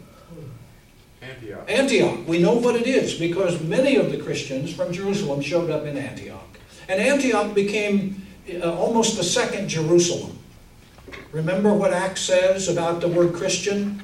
Antioch. 1.20 1.70
Antioch. 1.70 2.26
We 2.26 2.38
know 2.38 2.54
what 2.54 2.74
it 2.74 2.86
is 2.86 3.14
because 3.14 3.60
many 3.60 3.96
of 3.96 4.10
the 4.10 4.18
Christians 4.18 4.74
from 4.74 4.92
Jerusalem 4.92 5.40
showed 5.40 5.70
up 5.70 5.84
in 5.84 5.96
Antioch. 5.96 6.58
And 6.88 7.00
Antioch 7.00 7.54
became 7.54 8.21
almost 8.62 9.16
the 9.16 9.24
second 9.24 9.68
Jerusalem. 9.68 10.38
Remember 11.32 11.72
what 11.72 11.92
Acts 11.92 12.22
says 12.22 12.68
about 12.68 13.00
the 13.00 13.08
word 13.08 13.34
Christian? 13.34 14.02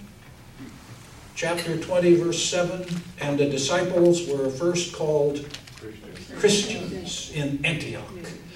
Chapter 1.35 1.77
20, 1.79 2.15
verse 2.15 2.43
7 2.43 2.87
And 3.21 3.39
the 3.39 3.49
disciples 3.49 4.27
were 4.29 4.51
first 4.51 4.93
called 4.93 5.47
Christians 6.37 7.31
in 7.35 7.65
Antioch. 7.65 8.05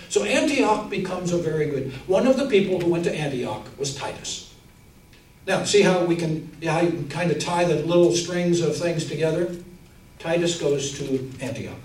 So 0.08 0.24
Antioch 0.24 0.90
becomes 0.90 1.32
a 1.32 1.38
very 1.38 1.66
good. 1.66 1.92
One 2.06 2.26
of 2.26 2.36
the 2.36 2.46
people 2.46 2.80
who 2.80 2.90
went 2.90 3.04
to 3.04 3.14
Antioch 3.14 3.66
was 3.78 3.94
Titus. 3.94 4.54
Now, 5.46 5.64
see 5.64 5.82
how 5.82 6.04
we 6.04 6.16
can, 6.16 6.50
how 6.64 6.80
you 6.80 6.90
can 6.90 7.08
kind 7.08 7.30
of 7.30 7.38
tie 7.38 7.64
the 7.64 7.76
little 7.76 8.12
strings 8.12 8.60
of 8.60 8.76
things 8.76 9.06
together? 9.06 9.56
Titus 10.18 10.60
goes 10.60 10.96
to 10.98 11.30
Antioch. 11.40 11.78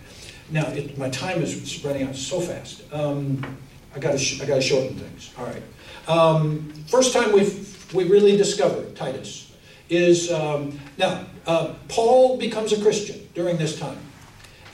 Now, 0.51 0.67
it, 0.67 0.97
my 0.97 1.09
time 1.09 1.41
is 1.41 1.83
running 1.83 2.03
out 2.03 2.15
so 2.15 2.39
fast. 2.39 2.83
Um, 2.93 3.57
I 3.97 3.99
got 3.99 4.17
to 4.17 4.43
I 4.43 4.45
got 4.45 4.55
to 4.55 4.61
shorten 4.61 4.95
things. 4.95 5.33
All 5.37 5.45
right. 5.45 5.63
Um, 6.07 6.71
first 6.87 7.13
time 7.13 7.31
we 7.31 7.65
we 7.93 8.07
really 8.07 8.37
discover 8.37 8.83
Titus 8.91 9.51
is 9.89 10.31
um, 10.31 10.79
now 10.97 11.25
uh, 11.47 11.73
Paul 11.89 12.37
becomes 12.37 12.71
a 12.73 12.81
Christian 12.81 13.27
during 13.33 13.57
this 13.57 13.79
time, 13.79 13.97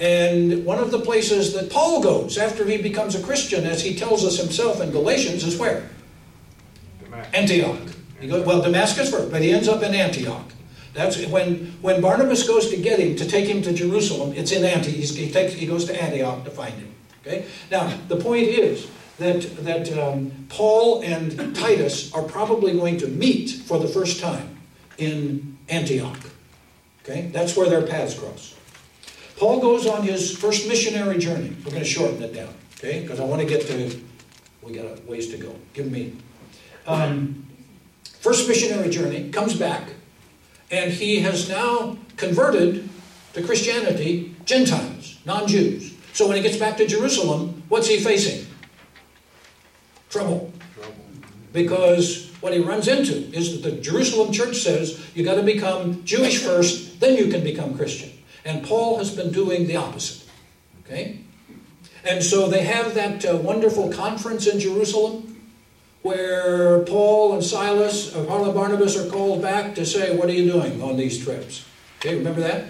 and 0.01 0.65
one 0.65 0.77
of 0.77 0.91
the 0.91 0.99
places 0.99 1.53
that 1.53 1.71
Paul 1.71 2.03
goes 2.03 2.37
after 2.37 2.65
he 2.65 2.81
becomes 2.81 3.15
a 3.15 3.23
Christian, 3.23 3.65
as 3.65 3.81
he 3.81 3.95
tells 3.95 4.25
us 4.25 4.37
himself 4.37 4.81
in 4.81 4.91
Galatians, 4.91 5.45
is 5.45 5.57
where 5.57 5.89
Damascus. 7.01 7.33
Antioch. 7.33 7.79
He 8.19 8.27
goes, 8.27 8.45
well, 8.45 8.61
Damascus 8.61 9.11
first, 9.11 9.31
but 9.31 9.41
he 9.41 9.51
ends 9.51 9.67
up 9.67 9.83
in 9.83 9.93
Antioch. 9.93 10.49
That's 10.93 11.25
when, 11.27 11.73
when 11.81 12.01
Barnabas 12.01 12.47
goes 12.47 12.69
to 12.69 12.77
get 12.77 12.99
him, 12.99 13.17
to 13.17 13.27
take 13.27 13.47
him 13.47 13.61
to 13.63 13.73
Jerusalem, 13.73 14.31
it's 14.33 14.51
in 14.51 14.63
Antioch. 14.63 14.95
He, 14.95 15.29
takes, 15.29 15.53
he 15.53 15.65
goes 15.65 15.83
to 15.85 16.01
Antioch 16.01 16.45
to 16.45 16.51
find 16.51 16.73
him. 16.73 16.93
Okay? 17.21 17.45
Now, 17.71 17.97
the 18.07 18.15
point 18.15 18.47
is 18.47 18.87
that, 19.19 19.41
that 19.63 19.97
um, 19.97 20.31
Paul 20.49 21.01
and 21.03 21.55
Titus 21.55 22.13
are 22.13 22.23
probably 22.23 22.73
going 22.73 22.97
to 22.97 23.07
meet 23.07 23.51
for 23.51 23.79
the 23.79 23.87
first 23.87 24.19
time 24.19 24.57
in 24.97 25.57
Antioch. 25.69 26.19
Okay? 27.03 27.29
That's 27.31 27.55
where 27.55 27.69
their 27.69 27.85
paths 27.85 28.17
cross. 28.17 28.55
Paul 29.37 29.59
goes 29.59 29.85
on 29.85 30.03
his 30.03 30.35
first 30.35 30.67
missionary 30.67 31.17
journey. 31.17 31.55
We're 31.63 31.71
going 31.71 31.83
to 31.83 31.89
shorten 31.89 32.21
it 32.23 32.33
down, 32.33 32.53
okay? 32.77 33.01
Because 33.01 33.19
I 33.19 33.25
want 33.25 33.41
to 33.41 33.47
get 33.47 33.67
to, 33.67 33.99
we 34.61 34.73
got 34.73 34.85
a 34.85 35.01
ways 35.05 35.29
to 35.29 35.37
go. 35.37 35.55
Give 35.73 35.91
me. 35.91 36.13
Um, 36.85 37.45
first 38.19 38.47
missionary 38.47 38.89
journey, 38.89 39.29
comes 39.29 39.55
back, 39.55 39.89
and 40.71 40.91
he 40.91 41.19
has 41.21 41.49
now 41.49 41.97
converted 42.15 42.87
to 43.33 43.43
Christianity 43.43 44.35
Gentiles, 44.45 45.19
non 45.25 45.47
Jews. 45.47 45.93
So 46.13 46.27
when 46.27 46.37
he 46.37 46.43
gets 46.43 46.57
back 46.57 46.77
to 46.77 46.87
Jerusalem, 46.87 47.63
what's 47.69 47.87
he 47.87 47.99
facing? 47.99 48.45
Trouble. 50.13 50.53
Trouble. 50.75 50.95
Because 51.53 52.31
what 52.39 52.53
he 52.53 52.59
runs 52.59 52.87
into 52.87 53.35
is 53.35 53.59
that 53.59 53.67
the 53.67 53.81
Jerusalem 53.81 54.31
church 54.31 54.57
says 54.57 55.03
you 55.15 55.25
got 55.25 55.35
to 55.35 55.41
become 55.43 56.05
Jewish 56.05 56.43
first, 56.43 56.99
then 56.99 57.17
you 57.17 57.31
can 57.31 57.43
become 57.43 57.75
Christian. 57.75 58.11
And 58.45 58.63
Paul 58.63 58.99
has 58.99 59.15
been 59.15 59.31
doing 59.31 59.65
the 59.65 59.77
opposite. 59.77 60.29
Okay? 60.85 61.21
And 62.05 62.23
so 62.23 62.47
they 62.47 62.61
have 62.63 62.93
that 62.93 63.25
uh, 63.25 63.37
wonderful 63.37 63.91
conference 63.91 64.45
in 64.45 64.59
Jerusalem 64.59 65.41
where 66.03 66.83
Paul 66.83 67.33
and 67.33 67.43
Silas, 67.43 68.15
or 68.15 68.23
Paul 68.25 68.45
and 68.45 68.53
Barnabas 68.53 68.95
are 68.95 69.09
called 69.09 69.41
back 69.41 69.73
to 69.75 69.85
say, 69.85 70.15
What 70.15 70.29
are 70.29 70.33
you 70.33 70.51
doing 70.51 70.79
on 70.83 70.95
these 70.95 71.23
trips? 71.23 71.65
Okay, 71.97 72.15
remember 72.15 72.41
that? 72.41 72.65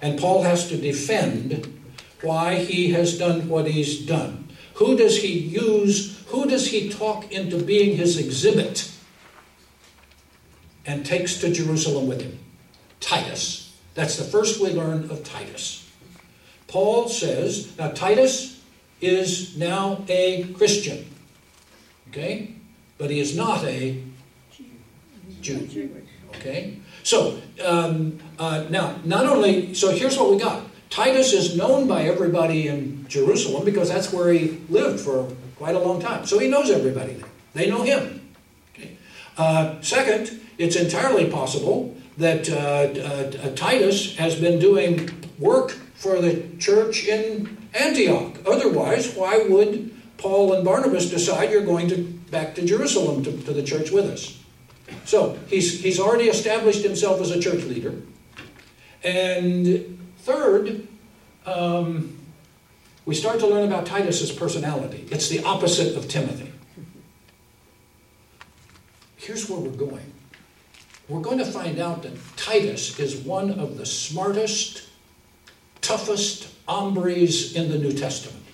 And 0.00 0.18
Paul 0.18 0.44
has 0.44 0.68
to 0.68 0.78
defend 0.78 1.78
why 2.22 2.54
he 2.54 2.92
has 2.92 3.18
done 3.18 3.50
what 3.50 3.66
he's 3.68 4.06
done. 4.06 4.43
Who 4.74 4.96
does 4.96 5.22
he 5.22 5.38
use? 5.38 6.24
Who 6.28 6.48
does 6.48 6.68
he 6.68 6.88
talk 6.88 7.30
into 7.30 7.62
being 7.62 7.96
his 7.96 8.18
exhibit 8.18 8.90
and 10.86 11.06
takes 11.06 11.40
to 11.40 11.52
Jerusalem 11.52 12.06
with 12.06 12.20
him? 12.20 12.38
Titus. 13.00 13.76
That's 13.94 14.16
the 14.16 14.24
first 14.24 14.60
we 14.60 14.70
learn 14.70 15.10
of 15.10 15.22
Titus. 15.22 15.88
Paul 16.66 17.08
says, 17.08 17.76
now 17.78 17.90
Titus 17.90 18.60
is 19.00 19.56
now 19.56 20.04
a 20.08 20.44
Christian. 20.54 21.06
Okay? 22.08 22.54
But 22.98 23.10
he 23.10 23.20
is 23.20 23.36
not 23.36 23.64
a 23.64 24.02
Jew. 25.40 25.68
Okay? 26.36 26.78
So, 27.02 27.40
um, 27.64 28.18
uh, 28.38 28.64
now, 28.70 28.98
not 29.04 29.26
only, 29.26 29.74
so 29.74 29.90
here's 29.90 30.16
what 30.16 30.30
we 30.30 30.38
got. 30.38 30.62
Titus 30.94 31.32
is 31.32 31.56
known 31.56 31.88
by 31.88 32.02
everybody 32.02 32.68
in 32.68 33.04
Jerusalem 33.08 33.64
because 33.64 33.88
that's 33.88 34.12
where 34.12 34.32
he 34.32 34.60
lived 34.68 35.00
for 35.00 35.28
quite 35.56 35.74
a 35.74 35.78
long 35.80 36.00
time. 36.00 36.24
So 36.24 36.38
he 36.38 36.46
knows 36.46 36.70
everybody 36.70 37.14
there. 37.14 37.28
They 37.52 37.68
know 37.68 37.82
him. 37.82 38.30
Okay? 38.72 38.96
Uh, 39.36 39.82
second, 39.82 40.40
it's 40.56 40.76
entirely 40.76 41.28
possible 41.28 41.96
that 42.16 42.48
uh, 42.48 42.54
uh, 42.54 43.54
Titus 43.56 44.16
has 44.18 44.38
been 44.38 44.60
doing 44.60 45.10
work 45.40 45.72
for 45.96 46.20
the 46.20 46.46
church 46.60 47.08
in 47.08 47.58
Antioch. 47.74 48.36
Otherwise, 48.46 49.16
why 49.16 49.44
would 49.48 49.92
Paul 50.16 50.52
and 50.52 50.64
Barnabas 50.64 51.10
decide 51.10 51.50
you're 51.50 51.66
going 51.66 51.88
to 51.88 52.04
back 52.30 52.54
to 52.54 52.64
Jerusalem 52.64 53.24
to, 53.24 53.32
to 53.32 53.52
the 53.52 53.64
church 53.64 53.90
with 53.90 54.04
us? 54.04 54.40
So 55.06 55.40
he's, 55.48 55.82
he's 55.82 55.98
already 55.98 56.28
established 56.28 56.84
himself 56.84 57.20
as 57.20 57.32
a 57.32 57.40
church 57.40 57.64
leader. 57.64 58.00
And 59.02 59.98
third, 60.24 60.86
um, 61.46 62.18
we 63.06 63.14
start 63.14 63.38
to 63.40 63.46
learn 63.46 63.68
about 63.68 63.86
Titus's 63.86 64.32
personality. 64.32 65.06
It's 65.10 65.28
the 65.28 65.44
opposite 65.44 65.96
of 65.96 66.08
Timothy. 66.08 66.52
Here's 69.16 69.48
where 69.48 69.58
we're 69.58 69.70
going. 69.70 70.12
We're 71.08 71.20
going 71.20 71.38
to 71.38 71.44
find 71.44 71.78
out 71.78 72.02
that 72.02 72.12
Titus 72.36 72.98
is 72.98 73.16
one 73.16 73.50
of 73.58 73.76
the 73.76 73.86
smartest, 73.86 74.88
toughest 75.80 76.48
hombres 76.66 77.54
in 77.54 77.70
the 77.70 77.78
New 77.78 77.92
Testament. 77.92 78.44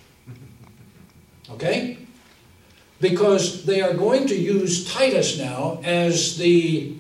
Okay? 1.51 1.99
because 3.01 3.65
they 3.65 3.81
are 3.81 3.95
going 3.95 4.27
to 4.29 4.37
use 4.37 4.93
Titus 4.93 5.39
now 5.39 5.81
as 5.83 6.37
the 6.37 6.95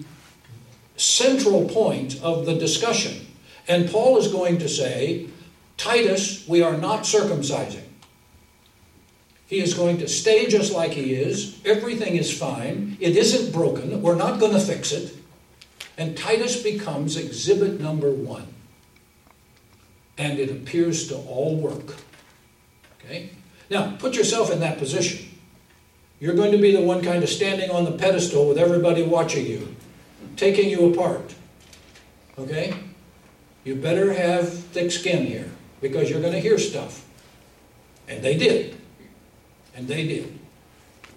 central 0.96 1.68
point 1.68 2.20
of 2.22 2.46
the 2.46 2.54
discussion. 2.54 3.26
And 3.70 3.88
Paul 3.88 4.18
is 4.18 4.26
going 4.26 4.58
to 4.58 4.68
say, 4.68 5.28
Titus, 5.76 6.46
we 6.48 6.60
are 6.60 6.76
not 6.76 7.04
circumcising. 7.04 7.84
He 9.46 9.60
is 9.60 9.74
going 9.74 9.98
to 9.98 10.08
stay 10.08 10.48
just 10.48 10.72
like 10.72 10.90
he 10.90 11.14
is. 11.14 11.60
Everything 11.64 12.16
is 12.16 12.36
fine. 12.36 12.96
It 12.98 13.16
isn't 13.16 13.52
broken. 13.52 14.02
We're 14.02 14.16
not 14.16 14.40
going 14.40 14.54
to 14.54 14.58
fix 14.58 14.90
it. 14.90 15.16
And 15.96 16.18
Titus 16.18 16.60
becomes 16.60 17.16
exhibit 17.16 17.80
number 17.80 18.10
one. 18.10 18.48
And 20.18 20.40
it 20.40 20.50
appears 20.50 21.06
to 21.06 21.14
all 21.14 21.54
work. 21.54 21.94
Okay? 22.98 23.30
Now, 23.70 23.96
put 24.00 24.16
yourself 24.16 24.50
in 24.50 24.58
that 24.60 24.78
position. 24.78 25.28
You're 26.18 26.34
going 26.34 26.50
to 26.50 26.58
be 26.58 26.74
the 26.74 26.82
one 26.82 27.02
kind 27.02 27.22
of 27.22 27.28
standing 27.28 27.70
on 27.70 27.84
the 27.84 27.92
pedestal 27.92 28.48
with 28.48 28.58
everybody 28.58 29.04
watching 29.04 29.46
you, 29.46 29.76
taking 30.36 30.68
you 30.68 30.92
apart. 30.92 31.36
Okay? 32.36 32.74
You 33.70 33.76
better 33.76 34.12
have 34.12 34.52
thick 34.52 34.90
skin 34.90 35.26
here 35.26 35.48
because 35.80 36.10
you're 36.10 36.20
going 36.20 36.32
to 36.32 36.40
hear 36.40 36.58
stuff. 36.58 37.06
And 38.08 38.20
they 38.20 38.36
did. 38.36 38.76
And 39.76 39.86
they 39.86 40.08
did. 40.08 40.40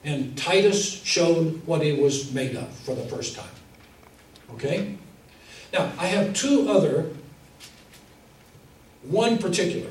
And 0.04 0.38
Titus 0.38 1.02
showed 1.02 1.66
what 1.66 1.82
he 1.82 1.94
was 1.94 2.32
made 2.32 2.56
of 2.56 2.72
for 2.72 2.94
the 2.94 3.06
first 3.06 3.36
time. 3.36 3.50
Okay? 4.52 4.96
Now, 5.74 5.92
I 5.98 6.06
have 6.06 6.36
two 6.36 6.70
other, 6.70 7.10
one 9.02 9.40
particular 9.40 9.90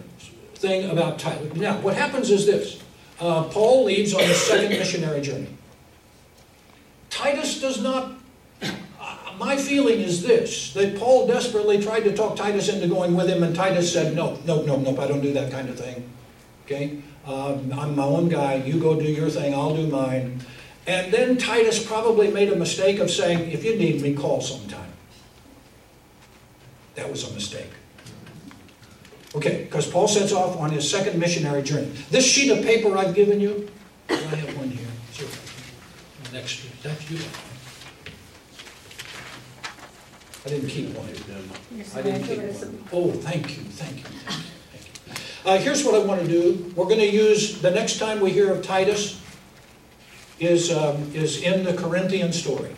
thing 0.55 0.89
about 0.89 1.19
Titus. 1.19 1.57
Now, 1.57 1.81
what 1.81 1.97
happens 1.97 2.31
is 2.31 2.47
this 2.47 2.81
uh, 3.19 3.43
Paul 3.43 3.87
leaves 3.87 4.15
on 4.15 4.21
his 4.21 4.37
second 4.37 4.71
missionary 4.71 5.21
journey. 5.21 5.49
Titus 7.11 7.61
does 7.61 7.83
not, 7.83 8.13
my 9.39 9.57
feeling 9.57 10.01
is 10.01 10.23
this 10.23 10.73
that 10.75 10.99
Paul 10.99 11.27
desperately 11.27 11.83
tried 11.83 12.01
to 12.01 12.15
talk 12.15 12.37
Titus 12.37 12.69
into 12.69 12.87
going 12.87 13.15
with 13.15 13.29
him, 13.29 13.43
and 13.43 13.55
Titus 13.55 13.93
said, 13.93 14.15
No, 14.15 14.39
no, 14.45 14.63
no, 14.63 14.77
no, 14.77 14.97
I 15.01 15.07
don't 15.07 15.21
do 15.21 15.33
that 15.33 15.51
kind 15.51 15.69
of 15.69 15.79
thing. 15.79 16.09
Okay? 16.65 17.03
Um, 17.27 17.73
I'm 17.73 17.97
my 17.97 18.05
own 18.05 18.29
guy. 18.29 18.55
You 18.55 18.81
go 18.81 18.99
do 18.99 19.05
your 19.05 19.31
thing, 19.31 19.55
I'll 19.55 19.77
do 19.77 19.87
mine. 19.87 20.41
And 20.87 21.13
then 21.13 21.39
Titus 21.39 21.85
probably 21.85 22.31
made 22.31 22.53
a 22.53 22.57
mistake 22.57 22.99
of 22.99 23.11
saying, 23.11 23.51
If 23.51 23.65
you 23.65 23.77
need 23.77 24.03
me, 24.03 24.15
call 24.15 24.41
sometime. 24.41 24.93
That 26.95 27.11
was 27.11 27.29
a 27.31 27.33
mistake. 27.33 27.71
Okay, 29.35 29.65
because 29.65 29.87
Paul 29.87 30.09
sets 30.09 30.33
off 30.33 30.59
on 30.59 30.71
his 30.71 30.91
second 30.91 31.19
missionary 31.19 31.63
journey. 31.63 31.91
This 32.11 32.27
sheet 32.27 32.51
of 32.51 32.63
paper 32.65 32.97
I've 32.99 33.15
given 33.15 33.41
you, 33.41 33.69
I 34.11 34.15
have 34.15 34.57
one 34.59 34.69
here. 34.69 34.89
Next, 36.33 36.65
that's 36.83 37.11
you. 37.11 37.19
I 40.45 40.49
didn't 40.49 40.69
keep 40.69 40.89
one. 40.97 41.09
I 41.95 42.03
didn't 42.03 42.25
keep 42.25 42.39
one. 42.39 42.85
Oh, 42.93 43.13
thank 43.13 43.57
you, 43.57 43.63
thank 43.65 43.99
you, 43.99 44.05
thank 44.05 44.87
you. 44.87 44.95
Thank 45.07 45.19
you. 45.19 45.51
Uh, 45.51 45.59
here's 45.59 45.85
what 45.85 45.95
I 45.95 46.05
want 46.05 46.21
to 46.21 46.27
do. 46.27 46.73
We're 46.75 46.87
going 46.87 46.99
to 46.99 47.11
use, 47.11 47.61
the 47.61 47.71
next 47.71 47.99
time 47.99 48.21
we 48.21 48.31
hear 48.31 48.53
of 48.53 48.63
Titus 48.63 49.23
is, 50.41 50.73
um, 50.73 51.11
is 51.15 51.43
in 51.43 51.65
the 51.65 51.75
Corinthian 51.75 52.33
story. 52.33 52.75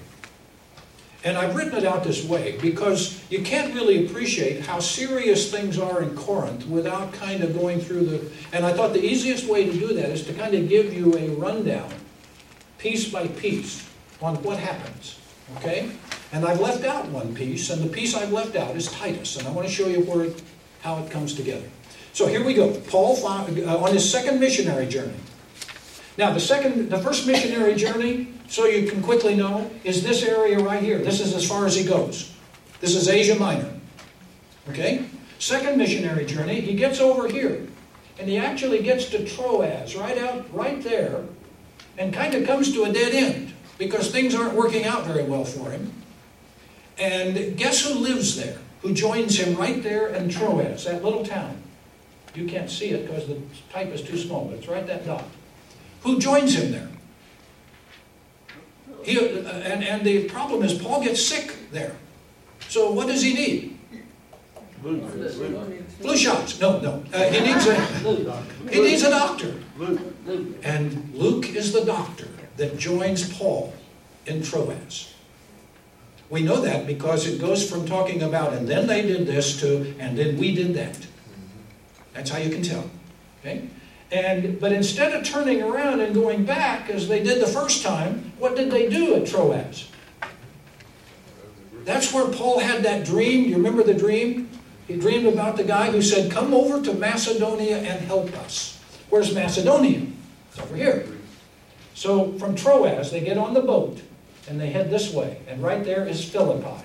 And 1.24 1.38
I've 1.38 1.56
written 1.56 1.74
it 1.76 1.86
out 1.86 2.04
this 2.04 2.22
way 2.22 2.58
because 2.60 3.22
you 3.30 3.42
can't 3.42 3.74
really 3.74 4.04
appreciate 4.04 4.60
how 4.60 4.78
serious 4.78 5.50
things 5.50 5.78
are 5.78 6.02
in 6.02 6.14
Corinth 6.14 6.66
without 6.66 7.14
kind 7.14 7.42
of 7.42 7.54
going 7.54 7.80
through 7.80 8.04
the. 8.04 8.30
And 8.52 8.66
I 8.66 8.74
thought 8.74 8.92
the 8.92 9.02
easiest 9.02 9.46
way 9.48 9.64
to 9.64 9.72
do 9.72 9.94
that 9.94 10.10
is 10.10 10.26
to 10.26 10.34
kind 10.34 10.54
of 10.54 10.68
give 10.68 10.92
you 10.92 11.16
a 11.16 11.30
rundown, 11.30 11.90
piece 12.76 13.10
by 13.10 13.26
piece, 13.28 13.88
on 14.20 14.36
what 14.42 14.58
happens. 14.58 15.18
Okay? 15.56 15.90
And 16.34 16.44
I've 16.44 16.58
left 16.58 16.82
out 16.84 17.06
one 17.10 17.32
piece, 17.32 17.70
and 17.70 17.80
the 17.80 17.88
piece 17.88 18.16
I've 18.16 18.32
left 18.32 18.56
out 18.56 18.74
is 18.74 18.90
Titus, 18.90 19.36
and 19.36 19.46
I 19.46 19.52
want 19.52 19.68
to 19.68 19.72
show 19.72 19.86
you 19.86 20.00
where 20.00 20.24
it, 20.24 20.42
how 20.80 20.98
it 20.98 21.08
comes 21.08 21.32
together. 21.32 21.64
So 22.12 22.26
here 22.26 22.44
we 22.44 22.54
go. 22.54 22.72
Paul 22.88 23.14
found, 23.14 23.56
uh, 23.60 23.78
on 23.78 23.92
his 23.92 24.10
second 24.10 24.40
missionary 24.40 24.86
journey. 24.86 25.14
Now, 26.18 26.32
the 26.32 26.40
second, 26.40 26.90
the 26.90 26.98
first 26.98 27.28
missionary 27.28 27.76
journey, 27.76 28.32
so 28.48 28.66
you 28.66 28.90
can 28.90 29.00
quickly 29.00 29.36
know, 29.36 29.70
is 29.84 30.02
this 30.02 30.24
area 30.24 30.58
right 30.58 30.82
here. 30.82 30.98
This 30.98 31.20
is 31.20 31.36
as 31.36 31.48
far 31.48 31.66
as 31.66 31.76
he 31.76 31.84
goes. 31.84 32.34
This 32.80 32.96
is 32.96 33.08
Asia 33.08 33.36
Minor. 33.36 33.72
Okay? 34.70 35.06
Second 35.38 35.78
missionary 35.78 36.26
journey, 36.26 36.60
he 36.60 36.74
gets 36.74 36.98
over 36.98 37.28
here. 37.28 37.64
And 38.18 38.28
he 38.28 38.38
actually 38.38 38.82
gets 38.82 39.08
to 39.10 39.24
Troas, 39.24 39.94
right 39.94 40.18
out, 40.18 40.52
right 40.52 40.82
there, 40.82 41.22
and 41.96 42.12
kind 42.12 42.34
of 42.34 42.44
comes 42.44 42.72
to 42.72 42.82
a 42.86 42.92
dead 42.92 43.14
end 43.14 43.52
because 43.78 44.10
things 44.10 44.34
aren't 44.34 44.54
working 44.54 44.84
out 44.84 45.06
very 45.06 45.22
well 45.22 45.44
for 45.44 45.70
him. 45.70 45.92
And 46.98 47.56
guess 47.56 47.84
who 47.84 47.94
lives 47.94 48.36
there? 48.36 48.58
Who 48.82 48.94
joins 48.94 49.38
him 49.38 49.56
right 49.56 49.82
there 49.82 50.08
in 50.08 50.28
Troas, 50.28 50.84
that 50.84 51.02
little 51.02 51.24
town? 51.24 51.56
You 52.34 52.46
can't 52.46 52.70
see 52.70 52.90
it 52.90 53.06
because 53.06 53.26
the 53.26 53.40
type 53.72 53.88
is 53.88 54.02
too 54.02 54.18
small, 54.18 54.46
but 54.46 54.58
it's 54.58 54.68
right 54.68 54.86
that 54.86 55.06
dot. 55.06 55.24
Who 56.02 56.18
joins 56.18 56.54
him 56.54 56.72
there? 56.72 56.88
He, 59.04 59.18
uh, 59.18 59.48
and, 59.48 59.84
and 59.84 60.04
the 60.04 60.24
problem 60.28 60.62
is 60.62 60.74
Paul 60.74 61.02
gets 61.02 61.22
sick 61.22 61.54
there. 61.70 61.96
So 62.68 62.90
what 62.90 63.06
does 63.06 63.22
he 63.22 63.34
need? 63.34 63.78
Flu 66.00 66.16
shots. 66.16 66.60
No, 66.60 66.78
no. 66.80 67.02
Uh, 67.12 67.24
he 67.30 67.40
needs 67.40 67.66
a 67.66 67.74
he 68.70 68.80
needs 68.82 69.02
a 69.02 69.10
doctor. 69.10 69.54
And 70.62 71.10
Luke 71.14 71.48
is 71.54 71.72
the 71.72 71.84
doctor 71.84 72.28
that 72.56 72.78
joins 72.78 73.32
Paul 73.32 73.72
in 74.26 74.42
Troas. 74.42 75.13
We 76.30 76.42
know 76.42 76.60
that 76.60 76.86
because 76.86 77.26
it 77.26 77.40
goes 77.40 77.68
from 77.68 77.86
talking 77.86 78.22
about 78.22 78.54
and 78.54 78.66
then 78.66 78.86
they 78.86 79.02
did 79.02 79.26
this 79.26 79.60
to 79.60 79.94
and 79.98 80.16
then 80.16 80.36
we 80.38 80.54
did 80.54 80.74
that. 80.74 80.98
That's 82.12 82.30
how 82.30 82.38
you 82.38 82.50
can 82.50 82.62
tell. 82.62 82.88
Okay? 83.40 83.68
And, 84.10 84.60
but 84.60 84.72
instead 84.72 85.12
of 85.12 85.24
turning 85.24 85.62
around 85.62 86.00
and 86.00 86.14
going 86.14 86.44
back 86.44 86.88
as 86.88 87.08
they 87.08 87.22
did 87.22 87.42
the 87.42 87.46
first 87.46 87.82
time, 87.82 88.32
what 88.38 88.56
did 88.56 88.70
they 88.70 88.88
do 88.88 89.14
at 89.16 89.26
Troas? 89.26 89.90
That's 91.84 92.12
where 92.12 92.28
Paul 92.28 92.60
had 92.60 92.82
that 92.84 93.04
dream. 93.04 93.48
You 93.48 93.56
remember 93.56 93.82
the 93.82 93.94
dream? 93.94 94.48
He 94.86 94.96
dreamed 94.96 95.26
about 95.26 95.56
the 95.56 95.64
guy 95.64 95.90
who 95.90 96.00
said, 96.00 96.30
Come 96.30 96.54
over 96.54 96.82
to 96.82 96.94
Macedonia 96.94 97.78
and 97.78 98.04
help 98.06 98.32
us. 98.38 98.80
Where's 99.10 99.34
Macedonia? 99.34 100.06
It's 100.50 100.60
over 100.60 100.76
here. 100.76 101.06
So 101.94 102.32
from 102.38 102.54
Troas, 102.54 103.10
they 103.10 103.20
get 103.20 103.36
on 103.36 103.54
the 103.54 103.60
boat 103.60 104.00
and 104.48 104.60
they 104.60 104.70
head 104.70 104.90
this 104.90 105.12
way. 105.12 105.38
And 105.48 105.62
right 105.62 105.84
there 105.84 106.06
is 106.06 106.24
Philippi. 106.24 106.84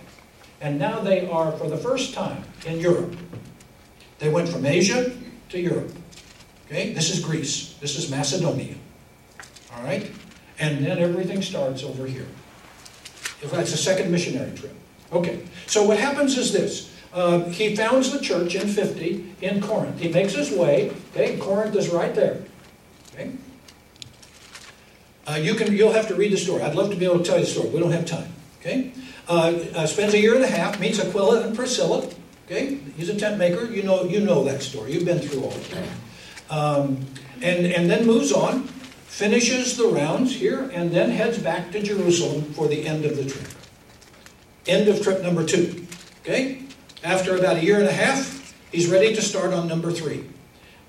And 0.61 0.77
now 0.77 0.99
they 0.99 1.29
are, 1.29 1.51
for 1.53 1.69
the 1.69 1.77
first 1.77 2.13
time, 2.13 2.43
in 2.65 2.79
Europe. 2.79 3.15
They 4.19 4.29
went 4.29 4.49
from 4.49 4.65
Asia 4.65 5.11
to 5.49 5.59
Europe. 5.59 5.91
Okay, 6.65 6.93
this 6.93 7.09
is 7.09 7.23
Greece. 7.23 7.75
This 7.79 7.97
is 7.97 8.11
Macedonia. 8.11 8.75
All 9.75 9.83
right? 9.83 10.11
And 10.59 10.85
then 10.85 10.99
everything 10.99 11.41
starts 11.41 11.83
over 11.83 12.05
here. 12.05 12.27
That's 13.41 13.73
a 13.73 13.77
second 13.77 14.11
missionary 14.11 14.55
trip. 14.55 14.75
Okay, 15.11 15.43
so 15.65 15.83
what 15.83 15.97
happens 15.97 16.37
is 16.37 16.51
this. 16.51 16.93
Uh, 17.13 17.45
he 17.45 17.75
founds 17.75 18.11
the 18.11 18.19
church 18.19 18.53
in 18.53 18.67
50 18.67 19.35
in 19.41 19.61
Corinth. 19.61 19.99
He 19.99 20.09
makes 20.09 20.33
his 20.33 20.51
way, 20.51 20.91
okay, 21.11 21.37
Corinth 21.37 21.75
is 21.75 21.89
right 21.89 22.13
there. 22.13 22.39
Okay? 23.13 23.31
Uh, 25.29 25.35
you 25.35 25.53
can, 25.53 25.75
you'll 25.75 25.91
have 25.91 26.07
to 26.07 26.15
read 26.15 26.31
the 26.31 26.37
story. 26.37 26.63
I'd 26.63 26.73
love 26.73 26.89
to 26.89 26.95
be 26.95 27.05
able 27.05 27.19
to 27.19 27.23
tell 27.23 27.37
you 27.37 27.45
the 27.45 27.51
story. 27.51 27.69
We 27.69 27.79
don't 27.79 27.91
have 27.91 28.05
time. 28.05 28.33
Okay? 28.59 28.91
Uh, 29.27 29.53
uh, 29.75 29.85
spends 29.85 30.15
a 30.15 30.19
year 30.19 30.33
and 30.33 30.43
a 30.43 30.47
half, 30.47 30.79
meets 30.79 30.99
Aquila 30.99 31.45
and 31.45 31.55
Priscilla. 31.55 32.09
Okay? 32.47 32.79
He's 32.97 33.09
a 33.09 33.15
tent 33.15 33.37
maker. 33.37 33.65
You 33.65 33.83
know, 33.83 34.05
you 34.05 34.21
know 34.21 34.43
that 34.45 34.63
story. 34.63 34.93
You've 34.93 35.05
been 35.05 35.19
through 35.19 35.43
all 35.43 35.51
of 35.51 35.69
that. 35.69 35.87
Um, 36.49 37.05
and, 37.43 37.67
and 37.67 37.87
then 37.91 38.07
moves 38.07 38.31
on, 38.31 38.63
finishes 38.63 39.77
the 39.77 39.85
rounds 39.85 40.35
here, 40.35 40.67
and 40.73 40.89
then 40.89 41.11
heads 41.11 41.37
back 41.37 41.71
to 41.73 41.83
Jerusalem 41.83 42.41
for 42.53 42.67
the 42.67 42.87
end 42.87 43.05
of 43.05 43.15
the 43.15 43.25
trip. 43.25 43.47
End 44.65 44.87
of 44.87 44.99
trip 45.03 45.21
number 45.21 45.45
two. 45.45 45.85
Okay? 46.21 46.63
After 47.03 47.37
about 47.37 47.57
a 47.57 47.63
year 47.63 47.77
and 47.77 47.87
a 47.87 47.93
half, 47.93 48.55
he's 48.71 48.87
ready 48.87 49.13
to 49.13 49.21
start 49.21 49.53
on 49.53 49.67
number 49.67 49.91
three. 49.91 50.25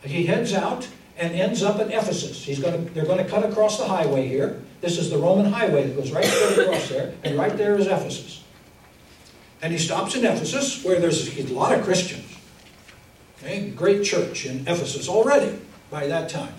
He 0.03 0.25
heads 0.25 0.55
out 0.55 0.89
and 1.21 1.35
ends 1.35 1.63
up 1.63 1.79
at 1.79 1.89
Ephesus. 1.89 2.43
He's 2.43 2.59
going 2.59 2.87
to, 2.87 2.95
they're 2.95 3.05
going 3.05 3.23
to 3.23 3.31
cut 3.31 3.45
across 3.45 3.79
the 3.79 3.85
highway 3.85 4.27
here. 4.27 4.63
This 4.81 4.99
is 4.99 5.11
the 5.11 5.19
Roman 5.19 5.53
highway 5.53 5.87
that 5.87 5.95
goes 5.95 6.11
right 6.11 6.25
across 6.25 6.89
there, 6.89 7.13
and 7.23 7.39
right 7.39 7.55
there 7.57 7.77
is 7.77 7.87
Ephesus. 7.87 8.43
And 9.61 9.71
he 9.71 9.79
stops 9.79 10.17
in 10.17 10.25
Ephesus, 10.25 10.83
where 10.83 10.99
there's 10.99 11.39
a 11.39 11.53
lot 11.53 11.79
of 11.79 11.85
Christians. 11.85 12.25
Okay, 13.39 13.69
great 13.71 14.03
church 14.03 14.47
in 14.47 14.61
Ephesus 14.61 15.09
already 15.09 15.59
by 15.91 16.07
that 16.07 16.31
time. 16.31 16.55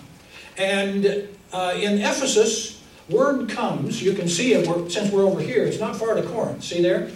And 0.56 1.28
uh, 1.52 1.74
in 1.76 1.98
Ephesus, 1.98 2.84
word 3.08 3.48
comes, 3.50 4.00
you 4.00 4.12
can 4.12 4.28
see 4.28 4.54
it 4.54 4.68
we're, 4.68 4.88
since 4.88 5.10
we're 5.10 5.24
over 5.24 5.40
here, 5.40 5.64
it's 5.64 5.80
not 5.80 5.96
far 5.96 6.14
to 6.14 6.22
Corinth. 6.22 6.62
See 6.62 6.80
there? 6.80 7.10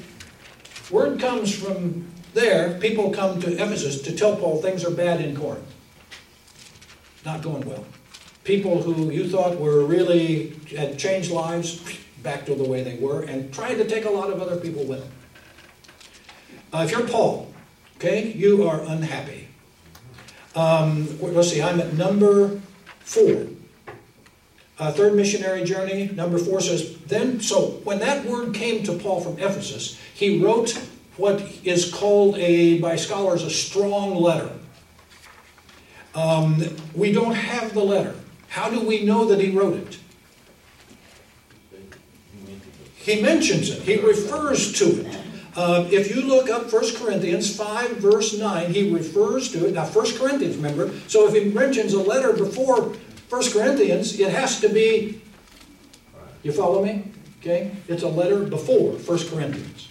Word 0.91 1.21
comes 1.21 1.55
from 1.55 2.09
there, 2.35 2.79
people 2.81 3.11
come 3.11 3.41
to 3.41 3.53
Ephesus 3.53 4.03
to 4.03 4.13
tell 4.13 4.37
Paul 4.37 4.61
things 4.61 4.85
are 4.85 4.91
bad 4.91 5.21
in 5.21 5.37
Corinth. 5.37 5.76
Not 7.27 7.43
going 7.43 7.69
well. 7.69 7.85
People 8.45 8.81
who 8.81 9.11
you 9.11 9.29
thought 9.29 9.59
were 9.59 9.85
really, 9.85 10.55
had 10.77 10.97
changed 10.97 11.33
lives, 11.33 11.83
back 12.23 12.47
to 12.47 12.55
the 12.55 12.63
way 12.63 12.85
they 12.85 12.97
were, 12.99 13.23
and 13.23 13.53
tried 13.53 13.75
to 13.75 13.85
take 13.85 14.05
a 14.05 14.11
lot 14.11 14.31
of 14.31 14.41
other 14.41 14.57
people 14.57 14.85
with 14.85 15.01
them. 15.01 15.11
Uh, 16.73 16.85
if 16.85 16.93
you're 16.93 17.07
Paul, 17.09 17.53
okay, 17.97 18.33
you 18.33 18.69
are 18.69 18.81
unhappy. 18.81 19.49
Um, 20.55 21.19
let's 21.21 21.51
see, 21.51 21.61
I'm 21.61 21.81
at 21.81 21.95
number 21.95 22.61
four. 23.01 23.49
Uh, 24.79 24.93
third 24.93 25.15
missionary 25.15 25.65
journey, 25.65 26.09
number 26.15 26.39
four 26.39 26.61
says, 26.61 26.97
then, 27.07 27.41
so 27.41 27.81
when 27.83 27.99
that 27.99 28.25
word 28.25 28.55
came 28.55 28.85
to 28.85 28.93
Paul 28.93 29.21
from 29.21 29.37
Ephesus, 29.41 30.01
he 30.15 30.39
wrote 30.39 30.81
what 31.17 31.41
is 31.65 31.93
called 31.93 32.37
a, 32.39 32.79
by 32.79 32.95
scholars, 32.95 33.43
a 33.43 33.51
strong 33.51 34.15
letter. 34.15 34.53
Um, 36.17 36.65
we 36.95 37.13
don't 37.13 37.35
have 37.35 37.75
the 37.75 37.85
letter. 37.85 38.15
How 38.49 38.71
do 38.71 38.81
we 38.81 39.05
know 39.05 39.27
that 39.27 39.39
he 39.39 39.51
wrote 39.51 39.75
it? 39.75 39.99
He 42.97 43.21
mentions 43.21 43.69
it, 43.69 43.83
he 43.83 43.97
refers 43.97 44.73
to 44.79 45.07
it. 45.07 45.19
Uh, 45.55 45.87
if 45.91 46.15
you 46.15 46.23
look 46.23 46.51
up 46.51 46.73
1 46.73 46.97
Corinthians 46.97 47.55
5, 47.57 47.99
verse 47.99 48.37
9, 48.37 48.73
he 48.73 48.91
refers 48.93 49.53
to 49.53 49.67
it. 49.67 49.75
Now, 49.75 49.87
1 49.87 50.19
Corinthians, 50.19 50.57
remember, 50.57 50.93
so 51.07 51.29
if 51.29 51.35
he 51.35 51.51
mentions 51.51 51.93
a 51.93 52.01
letter 52.01 52.33
before 52.33 52.95
1 53.29 53.53
Corinthians, 53.53 54.19
it 54.19 54.31
has 54.31 54.61
to 54.61 54.69
be, 54.69 55.21
you 56.43 56.53
follow 56.53 56.85
me? 56.85 57.05
Okay? 57.41 57.71
It's 57.89 58.03
a 58.03 58.09
letter 58.09 58.41
before 58.41 58.93
1 58.93 59.19
Corinthians. 59.29 59.89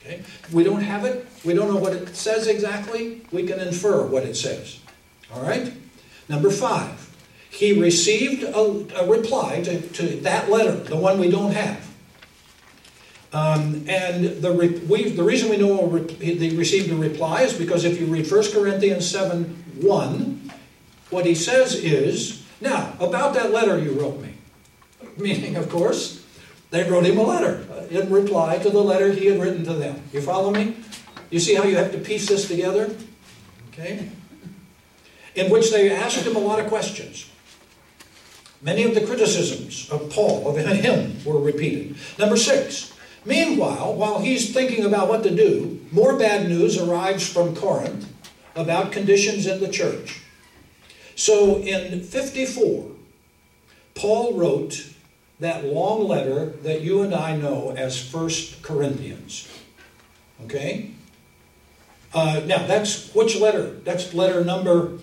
Okay? 0.00 0.22
We 0.52 0.64
don't 0.64 0.82
have 0.82 1.04
it. 1.04 1.26
We 1.44 1.52
don't 1.52 1.68
know 1.68 1.80
what 1.80 1.92
it 1.92 2.14
says 2.14 2.46
exactly. 2.46 3.22
We 3.32 3.46
can 3.46 3.58
infer 3.58 4.06
what 4.06 4.22
it 4.22 4.36
says. 4.36 4.80
All 5.32 5.42
right? 5.42 5.72
Number 6.28 6.50
five, 6.50 7.14
he 7.50 7.80
received 7.80 8.42
a, 8.42 9.00
a 9.00 9.06
reply 9.08 9.62
to, 9.62 9.80
to 9.80 10.06
that 10.20 10.50
letter, 10.50 10.72
the 10.72 10.96
one 10.96 11.18
we 11.18 11.30
don't 11.30 11.52
have. 11.52 11.86
Um, 13.32 13.84
and 13.88 14.40
the, 14.40 14.50
re, 14.50 14.68
we, 14.88 15.10
the 15.10 15.22
reason 15.22 15.50
we 15.50 15.56
know 15.56 15.88
he 16.20 16.56
received 16.56 16.90
a 16.90 16.96
reply 16.96 17.42
is 17.42 17.52
because 17.52 17.84
if 17.84 18.00
you 18.00 18.06
read 18.06 18.30
1 18.30 18.52
Corinthians 18.52 19.08
7 19.10 19.44
1, 19.80 20.50
what 21.10 21.26
he 21.26 21.34
says 21.34 21.74
is, 21.74 22.44
Now, 22.60 22.94
about 22.98 23.34
that 23.34 23.52
letter 23.52 23.78
you 23.78 23.92
wrote 23.92 24.20
me. 24.20 24.34
Meaning, 25.16 25.56
of 25.56 25.68
course, 25.68 26.24
they 26.70 26.88
wrote 26.88 27.04
him 27.04 27.18
a 27.18 27.22
letter 27.22 27.66
in 27.90 28.10
reply 28.10 28.58
to 28.58 28.70
the 28.70 28.82
letter 28.82 29.12
he 29.12 29.26
had 29.26 29.40
written 29.40 29.64
to 29.64 29.74
them. 29.74 30.02
You 30.12 30.20
follow 30.20 30.50
me? 30.50 30.76
You 31.30 31.38
see 31.38 31.54
how 31.54 31.64
you 31.64 31.76
have 31.76 31.92
to 31.92 31.98
piece 31.98 32.28
this 32.28 32.48
together? 32.48 32.94
Okay? 33.68 34.10
In 35.36 35.50
which 35.50 35.70
they 35.70 35.90
asked 35.90 36.26
him 36.26 36.34
a 36.34 36.40
lot 36.40 36.58
of 36.58 36.66
questions. 36.66 37.30
Many 38.62 38.84
of 38.84 38.94
the 38.94 39.06
criticisms 39.06 39.88
of 39.90 40.10
Paul, 40.10 40.48
of 40.48 40.56
him, 40.56 41.16
were 41.24 41.38
repeated. 41.38 41.96
Number 42.18 42.36
six, 42.36 42.96
Meanwhile, 43.26 43.94
while 43.94 44.20
he's 44.20 44.54
thinking 44.54 44.84
about 44.84 45.08
what 45.08 45.24
to 45.24 45.34
do, 45.34 45.80
more 45.90 46.16
bad 46.16 46.48
news 46.48 46.78
arrives 46.80 47.28
from 47.28 47.56
Corinth 47.56 48.08
about 48.54 48.92
conditions 48.92 49.48
in 49.48 49.58
the 49.58 49.68
church. 49.68 50.20
So 51.16 51.58
in 51.58 52.02
54, 52.02 52.86
Paul 53.96 54.34
wrote 54.34 54.90
that 55.40 55.64
long 55.64 56.06
letter 56.06 56.46
that 56.62 56.82
you 56.82 57.02
and 57.02 57.12
I 57.12 57.36
know 57.36 57.74
as 57.76 58.00
First 58.00 58.62
Corinthians. 58.62 59.48
Okay? 60.44 60.92
Uh, 62.14 62.42
now, 62.46 62.64
that's 62.64 63.12
which 63.12 63.36
letter? 63.36 63.72
That's 63.84 64.14
letter 64.14 64.44
number 64.44 65.00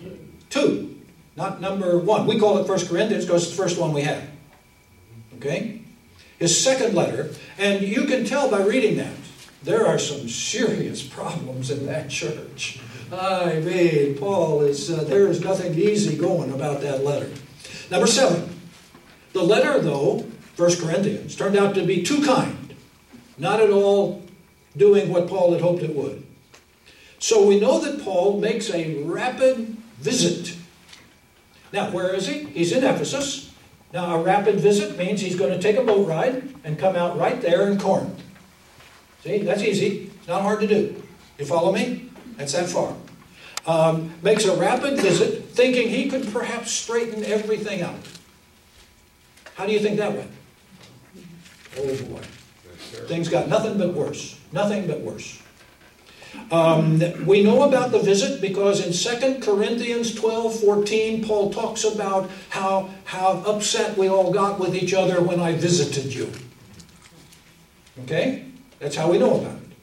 two, 0.54 1.00
not 1.36 1.60
number 1.60 1.98
one. 1.98 2.28
We 2.28 2.40
call 2.40 2.58
it 2.60 2.68
First 2.68 2.90
Corinthians 2.90 3.26
because 3.26 3.44
it's 3.44 3.52
the 3.52 3.62
first 3.62 3.80
one 3.80 3.94
we 3.94 4.02
have. 4.02 4.24
Okay? 5.36 5.84
his 6.44 6.62
second 6.62 6.94
letter, 6.94 7.32
and 7.58 7.82
you 7.82 8.06
can 8.06 8.26
tell 8.26 8.52
by 8.52 8.62
reading 8.62 8.98
that, 8.98 9.16
there 9.64 9.88
are 9.88 9.98
some 9.98 10.28
serious 10.28 11.02
problems 11.02 11.72
in 11.72 11.86
that 11.86 12.10
church. 12.10 12.82
I 13.14 13.60
mean, 13.62 14.18
Paul 14.18 14.62
is, 14.62 14.92
uh, 14.92 15.06
there 15.06 15.28
is 15.28 15.40
nothing 15.40 15.74
easy 15.76 16.18
going 16.18 16.52
about 16.52 16.82
that 16.82 17.06
letter. 17.06 17.30
Number 17.90 18.08
seven, 18.08 18.60
the 19.32 19.42
letter, 19.42 19.80
though, 19.80 20.26
1 20.58 20.76
Corinthians, 20.78 21.36
turned 21.36 21.56
out 21.56 21.76
to 21.76 21.86
be 21.86 22.04
too 22.04 22.26
kind, 22.26 22.76
not 23.38 23.62
at 23.62 23.70
all 23.70 24.22
doing 24.76 25.10
what 25.10 25.30
Paul 25.30 25.54
had 25.54 25.62
hoped 25.62 25.82
it 25.82 25.96
would. 25.96 26.26
So 27.20 27.48
we 27.48 27.58
know 27.58 27.80
that 27.80 28.04
Paul 28.04 28.42
makes 28.42 28.70
a 28.70 29.02
rapid 29.04 29.78
visit. 29.98 30.58
Now, 31.72 31.92
where 31.92 32.14
is 32.14 32.28
he? 32.28 32.44
He's 32.46 32.72
in 32.72 32.84
Ephesus. 32.84 33.54
Now, 33.94 34.16
a 34.16 34.24
rapid 34.24 34.60
visit 34.60 34.98
means 34.98 35.22
he's 35.22 35.36
going 35.36 35.52
to 35.52 35.60
take 35.60 35.78
a 35.78 35.84
boat 35.84 36.08
ride 36.08 36.50
and 36.64 36.80
come 36.80 36.96
out 36.96 37.18
right 37.18 37.42
there 37.42 37.68
in 37.68 37.80
Corinth. 37.80 38.22
See, 39.24 39.40
that's 39.40 39.62
easy. 39.62 40.12
It's 40.18 40.28
not 40.28 40.42
hard 40.42 40.62
to 40.62 40.68
do. 40.68 41.02
You 41.38 41.46
follow 41.46 41.72
me? 41.72 42.10
That's 42.38 42.54
that 42.54 42.70
far. 42.70 42.96
Um, 43.66 44.14
makes 44.22 44.46
a 44.46 44.56
rapid 44.56 45.00
visit, 45.00 45.46
thinking 45.46 45.90
he 45.90 46.10
could 46.10 46.32
perhaps 46.34 46.72
straighten 46.72 47.24
everything 47.24 47.82
out. 47.82 48.00
How 49.56 49.66
do 49.66 49.72
you 49.72 49.80
think 49.80 49.98
that 49.98 50.14
went? 50.14 50.32
Oh 51.78 52.04
boy. 52.06 52.22
Things 53.08 53.30
got 53.30 53.48
nothing 53.48 53.78
but 53.78 53.94
worse. 53.94 54.40
Nothing 54.52 54.88
but 54.88 55.02
worse. 55.02 55.42
Um, 56.52 57.02
we 57.26 57.44
know 57.44 57.64
about 57.64 57.92
the 57.92 58.00
visit 58.00 58.42
because 58.42 58.86
in 58.86 58.94
2 58.94 59.40
Corinthians 59.40 60.14
12 60.14 60.60
14, 60.60 61.26
Paul 61.26 61.52
talks 61.52 61.84
about 61.84 62.30
how, 62.50 62.90
how 63.06 63.44
upset 63.46 63.98
we 63.98 64.08
all 64.08 64.32
got 64.32 64.60
with 64.60 64.76
each 64.76 64.94
other 64.94 65.22
when 65.22 65.40
I 65.40 65.54
visited 65.54 66.14
you. 66.14 66.32
Okay? 68.04 68.46
That's 68.80 68.96
how 68.96 69.12
we 69.12 69.18
know 69.18 69.40
about 69.40 69.58
it. 69.58 69.78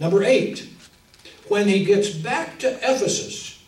Number 0.00 0.22
eight, 0.22 0.68
when 1.48 1.68
he 1.68 1.84
gets 1.84 2.10
back 2.10 2.58
to 2.60 2.76
Ephesus, 2.76 3.62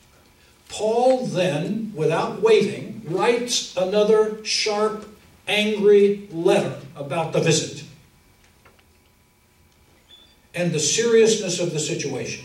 Paul 0.69 1.27
then, 1.27 1.93
without 1.95 2.41
waiting, 2.41 3.03
writes 3.05 3.77
another 3.77 4.43
sharp, 4.45 5.07
angry 5.47 6.29
letter 6.31 6.79
about 6.97 7.33
the 7.33 7.41
visit 7.41 7.85
and 10.55 10.73
the 10.73 10.81
seriousness 10.81 11.61
of 11.61 11.73
the 11.73 11.81
situation. 11.81 12.45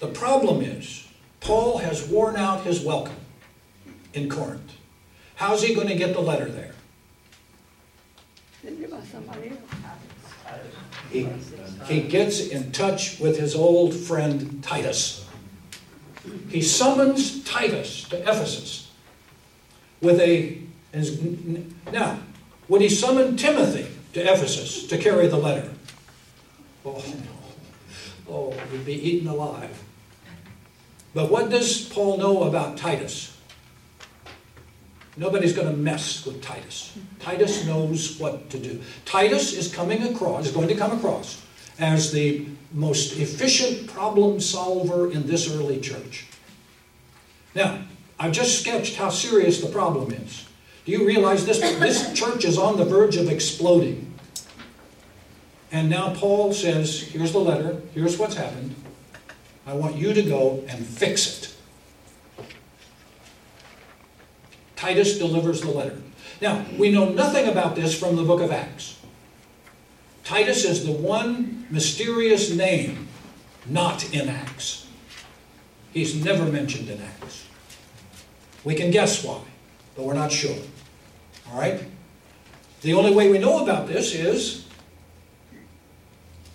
The 0.00 0.08
problem 0.08 0.62
is, 0.62 1.08
Paul 1.40 1.78
has 1.78 2.06
worn 2.06 2.36
out 2.36 2.64
his 2.64 2.80
welcome 2.80 3.16
in 4.12 4.28
Corinth. 4.28 4.72
How's 5.36 5.62
he 5.62 5.74
going 5.74 5.88
to 5.88 5.94
get 5.94 6.14
the 6.14 6.20
letter 6.20 6.46
there? 6.46 6.74
He, 11.10 11.28
he 11.86 12.00
gets 12.00 12.40
in 12.40 12.72
touch 12.72 13.20
with 13.20 13.38
his 13.38 13.54
old 13.54 13.94
friend 13.94 14.62
Titus. 14.62 15.26
He 16.48 16.60
summons 16.62 17.44
Titus 17.44 18.04
to 18.08 18.20
Ephesus 18.20 18.90
with 20.00 20.20
a. 20.20 20.58
Now, 21.92 22.18
would 22.68 22.80
he 22.80 22.88
summon 22.88 23.36
Timothy 23.36 23.86
to 24.14 24.20
Ephesus 24.20 24.86
to 24.88 24.98
carry 24.98 25.26
the 25.28 25.36
letter? 25.36 25.70
Oh, 26.86 27.04
oh, 28.30 28.54
we'd 28.70 28.86
be 28.86 28.94
eaten 28.94 29.26
alive. 29.26 29.82
But 31.14 31.32
what 31.32 31.50
does 31.50 31.88
Paul 31.88 32.16
know 32.18 32.44
about 32.44 32.76
Titus? 32.76 33.36
Nobody's 35.16 35.52
going 35.52 35.68
to 35.68 35.76
mess 35.76 36.24
with 36.24 36.40
Titus. 36.42 36.96
Titus 37.18 37.66
knows 37.66 38.20
what 38.20 38.50
to 38.50 38.58
do. 38.58 38.80
Titus 39.04 39.52
is 39.54 39.74
coming 39.74 40.02
across, 40.04 40.46
is 40.46 40.52
going 40.52 40.68
to 40.68 40.76
come 40.76 40.92
across 40.92 41.42
as 41.80 42.12
the 42.12 42.46
most 42.72 43.18
efficient 43.18 43.88
problem 43.88 44.38
solver 44.38 45.10
in 45.10 45.26
this 45.26 45.50
early 45.50 45.80
church. 45.80 46.26
Now, 47.54 47.80
I've 48.20 48.32
just 48.32 48.60
sketched 48.60 48.96
how 48.96 49.08
serious 49.08 49.60
the 49.60 49.68
problem 49.70 50.12
is. 50.12 50.46
Do 50.84 50.92
you 50.92 51.04
realize 51.06 51.46
this, 51.46 51.60
this 51.60 52.12
church 52.12 52.44
is 52.44 52.58
on 52.58 52.76
the 52.76 52.84
verge 52.84 53.16
of 53.16 53.28
exploding? 53.28 54.05
And 55.72 55.90
now 55.90 56.14
Paul 56.14 56.52
says, 56.52 57.02
here's 57.02 57.32
the 57.32 57.38
letter, 57.38 57.80
here's 57.92 58.18
what's 58.18 58.36
happened. 58.36 58.74
I 59.66 59.74
want 59.74 59.96
you 59.96 60.14
to 60.14 60.22
go 60.22 60.64
and 60.68 60.86
fix 60.86 61.42
it. 61.42 62.46
Titus 64.76 65.18
delivers 65.18 65.62
the 65.62 65.70
letter. 65.70 66.00
Now, 66.40 66.64
we 66.78 66.90
know 66.90 67.08
nothing 67.08 67.48
about 67.48 67.74
this 67.74 67.98
from 67.98 68.14
the 68.14 68.22
book 68.22 68.40
of 68.40 68.52
Acts. 68.52 69.00
Titus 70.22 70.64
is 70.64 70.84
the 70.84 70.92
one 70.92 71.66
mysterious 71.70 72.54
name 72.54 73.08
not 73.66 74.12
in 74.14 74.28
Acts. 74.28 74.86
He's 75.92 76.22
never 76.22 76.44
mentioned 76.44 76.88
in 76.88 77.00
Acts. 77.00 77.46
We 78.64 78.74
can 78.74 78.90
guess 78.90 79.24
why, 79.24 79.40
but 79.96 80.04
we're 80.04 80.14
not 80.14 80.30
sure. 80.30 80.56
All 81.50 81.58
right? 81.58 81.82
The 82.82 82.94
only 82.94 83.14
way 83.14 83.30
we 83.30 83.38
know 83.38 83.62
about 83.62 83.88
this 83.88 84.14
is 84.14 84.65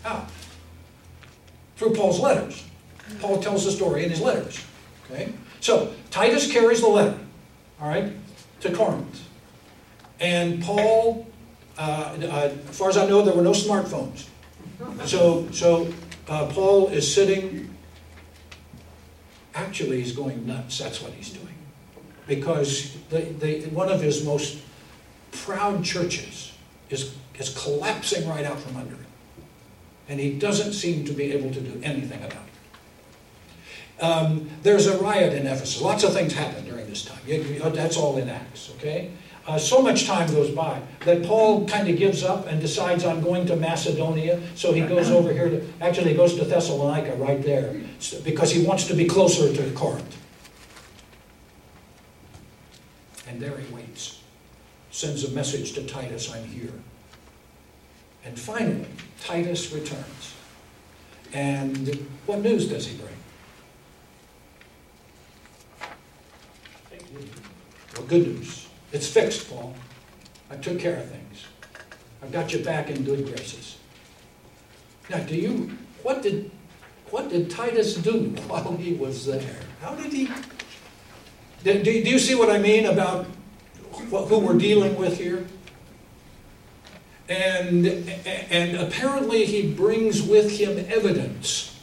how? 0.03 0.27
Through 1.75 1.93
Paul's 1.93 2.19
letters. 2.19 2.63
Paul 3.19 3.41
tells 3.41 3.65
the 3.65 3.71
story 3.71 4.03
in 4.03 4.09
his 4.09 4.21
letters. 4.21 4.63
Okay? 5.09 5.33
So, 5.59 5.93
Titus 6.09 6.51
carries 6.51 6.81
the 6.81 6.87
letter 6.87 7.17
all 7.81 7.87
right, 7.87 8.13
to 8.61 8.71
Corinth. 8.71 9.27
And 10.19 10.61
Paul, 10.61 11.27
uh, 11.77 11.81
uh, 11.81 12.51
as 12.69 12.77
far 12.77 12.89
as 12.89 12.97
I 12.97 13.07
know, 13.07 13.23
there 13.23 13.33
were 13.33 13.41
no 13.41 13.51
smartphones. 13.51 14.27
So, 15.05 15.49
so 15.51 15.91
uh, 16.27 16.47
Paul 16.47 16.89
is 16.89 17.11
sitting, 17.11 17.75
actually, 19.55 19.99
he's 19.99 20.11
going 20.11 20.45
nuts. 20.45 20.77
That's 20.77 21.01
what 21.01 21.11
he's 21.13 21.31
doing. 21.31 21.55
Because 22.27 22.95
one 23.71 23.89
of 23.89 24.01
his 24.01 24.23
most 24.23 24.59
proud 25.31 25.83
churches 25.83 26.53
is, 26.89 27.15
is 27.39 27.49
collapsing 27.57 28.27
right 28.29 28.45
out 28.45 28.59
from 28.59 28.77
under. 28.77 28.95
And 30.09 30.19
he 30.19 30.37
doesn't 30.37 30.73
seem 30.73 31.05
to 31.05 31.13
be 31.13 31.31
able 31.31 31.53
to 31.53 31.61
do 31.61 31.81
anything 31.83 32.23
about 32.23 32.43
it. 32.43 34.03
Um, 34.03 34.49
there's 34.63 34.87
a 34.87 34.97
riot 34.97 35.33
in 35.33 35.45
Ephesus. 35.45 35.81
Lots 35.81 36.03
of 36.03 36.13
things 36.13 36.33
happen 36.33 36.65
during 36.65 36.87
this 36.87 37.05
time. 37.05 37.19
That's 37.25 37.97
all 37.97 38.17
in 38.17 38.29
Acts, 38.29 38.71
okay? 38.77 39.11
Uh, 39.47 39.57
so 39.57 39.81
much 39.81 40.05
time 40.05 40.31
goes 40.31 40.51
by 40.51 40.79
that 41.05 41.23
Paul 41.23 41.67
kind 41.67 41.87
of 41.87 41.97
gives 41.97 42.23
up 42.23 42.47
and 42.47 42.61
decides 42.61 43.05
I'm 43.05 43.21
going 43.21 43.45
to 43.47 43.55
Macedonia. 43.55 44.39
So 44.55 44.71
he 44.71 44.81
goes 44.81 45.09
over 45.09 45.33
here 45.33 45.49
to, 45.49 45.67
actually, 45.81 46.11
he 46.11 46.15
goes 46.15 46.35
to 46.35 46.45
Thessalonica 46.45 47.15
right 47.15 47.41
there 47.41 47.75
because 48.23 48.51
he 48.51 48.63
wants 48.65 48.87
to 48.87 48.93
be 48.93 49.05
closer 49.05 49.53
to 49.53 49.71
Corinth. 49.71 50.17
And 53.27 53.39
there 53.39 53.57
he 53.57 53.73
waits, 53.73 54.21
sends 54.91 55.23
a 55.23 55.31
message 55.31 55.73
to 55.73 55.83
Titus, 55.85 56.31
I'm 56.33 56.45
here. 56.45 56.73
And 58.23 58.39
finally, 58.39 58.85
Titus 59.23 59.71
returns. 59.71 60.35
And 61.33 62.07
what 62.25 62.39
news 62.39 62.67
does 62.67 62.87
he 62.87 62.97
bring? 62.97 63.09
Well, 67.95 68.05
good 68.07 68.27
news. 68.27 68.67
It's 68.91 69.07
fixed, 69.07 69.49
Paul. 69.49 69.73
I 70.49 70.55
took 70.55 70.79
care 70.79 70.97
of 70.97 71.09
things. 71.09 71.45
I've 72.21 72.31
got 72.31 72.53
you 72.53 72.63
back 72.63 72.89
in 72.89 73.03
good 73.03 73.25
graces. 73.25 73.77
Now, 75.09 75.19
do 75.19 75.35
you, 75.35 75.77
what 76.03 76.21
did, 76.21 76.51
what 77.09 77.29
did 77.29 77.49
Titus 77.49 77.95
do 77.95 78.29
while 78.47 78.75
he 78.77 78.93
was 78.93 79.25
there? 79.25 79.59
How 79.81 79.95
did 79.95 80.11
he, 80.13 80.29
do, 81.63 81.81
do 81.83 81.91
you 81.91 82.19
see 82.19 82.35
what 82.35 82.49
I 82.49 82.59
mean 82.59 82.85
about 82.85 83.25
who 83.91 84.39
we're 84.39 84.57
dealing 84.57 84.95
with 84.95 85.17
here? 85.17 85.45
And, 87.31 87.87
and 88.51 88.75
apparently 88.75 89.45
he 89.45 89.71
brings 89.71 90.21
with 90.21 90.59
him 90.59 90.85
evidence. 90.89 91.79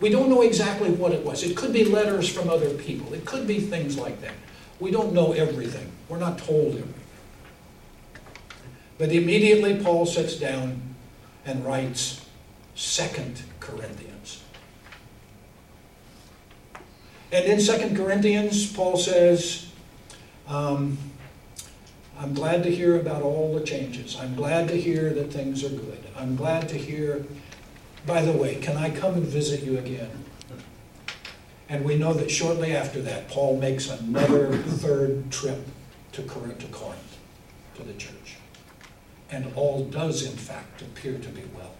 We 0.00 0.08
don't 0.08 0.30
know 0.30 0.40
exactly 0.40 0.90
what 0.90 1.12
it 1.12 1.22
was. 1.22 1.42
It 1.42 1.54
could 1.54 1.74
be 1.74 1.84
letters 1.84 2.30
from 2.30 2.48
other 2.48 2.70
people. 2.70 3.12
It 3.12 3.26
could 3.26 3.46
be 3.46 3.60
things 3.60 3.98
like 3.98 4.22
that. 4.22 4.32
We 4.80 4.90
don't 4.90 5.12
know 5.12 5.32
everything. 5.32 5.92
We're 6.08 6.18
not 6.18 6.38
told 6.38 6.68
everything. 6.68 6.94
But 8.96 9.12
immediately 9.12 9.76
Paul 9.84 10.06
sits 10.06 10.36
down 10.36 10.80
and 11.44 11.62
writes 11.62 12.24
Second 12.74 13.42
Corinthians. 13.60 14.42
And 17.32 17.44
in 17.44 17.60
Second 17.60 17.98
Corinthians, 17.98 18.72
Paul 18.72 18.96
says, 18.96 19.70
um, 20.48 20.96
I'm 22.18 22.32
glad 22.32 22.62
to 22.62 22.74
hear 22.74 22.98
about 22.98 23.22
all 23.22 23.54
the 23.54 23.64
changes. 23.64 24.16
I'm 24.18 24.34
glad 24.34 24.68
to 24.68 24.80
hear 24.80 25.10
that 25.10 25.32
things 25.32 25.62
are 25.64 25.68
good. 25.68 26.02
I'm 26.16 26.34
glad 26.34 26.68
to 26.70 26.78
hear, 26.78 27.24
by 28.06 28.22
the 28.22 28.32
way, 28.32 28.56
can 28.56 28.76
I 28.76 28.90
come 28.90 29.14
and 29.14 29.24
visit 29.24 29.62
you 29.62 29.78
again? 29.78 30.10
And 31.68 31.84
we 31.84 31.96
know 31.96 32.14
that 32.14 32.30
shortly 32.30 32.74
after 32.74 33.02
that, 33.02 33.28
Paul 33.28 33.58
makes 33.58 33.90
another 33.90 34.56
third 34.56 35.30
trip 35.30 35.66
to 36.12 36.22
Corinth, 36.22 37.18
to 37.74 37.82
the 37.82 37.92
church. 37.94 38.36
And 39.30 39.52
all 39.54 39.84
does, 39.84 40.24
in 40.24 40.36
fact, 40.36 40.82
appear 40.82 41.18
to 41.18 41.28
be 41.28 41.42
well. 41.54 41.74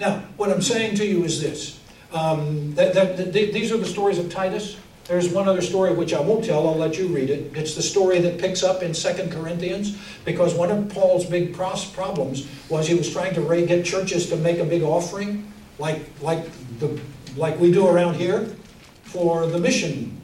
Now, 0.00 0.24
what 0.36 0.50
I'm 0.50 0.62
saying 0.62 0.96
to 0.96 1.06
you 1.06 1.22
is 1.24 1.40
this. 1.40 1.78
Um, 2.12 2.74
that, 2.74 2.94
that, 2.94 3.16
that, 3.16 3.32
these 3.32 3.70
are 3.70 3.76
the 3.76 3.86
stories 3.86 4.18
of 4.18 4.30
Titus. 4.30 4.76
There's 5.06 5.28
one 5.28 5.48
other 5.48 5.60
story 5.60 5.92
which 5.92 6.14
I 6.14 6.20
won't 6.20 6.44
tell, 6.44 6.66
I'll 6.66 6.76
let 6.76 6.96
you 6.96 7.08
read 7.08 7.28
it. 7.28 7.54
It's 7.56 7.74
the 7.74 7.82
story 7.82 8.20
that 8.20 8.38
picks 8.38 8.62
up 8.62 8.82
in 8.82 8.94
Second 8.94 9.30
Corinthians, 9.30 9.98
because 10.24 10.54
one 10.54 10.70
of 10.70 10.88
Paul's 10.88 11.26
big 11.26 11.54
problems 11.54 12.46
was 12.70 12.88
he 12.88 12.94
was 12.94 13.12
trying 13.12 13.34
to 13.34 13.66
get 13.66 13.84
churches 13.84 14.28
to 14.30 14.36
make 14.36 14.58
a 14.58 14.64
big 14.64 14.82
offering, 14.82 15.52
like, 15.78 16.02
like 16.22 16.46
the 16.78 16.98
like 17.36 17.58
we 17.58 17.72
do 17.72 17.86
around 17.88 18.14
here, 18.14 18.56
for 19.02 19.46
the 19.46 19.58
mission. 19.58 20.20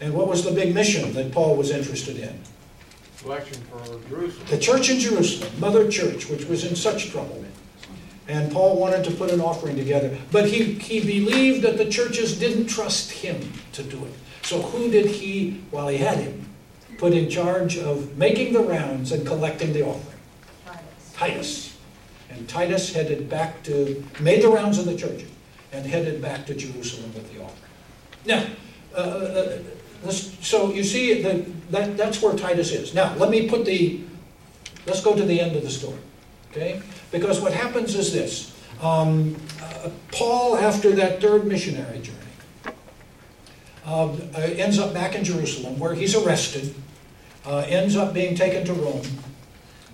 And 0.00 0.14
what 0.14 0.28
was 0.28 0.44
the 0.44 0.52
big 0.52 0.74
mission 0.74 1.12
that 1.14 1.32
Paul 1.32 1.56
was 1.56 1.70
interested 1.70 2.18
in? 2.18 2.40
Election 3.24 3.60
for 3.64 4.08
Jerusalem. 4.08 4.46
The 4.48 4.58
church 4.58 4.88
in 4.88 5.00
Jerusalem, 5.00 5.52
Mother 5.58 5.90
Church, 5.90 6.28
which 6.28 6.44
was 6.44 6.64
in 6.64 6.76
such 6.76 7.10
trouble. 7.10 7.44
And 8.28 8.52
Paul 8.52 8.76
wanted 8.76 9.04
to 9.04 9.12
put 9.12 9.30
an 9.30 9.40
offering 9.40 9.76
together. 9.76 10.16
But 10.32 10.48
he, 10.48 10.74
he 10.74 11.00
believed 11.00 11.62
that 11.62 11.78
the 11.78 11.88
churches 11.88 12.38
didn't 12.38 12.66
trust 12.66 13.12
him 13.12 13.52
to 13.72 13.82
do 13.82 14.04
it. 14.04 14.12
So 14.42 14.60
who 14.62 14.90
did 14.90 15.06
he, 15.06 15.62
while 15.70 15.88
he 15.88 15.98
had 15.98 16.18
him, 16.18 16.48
put 16.98 17.12
in 17.12 17.28
charge 17.30 17.78
of 17.78 18.16
making 18.16 18.52
the 18.52 18.60
rounds 18.60 19.12
and 19.12 19.26
collecting 19.26 19.72
the 19.72 19.82
offering? 19.82 20.18
Titus. 20.64 21.14
Titus. 21.14 21.76
And 22.30 22.48
Titus 22.48 22.92
headed 22.92 23.28
back 23.28 23.62
to, 23.64 24.04
made 24.20 24.42
the 24.42 24.48
rounds 24.48 24.78
in 24.78 24.86
the 24.86 24.96
churches 24.96 25.30
and 25.72 25.86
headed 25.86 26.20
back 26.20 26.46
to 26.46 26.54
Jerusalem 26.54 27.12
with 27.14 27.32
the 27.32 27.42
offering. 27.42 27.70
Now, 28.24 28.46
uh, 28.94 28.98
uh, 28.98 29.58
uh 30.04 30.10
so 30.10 30.72
you 30.72 30.84
see 30.84 31.22
that, 31.22 31.70
that 31.70 31.96
that's 31.96 32.20
where 32.22 32.36
Titus 32.36 32.72
is. 32.72 32.94
Now, 32.94 33.14
let 33.16 33.30
me 33.30 33.48
put 33.48 33.64
the, 33.64 34.00
let's 34.86 35.02
go 35.02 35.14
to 35.16 35.22
the 35.22 35.40
end 35.40 35.56
of 35.56 35.62
the 35.62 35.70
story, 35.70 35.98
okay? 36.50 36.82
Because 37.18 37.40
what 37.40 37.52
happens 37.52 37.94
is 37.94 38.12
this. 38.12 38.54
Um, 38.82 39.36
uh, 39.62 39.88
Paul, 40.12 40.56
after 40.56 40.92
that 40.92 41.20
third 41.20 41.46
missionary 41.46 42.00
journey, 42.00 42.18
um, 43.86 44.20
uh, 44.34 44.40
ends 44.40 44.78
up 44.78 44.92
back 44.92 45.14
in 45.14 45.24
Jerusalem 45.24 45.78
where 45.78 45.94
he's 45.94 46.14
arrested, 46.14 46.74
uh, 47.46 47.64
ends 47.68 47.96
up 47.96 48.12
being 48.12 48.34
taken 48.34 48.66
to 48.66 48.74
Rome, 48.74 49.06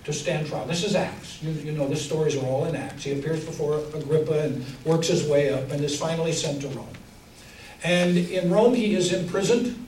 to 0.05 0.13
stand 0.13 0.49
trial. 0.49 0.67
This 0.67 0.83
is 0.83 0.97
Acts. 0.97 1.41
You, 1.43 1.53
you 1.53 1.73
know, 1.73 1.87
the 1.87 1.95
stories 1.95 2.35
are 2.35 2.45
all 2.45 2.65
in 2.65 2.75
Acts. 2.75 3.05
He 3.05 3.13
appears 3.13 3.45
before 3.45 3.79
Agrippa 3.95 4.41
and 4.41 4.65
works 4.85 5.07
his 5.07 5.25
way 5.29 5.53
up 5.55 5.71
and 5.71 5.85
is 5.85 5.97
finally 5.97 6.33
sent 6.33 6.63
to 6.63 6.69
Rome. 6.69 6.89
And 7.85 8.17
in 8.17 8.51
Rome, 8.51 8.75
he 8.75 8.95
is 8.95 9.13
imprisoned. 9.13 9.79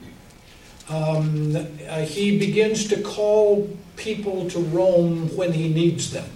Um, 0.89 1.55
uh, 1.55 2.01
he 2.01 2.39
begins 2.39 2.87
to 2.89 3.01
call 3.01 3.69
people 3.97 4.49
to 4.51 4.59
Rome 4.59 5.35
when 5.35 5.51
he 5.51 5.73
needs 5.73 6.11
them. 6.11 6.29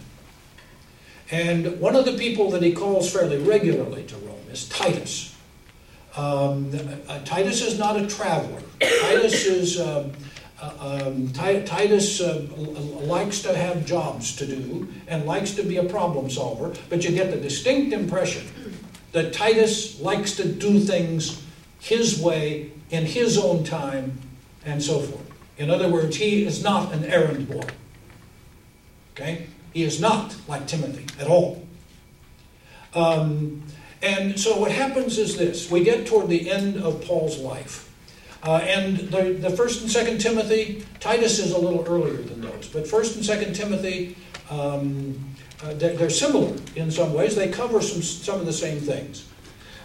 And 1.32 1.80
one 1.80 1.96
of 1.96 2.06
the 2.06 2.14
people 2.14 2.50
that 2.52 2.64
he 2.64 2.74
calls 2.74 3.12
fairly 3.12 3.38
regularly 3.38 4.04
to 4.04 4.16
Rome 4.18 4.40
is 4.52 4.68
Titus. 4.70 5.36
Um, 6.16 6.72
uh, 7.08 7.20
Titus 7.24 7.62
is 7.62 7.78
not 7.78 7.96
a 7.96 8.08
traveler. 8.08 8.62
Titus 8.80 9.46
is 9.46 9.80
um, 9.80 10.12
uh, 10.60 11.04
um, 11.06 11.28
Ti- 11.30 11.64
Titus 11.64 12.20
uh, 12.20 12.46
likes 13.02 13.42
to 13.44 13.56
have 13.56 13.86
jobs 13.86 14.36
to 14.38 14.46
do 14.46 14.88
and 15.08 15.26
likes 15.26 15.54
to 15.56 15.64
be 15.64 15.78
a 15.78 15.84
problem 15.84 16.30
solver, 16.30 16.74
but 16.90 17.04
you 17.04 17.12
get 17.12 17.32
the 17.32 17.38
distinct 17.38 17.94
impression 17.94 18.48
that 19.12 19.34
Titus 19.34 20.00
likes 20.02 20.36
to 20.38 20.48
do 20.48 20.80
things 20.80 21.44
his 21.80 22.20
way, 22.20 22.72
in 22.90 23.06
his 23.06 23.38
own 23.38 23.64
time, 23.64 24.20
and 24.66 24.82
so 24.82 25.00
forth. 25.00 25.32
In 25.58 25.70
other 25.70 25.90
words, 25.90 26.16
he 26.16 26.46
is 26.46 26.64
not 26.64 26.92
an 26.92 27.06
errand 27.06 27.48
boy. 27.48 27.68
Okay? 29.14 29.48
He 29.74 29.84
is 29.84 30.00
not 30.00 30.36
like 30.48 30.68
Timothy 30.68 31.06
at 31.22 31.28
all. 31.28 31.66
Um, 32.94 33.64
and 34.02 34.40
so 34.40 34.58
what 34.58 34.72
happens 34.72 35.18
is 35.18 35.38
this 35.38 35.70
we 35.70 35.84
get 35.84 36.08
toward 36.08 36.30
the 36.30 36.50
end 36.50 36.78
of 36.78 37.06
Paul's 37.06 37.38
life. 37.40 37.86
Uh, 38.42 38.58
and 38.64 38.98
the, 38.98 39.34
the 39.34 39.50
first 39.50 39.82
and 39.82 39.92
second 39.92 40.20
Timothy, 40.20 40.86
Titus 41.02 41.40
is 41.40 41.52
a 41.52 41.58
little 41.58 41.86
earlier 41.88 42.22
than 42.22 42.40
those, 42.40 42.70
but 42.70 42.88
first 42.88 43.18
and 43.18 43.26
second 43.26 43.54
Timothy, 43.54 44.16
um, 44.50 45.20
uh, 45.62 45.74
they're, 45.74 45.94
they're 45.96 46.10
similar 46.10 46.56
in 46.78 46.90
some 46.90 47.14
ways. 47.14 47.36
They 47.36 47.50
cover 47.50 47.82
some, 47.82 48.02
some 48.02 48.40
of 48.40 48.46
the 48.46 48.54
same 48.54 48.80
things. 48.80 49.28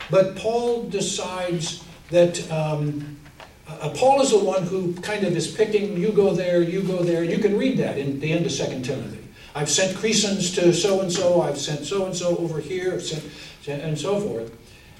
But 0.08 0.36
Paul 0.36 0.84
decides 0.84 1.82
that 2.10 2.48
um, 2.52 3.18
uh, 3.66 3.90
Paul 3.96 4.20
is 4.22 4.30
the 4.30 4.38
one 4.38 4.62
who 4.62 4.94
kind 5.00 5.24
of 5.24 5.36
is 5.36 5.50
picking, 5.50 5.96
you 5.96 6.12
go 6.12 6.32
there, 6.32 6.62
you 6.62 6.82
go 6.82 7.02
there. 7.02 7.24
You 7.24 7.38
can 7.38 7.58
read 7.58 7.78
that 7.78 7.98
in 7.98 8.20
the 8.20 8.32
end 8.32 8.46
of 8.46 8.52
Second 8.52 8.84
Timothy. 8.84 9.23
I've 9.54 9.70
sent 9.70 9.96
Crescens 9.96 10.54
to 10.56 10.72
so 10.72 11.00
and 11.00 11.12
so, 11.12 11.40
I've 11.40 11.58
sent 11.58 11.84
so 11.84 12.06
and 12.06 12.16
so 12.16 12.36
over 12.38 12.60
here, 12.60 12.98
sent, 13.00 13.24
and 13.66 13.98
so 13.98 14.20
forth. 14.20 14.52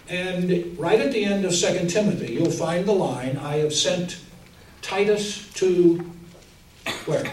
And 0.08 0.78
right 0.78 1.00
at 1.00 1.12
the 1.12 1.24
end 1.24 1.44
of 1.44 1.54
Second 1.54 1.90
Timothy, 1.90 2.34
you'll 2.34 2.50
find 2.50 2.86
the 2.86 2.92
line, 2.92 3.36
I 3.38 3.56
have 3.56 3.74
sent 3.74 4.18
Titus 4.80 5.50
to 5.54 5.98
where? 7.06 7.24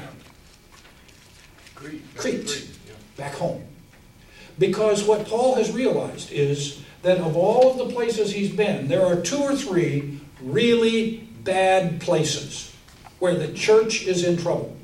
Crete. 1.75 2.01
Crete. 2.15 2.69
Back 3.17 3.35
home. 3.35 3.63
Because 4.57 5.03
what 5.03 5.27
Paul 5.27 5.55
has 5.55 5.71
realized 5.71 6.31
is 6.31 6.81
that 7.03 7.19
of 7.19 7.35
all 7.35 7.71
of 7.71 7.77
the 7.77 7.93
places 7.93 8.31
he's 8.31 8.51
been, 8.51 8.87
there 8.87 9.05
are 9.05 9.19
two 9.19 9.39
or 9.39 9.55
three 9.55 10.19
really 10.41 11.27
bad 11.43 12.01
places 12.01 12.73
where 13.19 13.35
the 13.35 13.51
church 13.53 14.03
is 14.03 14.23
in 14.23 14.37
trouble. 14.37 14.75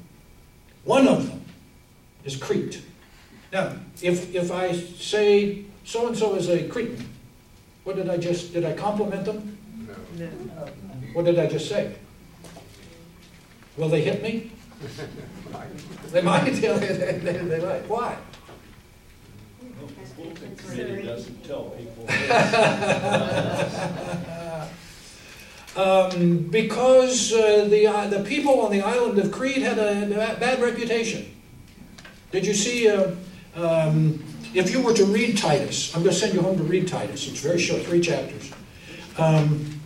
One 0.83 1.07
of 1.07 1.27
them 1.27 1.37
is 2.27 2.35
Crete. 2.35 2.81
Now, 3.51 3.73
if, 4.01 4.35
if 4.35 4.51
I 4.51 4.73
say 4.73 5.63
so 5.85 6.07
and 6.07 6.17
so 6.17 6.35
is 6.35 6.49
a 6.49 6.67
Cretan, 6.67 7.07
what 7.85 7.95
did 7.95 8.09
I 8.09 8.17
just, 8.17 8.53
did 8.53 8.65
I 8.65 8.73
compliment 8.73 9.23
them? 9.23 9.57
No. 10.17 10.25
No. 10.25 10.65
What 11.13 11.25
did 11.25 11.39
I 11.39 11.47
just 11.47 11.69
say? 11.69 11.95
Will 13.77 13.87
they 13.87 14.01
hit 14.01 14.21
me? 14.21 14.51
They 16.11 16.21
might, 16.21 16.41
they, 16.49 16.59
they, 16.59 17.37
they 17.37 17.61
might. 17.61 17.87
Why? 17.87 18.17
Committee 20.57 21.03
doesn't 21.03 21.45
tell 21.45 21.69
people. 21.69 22.05
Um, 25.77 26.39
because 26.49 27.31
uh, 27.33 27.67
the, 27.69 27.85
uh, 27.85 28.07
the 28.07 28.23
people 28.23 28.61
on 28.61 28.71
the 28.71 28.81
island 28.81 29.19
of 29.19 29.31
Crete 29.31 29.61
had 29.61 29.77
a 29.77 30.07
ba- 30.07 30.35
bad 30.39 30.59
reputation. 30.59 31.36
Did 32.31 32.45
you 32.45 32.53
see, 32.53 32.89
uh, 32.89 33.11
um, 33.55 34.23
if 34.53 34.71
you 34.71 34.81
were 34.81 34.93
to 34.93 35.05
read 35.05 35.37
Titus, 35.37 35.95
I'm 35.95 36.03
going 36.03 36.13
to 36.13 36.19
send 36.19 36.33
you 36.33 36.41
home 36.41 36.57
to 36.57 36.63
read 36.63 36.87
Titus, 36.87 37.27
it's 37.27 37.39
very 37.39 37.59
short, 37.59 37.83
three 37.83 38.01
chapters. 38.01 38.51
Um, 39.17 39.79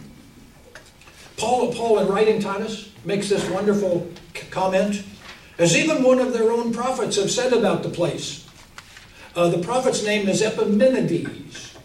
Paul, 1.37 1.73
Paul, 1.73 1.99
in 1.99 2.07
writing 2.07 2.41
Titus, 2.41 2.91
makes 3.05 3.29
this 3.29 3.47
wonderful 3.49 4.09
c- 4.35 4.47
comment, 4.49 5.03
as 5.59 5.75
even 5.75 6.03
one 6.03 6.19
of 6.19 6.33
their 6.33 6.51
own 6.51 6.73
prophets 6.73 7.15
have 7.17 7.29
said 7.29 7.53
about 7.53 7.83
the 7.83 7.89
place. 7.89 8.47
Uh, 9.35 9.49
the 9.49 9.59
prophet's 9.59 10.03
name 10.03 10.27
is 10.27 10.41
Epimenides 10.41 11.77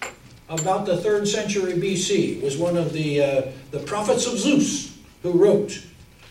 about 0.48 0.86
the 0.86 0.96
third 0.96 1.28
century 1.28 1.74
BC, 1.74 2.40
was 2.42 2.56
one 2.56 2.76
of 2.76 2.92
the, 2.92 3.22
uh, 3.22 3.42
the 3.72 3.80
prophets 3.80 4.26
of 4.26 4.38
Zeus 4.38 4.96
who 5.22 5.32
wrote, 5.32 5.82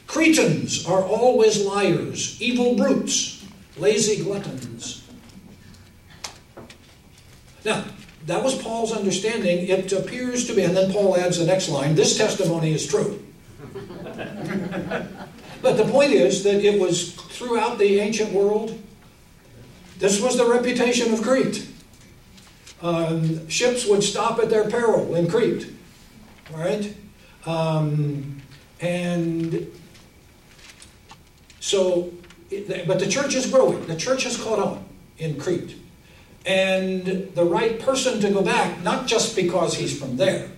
Cretans 0.08 0.86
are 0.86 1.04
always 1.04 1.64
liars, 1.64 2.42
evil 2.42 2.76
brutes, 2.76 3.45
lazy 3.78 4.24
gluttons. 4.24 5.08
Now, 7.64 7.84
that 8.26 8.44
was 8.44 8.56
Paul's 8.62 8.92
understanding. 8.92 9.68
It 9.68 9.92
appears 9.92 10.48
to 10.48 10.54
be, 10.54 10.64
and 10.64 10.76
then 10.76 10.92
Paul 10.92 11.18
adds 11.18 11.40
the 11.40 11.46
next 11.46 11.70
line 11.70 11.96
this 11.96 12.18
testimony 12.18 12.74
is 12.74 12.88
true. 12.88 13.24
but 15.62 15.78
the 15.78 15.86
point 15.92 16.12
is 16.12 16.44
that 16.44 16.64
it 16.64 16.80
was 16.80 17.14
throughout 17.14 17.78
the 17.78 18.00
ancient 18.00 18.32
world, 18.32 18.80
this 19.98 20.22
was 20.22 20.38
the 20.38 20.46
reputation 20.46 21.14
of 21.14 21.22
Crete 21.22 21.68
um, 22.82 23.48
ships 23.48 23.86
would 23.88 24.04
stop 24.04 24.40
at 24.40 24.50
their 24.50 24.70
peril 24.70 25.16
in 25.16 25.28
Crete, 25.28 25.68
right? 26.52 26.96
Um, 27.46 28.42
and 28.82 29.72
so, 31.60 32.12
but 32.88 33.00
the 33.00 33.08
church 33.08 33.36
is 33.36 33.46
growing. 33.48 33.86
The 33.88 33.96
church 33.96 34.24
has 34.24 34.38
caught 34.38 34.60
on 34.60 34.86
in 35.18 35.40
Crete. 35.40 35.76
And 36.46 37.06
the 37.34 37.44
right 37.44 37.80
person 37.80 38.20
to 38.22 38.30
go 38.30 38.42
back, 38.42 38.84
not 38.84 39.08
just 39.08 39.36
because 39.36 39.76
he's 39.76 39.98
from 39.98 40.18
there, 40.18 40.50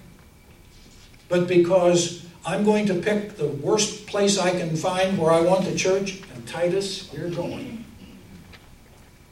but 1.30 1.48
because 1.48 2.26
I'm 2.46 2.64
going 2.64 2.86
to 2.88 2.94
pick 2.96 3.38
the 3.38 3.48
worst 3.48 4.08
place 4.08 4.38
I 4.38 4.52
can 4.52 4.76
find 4.76 5.18
where 5.18 5.32
I 5.32 5.42
want 5.42 5.66
the 5.66 5.76
church, 5.76 6.22
and 6.34 6.48
Titus, 6.48 7.12
you're 7.14 7.30
going. 7.30 7.86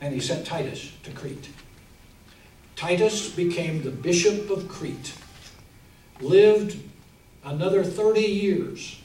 And 0.02 0.14
he 0.14 0.20
sent 0.20 0.46
Titus 0.46 0.92
to 1.04 1.12
Crete. 1.12 1.50
Titus 2.76 3.30
became 3.30 3.84
the 3.84 3.92
bishop 3.92 4.50
of 4.50 4.68
Crete, 4.68 5.14
lived 6.20 6.78
another 7.44 7.84
30 7.84 8.22
years. 8.22 9.00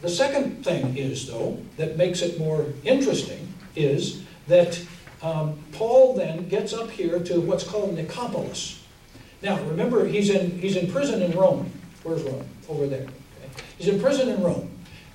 The 0.00 0.08
second 0.08 0.64
thing 0.64 0.96
is, 0.96 1.26
though, 1.26 1.58
that 1.76 1.96
makes 1.96 2.22
it 2.22 2.38
more 2.38 2.66
interesting 2.84 3.52
is 3.74 4.22
that 4.46 4.80
um, 5.22 5.58
Paul 5.72 6.14
then 6.14 6.48
gets 6.48 6.72
up 6.72 6.90
here 6.90 7.18
to 7.20 7.40
what's 7.40 7.64
called 7.64 7.96
Nicopolis. 7.96 8.80
Now, 9.42 9.60
remember, 9.64 10.06
he's 10.06 10.30
in, 10.30 10.58
he's 10.58 10.76
in 10.76 10.90
prison 10.90 11.22
in 11.22 11.32
Rome. 11.32 11.70
Where's 12.02 12.22
Rome? 12.22 12.46
Over 12.68 12.86
there. 12.86 13.02
Okay. 13.02 13.64
He's 13.76 13.88
in 13.88 14.00
prison 14.00 14.28
in 14.28 14.42
Rome. 14.42 14.70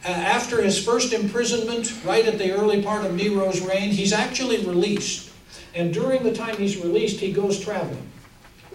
Uh, 0.05 0.09
after 0.09 0.61
his 0.61 0.84
first 0.84 1.13
imprisonment, 1.13 1.93
right 2.03 2.25
at 2.25 2.38
the 2.38 2.51
early 2.51 2.81
part 2.81 3.05
of 3.05 3.13
Nero's 3.13 3.61
reign, 3.61 3.91
he's 3.91 4.11
actually 4.11 4.57
released. 4.65 5.31
And 5.75 5.93
during 5.93 6.23
the 6.23 6.34
time 6.34 6.57
he's 6.57 6.77
released, 6.77 7.19
he 7.19 7.31
goes 7.31 7.59
traveling. 7.59 8.09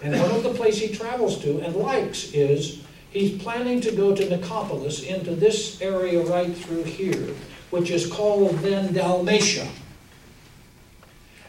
And 0.03 0.19
one 0.19 0.31
of 0.31 0.43
the 0.43 0.55
places 0.55 0.81
he 0.81 0.95
travels 0.95 1.39
to 1.43 1.61
and 1.61 1.75
likes 1.77 2.33
is 2.33 2.83
he's 3.11 3.41
planning 3.43 3.81
to 3.83 3.93
go 3.93 4.15
to 4.15 4.23
Nicopolis 4.25 5.07
into 5.07 5.35
this 5.35 5.81
area 5.81 6.23
right 6.23 6.55
through 6.55 6.85
here, 6.85 7.35
which 7.71 7.91
is 7.91 8.07
called 8.07 8.59
then 8.59 8.93
Dalmatia. 8.93 9.69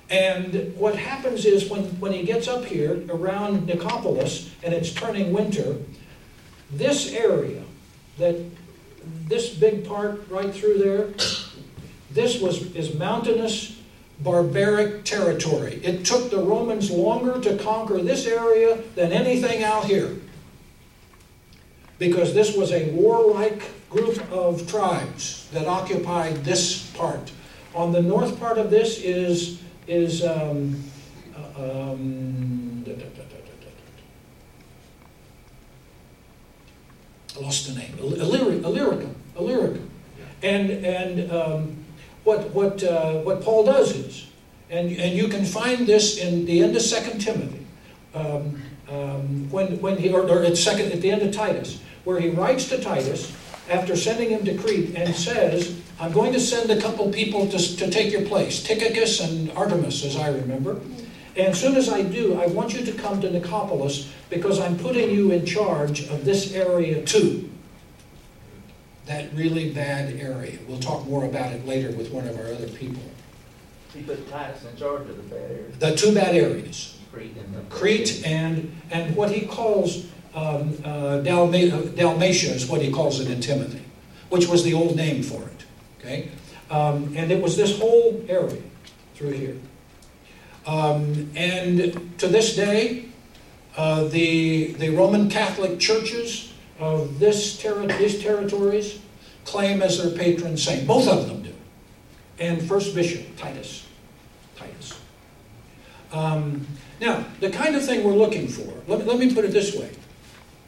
And 0.10 0.76
what 0.76 0.96
happens 0.96 1.46
is 1.46 1.70
when, 1.70 1.84
when 2.00 2.12
he 2.12 2.24
gets 2.24 2.48
up 2.48 2.66
here 2.66 3.04
around 3.10 3.68
Nicopolis 3.68 4.50
and 4.64 4.74
it's 4.74 4.92
turning 4.92 5.32
winter, 5.34 5.78
this 6.72 7.14
area, 7.14 7.62
that 8.18 8.36
this 9.28 9.54
big 9.54 9.88
part 9.88 10.28
right 10.30 10.54
through 10.54 10.80
there, 10.80 11.14
this 12.12 12.42
was 12.42 12.76
is 12.76 12.96
mountainous 12.96 13.80
barbaric 14.22 15.06
territory. 15.06 15.80
It 15.84 16.06
took 16.06 16.30
the 16.30 16.40
Romans 16.40 16.92
longer 16.92 17.40
to 17.42 17.58
conquer 17.64 18.02
this 18.02 18.26
area 18.26 18.82
than 18.96 19.12
anything 19.14 19.64
out 19.64 19.86
here. 19.86 20.16
Because 22.00 22.34
this 22.34 22.56
was 22.56 22.72
a 22.72 22.90
warlike 22.92 23.62
group 23.90 24.20
of 24.32 24.68
tribes 24.68 25.48
that 25.52 25.68
occupied 25.68 26.44
this 26.44 26.90
part. 26.92 27.32
On 27.76 27.92
the 27.92 28.02
north 28.02 28.40
part 28.40 28.58
of 28.58 28.72
this 28.72 29.00
is, 29.00 29.62
is 29.88 30.26
um, 30.26 30.82
uh, 31.36 31.92
um, 31.92 32.84
da, 32.84 32.94
da, 32.94 33.06
da, 33.06 33.30
lost 37.40 37.68
the 37.68 37.80
name. 37.80 37.94
Illyri- 38.00 38.64
Illyricum. 38.64 39.16
Illyricum. 39.38 39.90
And, 40.42 40.72
and 40.86 41.32
um, 41.32 41.86
what, 42.24 42.50
what, 42.52 42.84
uh, 42.84 43.14
what 43.20 43.42
Paul 43.42 43.66
does 43.66 43.96
is, 43.96 44.28
and, 44.70 44.92
and 44.92 45.18
you 45.18 45.28
can 45.28 45.46
find 45.46 45.88
this 45.88 46.18
in 46.18 46.46
the 46.46 46.64
end 46.64 46.76
of 46.76 46.82
Second 46.82 47.20
Timothy, 47.20 47.66
um, 48.14 48.62
um, 48.90 49.50
when, 49.52 49.80
when 49.82 49.98
he, 49.98 50.10
or, 50.10 50.28
or 50.28 50.44
at, 50.44 50.58
second, 50.58 50.92
at 50.92 51.02
the 51.02 51.12
end 51.12 51.22
of 51.22 51.34
Titus, 51.34 51.82
where 52.04 52.20
he 52.20 52.30
writes 52.30 52.70
to 52.70 52.82
Titus 52.82 53.36
after 53.70 53.96
sending 53.96 54.30
him 54.30 54.44
to 54.46 54.58
Crete 54.58 54.96
and 54.96 55.14
says, 55.16 55.80
I'm 56.00 56.12
going 56.12 56.34
to 56.34 56.40
send 56.40 56.72
a 56.72 56.82
couple 56.82 57.12
people 57.12 57.48
to, 57.48 57.78
to 57.78 57.90
take 57.90 58.12
your 58.12 58.26
place, 58.26 58.64
Tychicus 58.64 59.20
and 59.20 59.50
Artemas, 59.52 60.04
as 60.06 60.16
I 60.16 60.30
remember. 60.30 60.80
And 61.36 61.48
as 61.50 61.60
soon 61.62 61.76
as 61.76 61.90
I 61.90 62.02
do, 62.02 62.40
I 62.40 62.48
want 62.48 62.74
you 62.74 62.84
to 62.86 62.92
come 62.94 63.22
to 63.22 63.30
Nicopolis 63.30 64.10
because 64.30 64.60
I'm 64.60 64.78
putting 64.78 65.10
you 65.12 65.32
in 65.32 65.46
charge 65.46 66.08
of 66.10 66.26
this 66.26 66.54
area 66.54 67.04
too. 67.06 67.50
that 69.06 69.34
really 69.34 69.72
bad 69.74 70.16
area. 70.16 70.58
We'll 70.68 70.80
talk 70.80 71.06
more 71.08 71.26
about 71.26 71.52
it 71.52 71.66
later 71.66 71.92
with 71.92 72.12
one 72.12 72.28
of 72.28 72.38
our 72.38 72.46
other 72.54 72.68
people. 72.68 73.02
He 73.94 74.04
put 74.04 74.30
Titus 74.30 74.64
in 74.66 74.78
charge 74.78 75.10
of 75.10 75.18
the 75.18 75.36
bad 75.36 75.52
area. 75.52 75.72
The 75.80 75.96
two 75.96 76.14
bad 76.14 76.36
areas, 76.36 76.98
Crete 77.12 77.36
and 77.38 77.56
the. 77.56 77.62
Crete 77.76 78.22
and, 78.26 78.72
and 78.92 79.16
what 79.16 79.32
he 79.32 79.48
calls 79.48 80.06
um, 80.36 80.74
uh, 80.84 81.22
Dalma- 81.24 81.96
Dalmatia 81.96 82.54
is 82.54 82.68
what 82.68 82.82
he 82.82 82.92
calls 82.92 83.20
it 83.20 83.30
in 83.30 83.42
Timothy, 83.42 83.84
which 84.30 84.48
was 84.48 84.64
the 84.64 84.74
old 84.74 84.96
name 84.96 85.24
for 85.24 85.42
it, 85.42 85.66
okay? 86.00 86.30
Um, 86.70 87.14
And 87.16 87.32
it 87.32 87.42
was 87.42 87.58
this 87.58 87.80
whole 87.80 88.24
area 88.28 88.62
through 89.16 89.32
here. 89.32 89.58
Um, 90.66 91.32
And 91.36 92.18
to 92.20 92.28
this 92.28 92.56
day, 92.56 93.06
uh, 93.78 94.04
the, 94.06 94.74
the 94.74 94.90
Roman 94.90 95.30
Catholic 95.30 95.80
churches 95.80 96.52
of 96.80 97.20
this 97.20 97.62
terri 97.62 97.98
these 97.98 98.22
territories 98.22 99.00
claim 99.46 99.82
as 99.82 99.98
their 99.98 100.12
patron 100.12 100.58
saint. 100.58 100.86
Both 100.88 101.08
of 101.08 101.28
them 101.28 101.44
do. 101.44 101.54
And 102.40 102.62
first 102.62 102.94
bishop, 102.96 103.36
Titus. 103.36 103.86
Titus. 104.56 105.00
Um, 106.12 106.66
now, 107.02 107.26
the 107.40 107.50
kind 107.50 107.76
of 107.76 107.86
thing 107.86 108.04
we're 108.04 108.14
looking 108.16 108.48
for, 108.48 108.72
let 108.88 109.00
me, 109.00 109.06
let 109.06 109.20
me 109.20 109.34
put 109.34 109.46
it 109.46 109.52
this 109.52 109.76
way. 109.76 109.90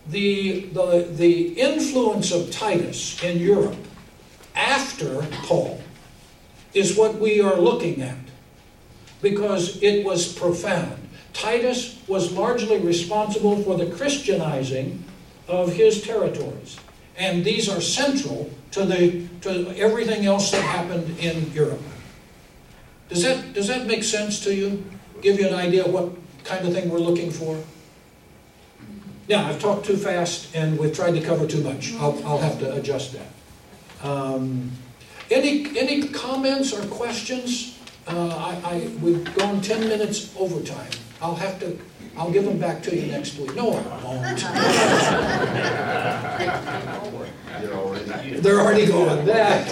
The, 0.10 0.62
the, 0.68 1.08
the 1.12 1.60
influence 1.60 2.32
of 2.32 2.52
Titus 2.52 3.22
in 3.24 3.39
Europe 3.39 3.78
after 4.56 5.22
Paul 5.43 5.82
is 6.74 6.97
what 6.97 7.16
we 7.20 7.41
are 7.41 7.56
looking 7.56 8.02
at 8.02 8.18
because 9.22 9.82
it 9.84 10.06
was 10.06 10.34
profound. 10.34 10.97
Titus 11.34 11.99
was 12.08 12.32
largely 12.32 12.80
responsible 12.80 13.62
for 13.64 13.78
the 13.78 13.86
Christianizing 13.91 15.04
of 15.47 15.74
his 15.74 16.02
territories. 16.02 16.78
And 17.18 17.45
these 17.45 17.70
are 17.70 17.82
central 17.82 18.49
to, 18.72 18.86
the, 18.86 19.28
to 19.41 19.78
everything 19.78 20.26
else 20.26 20.52
that 20.52 20.62
happened 20.62 21.18
in 21.20 21.52
Europe. 21.54 21.82
Does 23.10 23.24
that, 23.24 23.54
does 23.54 23.68
that 23.68 23.86
make 23.86 24.04
sense 24.04 24.39
to 24.45 24.56
you? 24.56 24.84
Give 25.22 25.39
you 25.39 25.47
an 25.47 25.54
idea 25.54 25.86
what 25.88 26.12
kind 26.43 26.66
of 26.66 26.74
thing 26.74 26.89
we're 26.89 26.99
looking 26.99 27.30
for? 27.30 27.62
Now, 29.30 29.48
I've 29.48 29.60
talked 29.62 29.86
too 29.86 29.98
fast 29.98 30.54
and 30.56 30.78
we've 30.78 30.94
tried 30.94 31.12
to 31.12 31.22
cover 31.22 31.48
too 31.48 31.64
much. 31.64 31.94
I'll, 31.96 32.22
I'll 32.26 32.40
have 32.40 32.60
to 32.60 32.74
adjust 32.76 33.14
that. 33.14 33.28
Um, 34.08 34.72
any, 35.30 35.78
any 35.78 36.08
comments 36.10 36.74
or 36.74 36.86
questions? 36.88 37.78
Uh, 38.08 38.28
I, 38.66 38.76
I, 38.76 38.88
we've 39.02 39.24
gone 39.36 39.62
ten 39.62 39.88
minutes 39.88 40.36
overtime. 40.38 40.90
I'll 41.22 41.36
have 41.36 41.60
to, 41.60 41.78
I'll 42.18 42.32
give 42.32 42.46
them 42.46 42.58
back 42.58 42.82
to 42.84 42.96
you 42.96 43.12
next 43.12 43.38
week. 43.38 43.56
No, 43.56 43.74
I 43.74 44.04
won't. 44.04 44.40
They're 48.42 48.60
already 48.60 48.88
going, 48.88 49.26
that. 49.28 49.72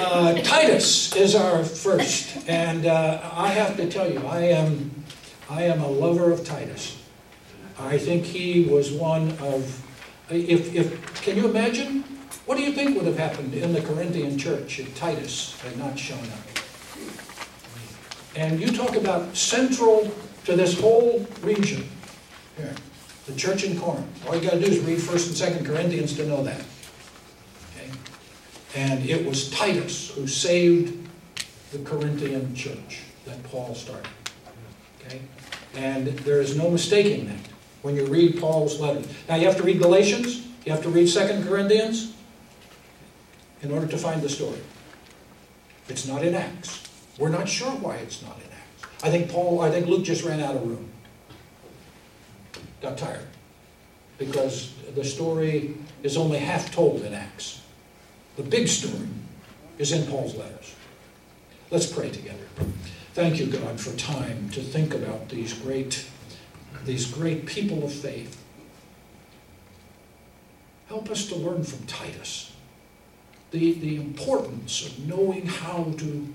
Uh, 0.00 0.34
Titus 0.42 1.14
is 1.14 1.34
our 1.36 1.64
first, 1.64 2.48
and 2.48 2.86
uh, 2.86 3.20
I 3.32 3.48
have 3.48 3.76
to 3.76 3.88
tell 3.88 4.10
you, 4.10 4.18
I 4.26 4.40
am, 4.40 4.90
I 5.48 5.62
am 5.62 5.80
a 5.80 5.88
lover 5.88 6.32
of 6.32 6.44
Titus. 6.44 6.99
I 7.80 7.96
think 7.96 8.24
he 8.24 8.64
was 8.64 8.92
one 8.92 9.30
of, 9.40 9.84
if, 10.28 10.74
if, 10.74 11.22
can 11.22 11.36
you 11.36 11.48
imagine? 11.48 12.04
What 12.44 12.58
do 12.58 12.62
you 12.62 12.72
think 12.72 12.96
would 12.96 13.06
have 13.06 13.18
happened 13.18 13.54
in 13.54 13.72
the 13.72 13.80
Corinthian 13.80 14.36
church 14.38 14.78
if 14.78 14.94
Titus 14.96 15.58
had 15.62 15.76
not 15.78 15.98
shown 15.98 16.18
up? 16.18 16.64
And 18.36 18.60
you 18.60 18.68
talk 18.68 18.96
about 18.96 19.34
central 19.36 20.12
to 20.44 20.56
this 20.56 20.78
whole 20.78 21.26
region, 21.42 21.88
here, 22.56 22.74
the 23.26 23.34
church 23.34 23.64
in 23.64 23.78
Corinth. 23.78 24.28
All 24.28 24.36
you 24.36 24.42
gotta 24.42 24.60
do 24.60 24.66
is 24.66 24.78
read 24.80 25.00
First 25.00 25.28
and 25.28 25.36
Second 25.36 25.66
Corinthians 25.66 26.14
to 26.16 26.26
know 26.26 26.42
that. 26.44 26.62
Okay? 27.76 27.90
And 28.74 29.08
it 29.08 29.26
was 29.26 29.50
Titus 29.50 30.10
who 30.10 30.26
saved 30.26 31.08
the 31.72 31.78
Corinthian 31.78 32.54
church 32.54 33.00
that 33.24 33.42
Paul 33.44 33.74
started. 33.74 34.10
Okay? 35.00 35.20
And 35.74 36.08
there 36.08 36.40
is 36.40 36.56
no 36.56 36.70
mistaking 36.70 37.26
that 37.26 37.49
when 37.82 37.96
you 37.96 38.06
read 38.06 38.38
Paul's 38.40 38.80
letters. 38.80 39.06
Now 39.28 39.36
you 39.36 39.46
have 39.46 39.56
to 39.56 39.62
read 39.62 39.80
Galatians, 39.80 40.46
you 40.64 40.72
have 40.72 40.82
to 40.82 40.88
read 40.88 41.08
Second 41.08 41.46
Corinthians 41.46 42.14
in 43.62 43.70
order 43.70 43.86
to 43.86 43.98
find 43.98 44.22
the 44.22 44.28
story. 44.28 44.60
It's 45.88 46.06
not 46.06 46.24
in 46.24 46.34
Acts. 46.34 46.88
We're 47.18 47.28
not 47.28 47.48
sure 47.48 47.72
why 47.72 47.96
it's 47.96 48.22
not 48.22 48.36
in 48.36 48.50
Acts. 48.52 49.04
I 49.04 49.10
think 49.10 49.30
Paul, 49.30 49.60
I 49.60 49.70
think 49.70 49.86
Luke 49.86 50.04
just 50.04 50.24
ran 50.24 50.40
out 50.40 50.56
of 50.56 50.66
room. 50.66 50.88
Got 52.80 52.96
tired. 52.96 53.26
Because 54.18 54.74
the 54.94 55.04
story 55.04 55.74
is 56.02 56.16
only 56.16 56.38
half 56.38 56.72
told 56.72 57.02
in 57.02 57.14
Acts. 57.14 57.60
The 58.36 58.42
big 58.42 58.68
story 58.68 59.08
is 59.78 59.92
in 59.92 60.06
Paul's 60.06 60.34
letters. 60.36 60.74
Let's 61.70 61.86
pray 61.86 62.10
together. 62.10 62.44
Thank 63.14 63.38
you, 63.38 63.46
God, 63.46 63.80
for 63.80 63.96
time 63.96 64.50
to 64.50 64.60
think 64.60 64.94
about 64.94 65.28
these 65.28 65.52
great, 65.52 66.06
these 66.84 67.06
great 67.06 67.46
people 67.46 67.84
of 67.84 67.92
faith. 67.92 68.42
Help 70.88 71.10
us 71.10 71.26
to 71.28 71.36
learn 71.36 71.62
from 71.62 71.86
Titus 71.86 72.50
the, 73.50 73.74
the 73.74 73.96
importance 73.96 74.86
of 74.86 75.06
knowing 75.06 75.46
how 75.46 75.92
to 75.98 76.32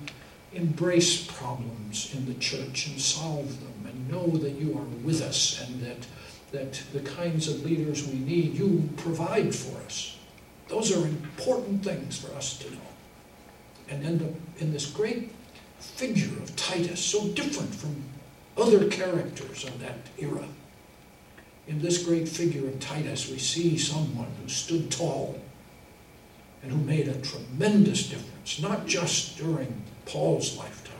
embrace 0.53 1.25
problems 1.25 2.13
in 2.13 2.25
the 2.25 2.33
church 2.35 2.87
and 2.87 2.99
solve 2.99 3.59
them 3.59 3.91
and 3.91 4.09
know 4.09 4.27
that 4.37 4.51
you 4.51 4.77
are 4.77 5.05
with 5.05 5.21
us 5.21 5.61
and 5.67 5.81
that, 5.81 6.07
that 6.51 6.81
the 6.93 6.99
kinds 7.01 7.47
of 7.47 7.65
leaders 7.65 8.07
we 8.07 8.19
need, 8.19 8.53
you 8.53 8.89
provide 8.97 9.53
for 9.53 9.77
us. 9.81 10.17
Those 10.67 10.95
are 10.95 11.05
important 11.05 11.83
things 11.83 12.17
for 12.17 12.33
us 12.35 12.57
to 12.59 12.71
know. 12.71 12.79
And 13.89 14.03
in, 14.03 14.17
the, 14.17 14.63
in 14.63 14.71
this 14.71 14.85
great 14.85 15.31
figure 15.79 16.37
of 16.41 16.55
Titus, 16.55 16.99
so 16.99 17.27
different 17.29 17.73
from 17.73 17.95
other 18.57 18.87
characters 18.87 19.63
of 19.65 19.79
that 19.79 19.97
era, 20.17 20.47
in 21.67 21.81
this 21.81 22.03
great 22.03 22.27
figure 22.27 22.67
of 22.67 22.79
Titus, 22.79 23.29
we 23.29 23.39
see 23.39 23.77
someone 23.77 24.31
who 24.41 24.47
stood 24.47 24.91
tall 24.91 25.39
and 26.61 26.71
who 26.71 26.77
made 26.77 27.07
a 27.07 27.21
tremendous 27.21 28.07
difference, 28.07 28.59
not 28.61 28.85
just 28.85 29.37
during 29.37 29.81
Paul's 30.05 30.57
lifetime, 30.57 30.93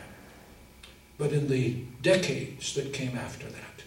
but 1.18 1.32
in 1.32 1.48
the 1.48 1.84
decades 2.02 2.74
that 2.76 2.94
came 2.94 3.18
after 3.18 3.48
that, 3.48 3.84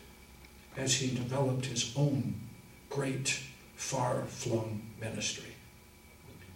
as 0.77 0.95
he 0.95 1.15
developed 1.15 1.67
his 1.67 1.93
own 1.97 2.35
great, 2.91 3.41
far 3.75 4.25
flung 4.27 4.83
ministry. 5.01 5.53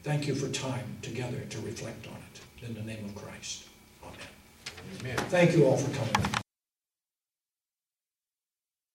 Thank 0.02 0.26
you 0.26 0.34
for 0.34 0.48
time 0.48 0.98
together 1.02 1.40
to 1.50 1.58
reflect 1.60 2.06
on 2.06 2.14
it. 2.14 2.66
In 2.66 2.74
the 2.74 2.82
name 2.82 3.04
of 3.04 3.14
Christ. 3.14 3.64
Amen. 4.02 4.16
Amen. 5.00 5.16
Thank 5.28 5.56
you 5.56 5.66
all 5.66 5.76
for 5.76 5.92
coming. 5.96 6.41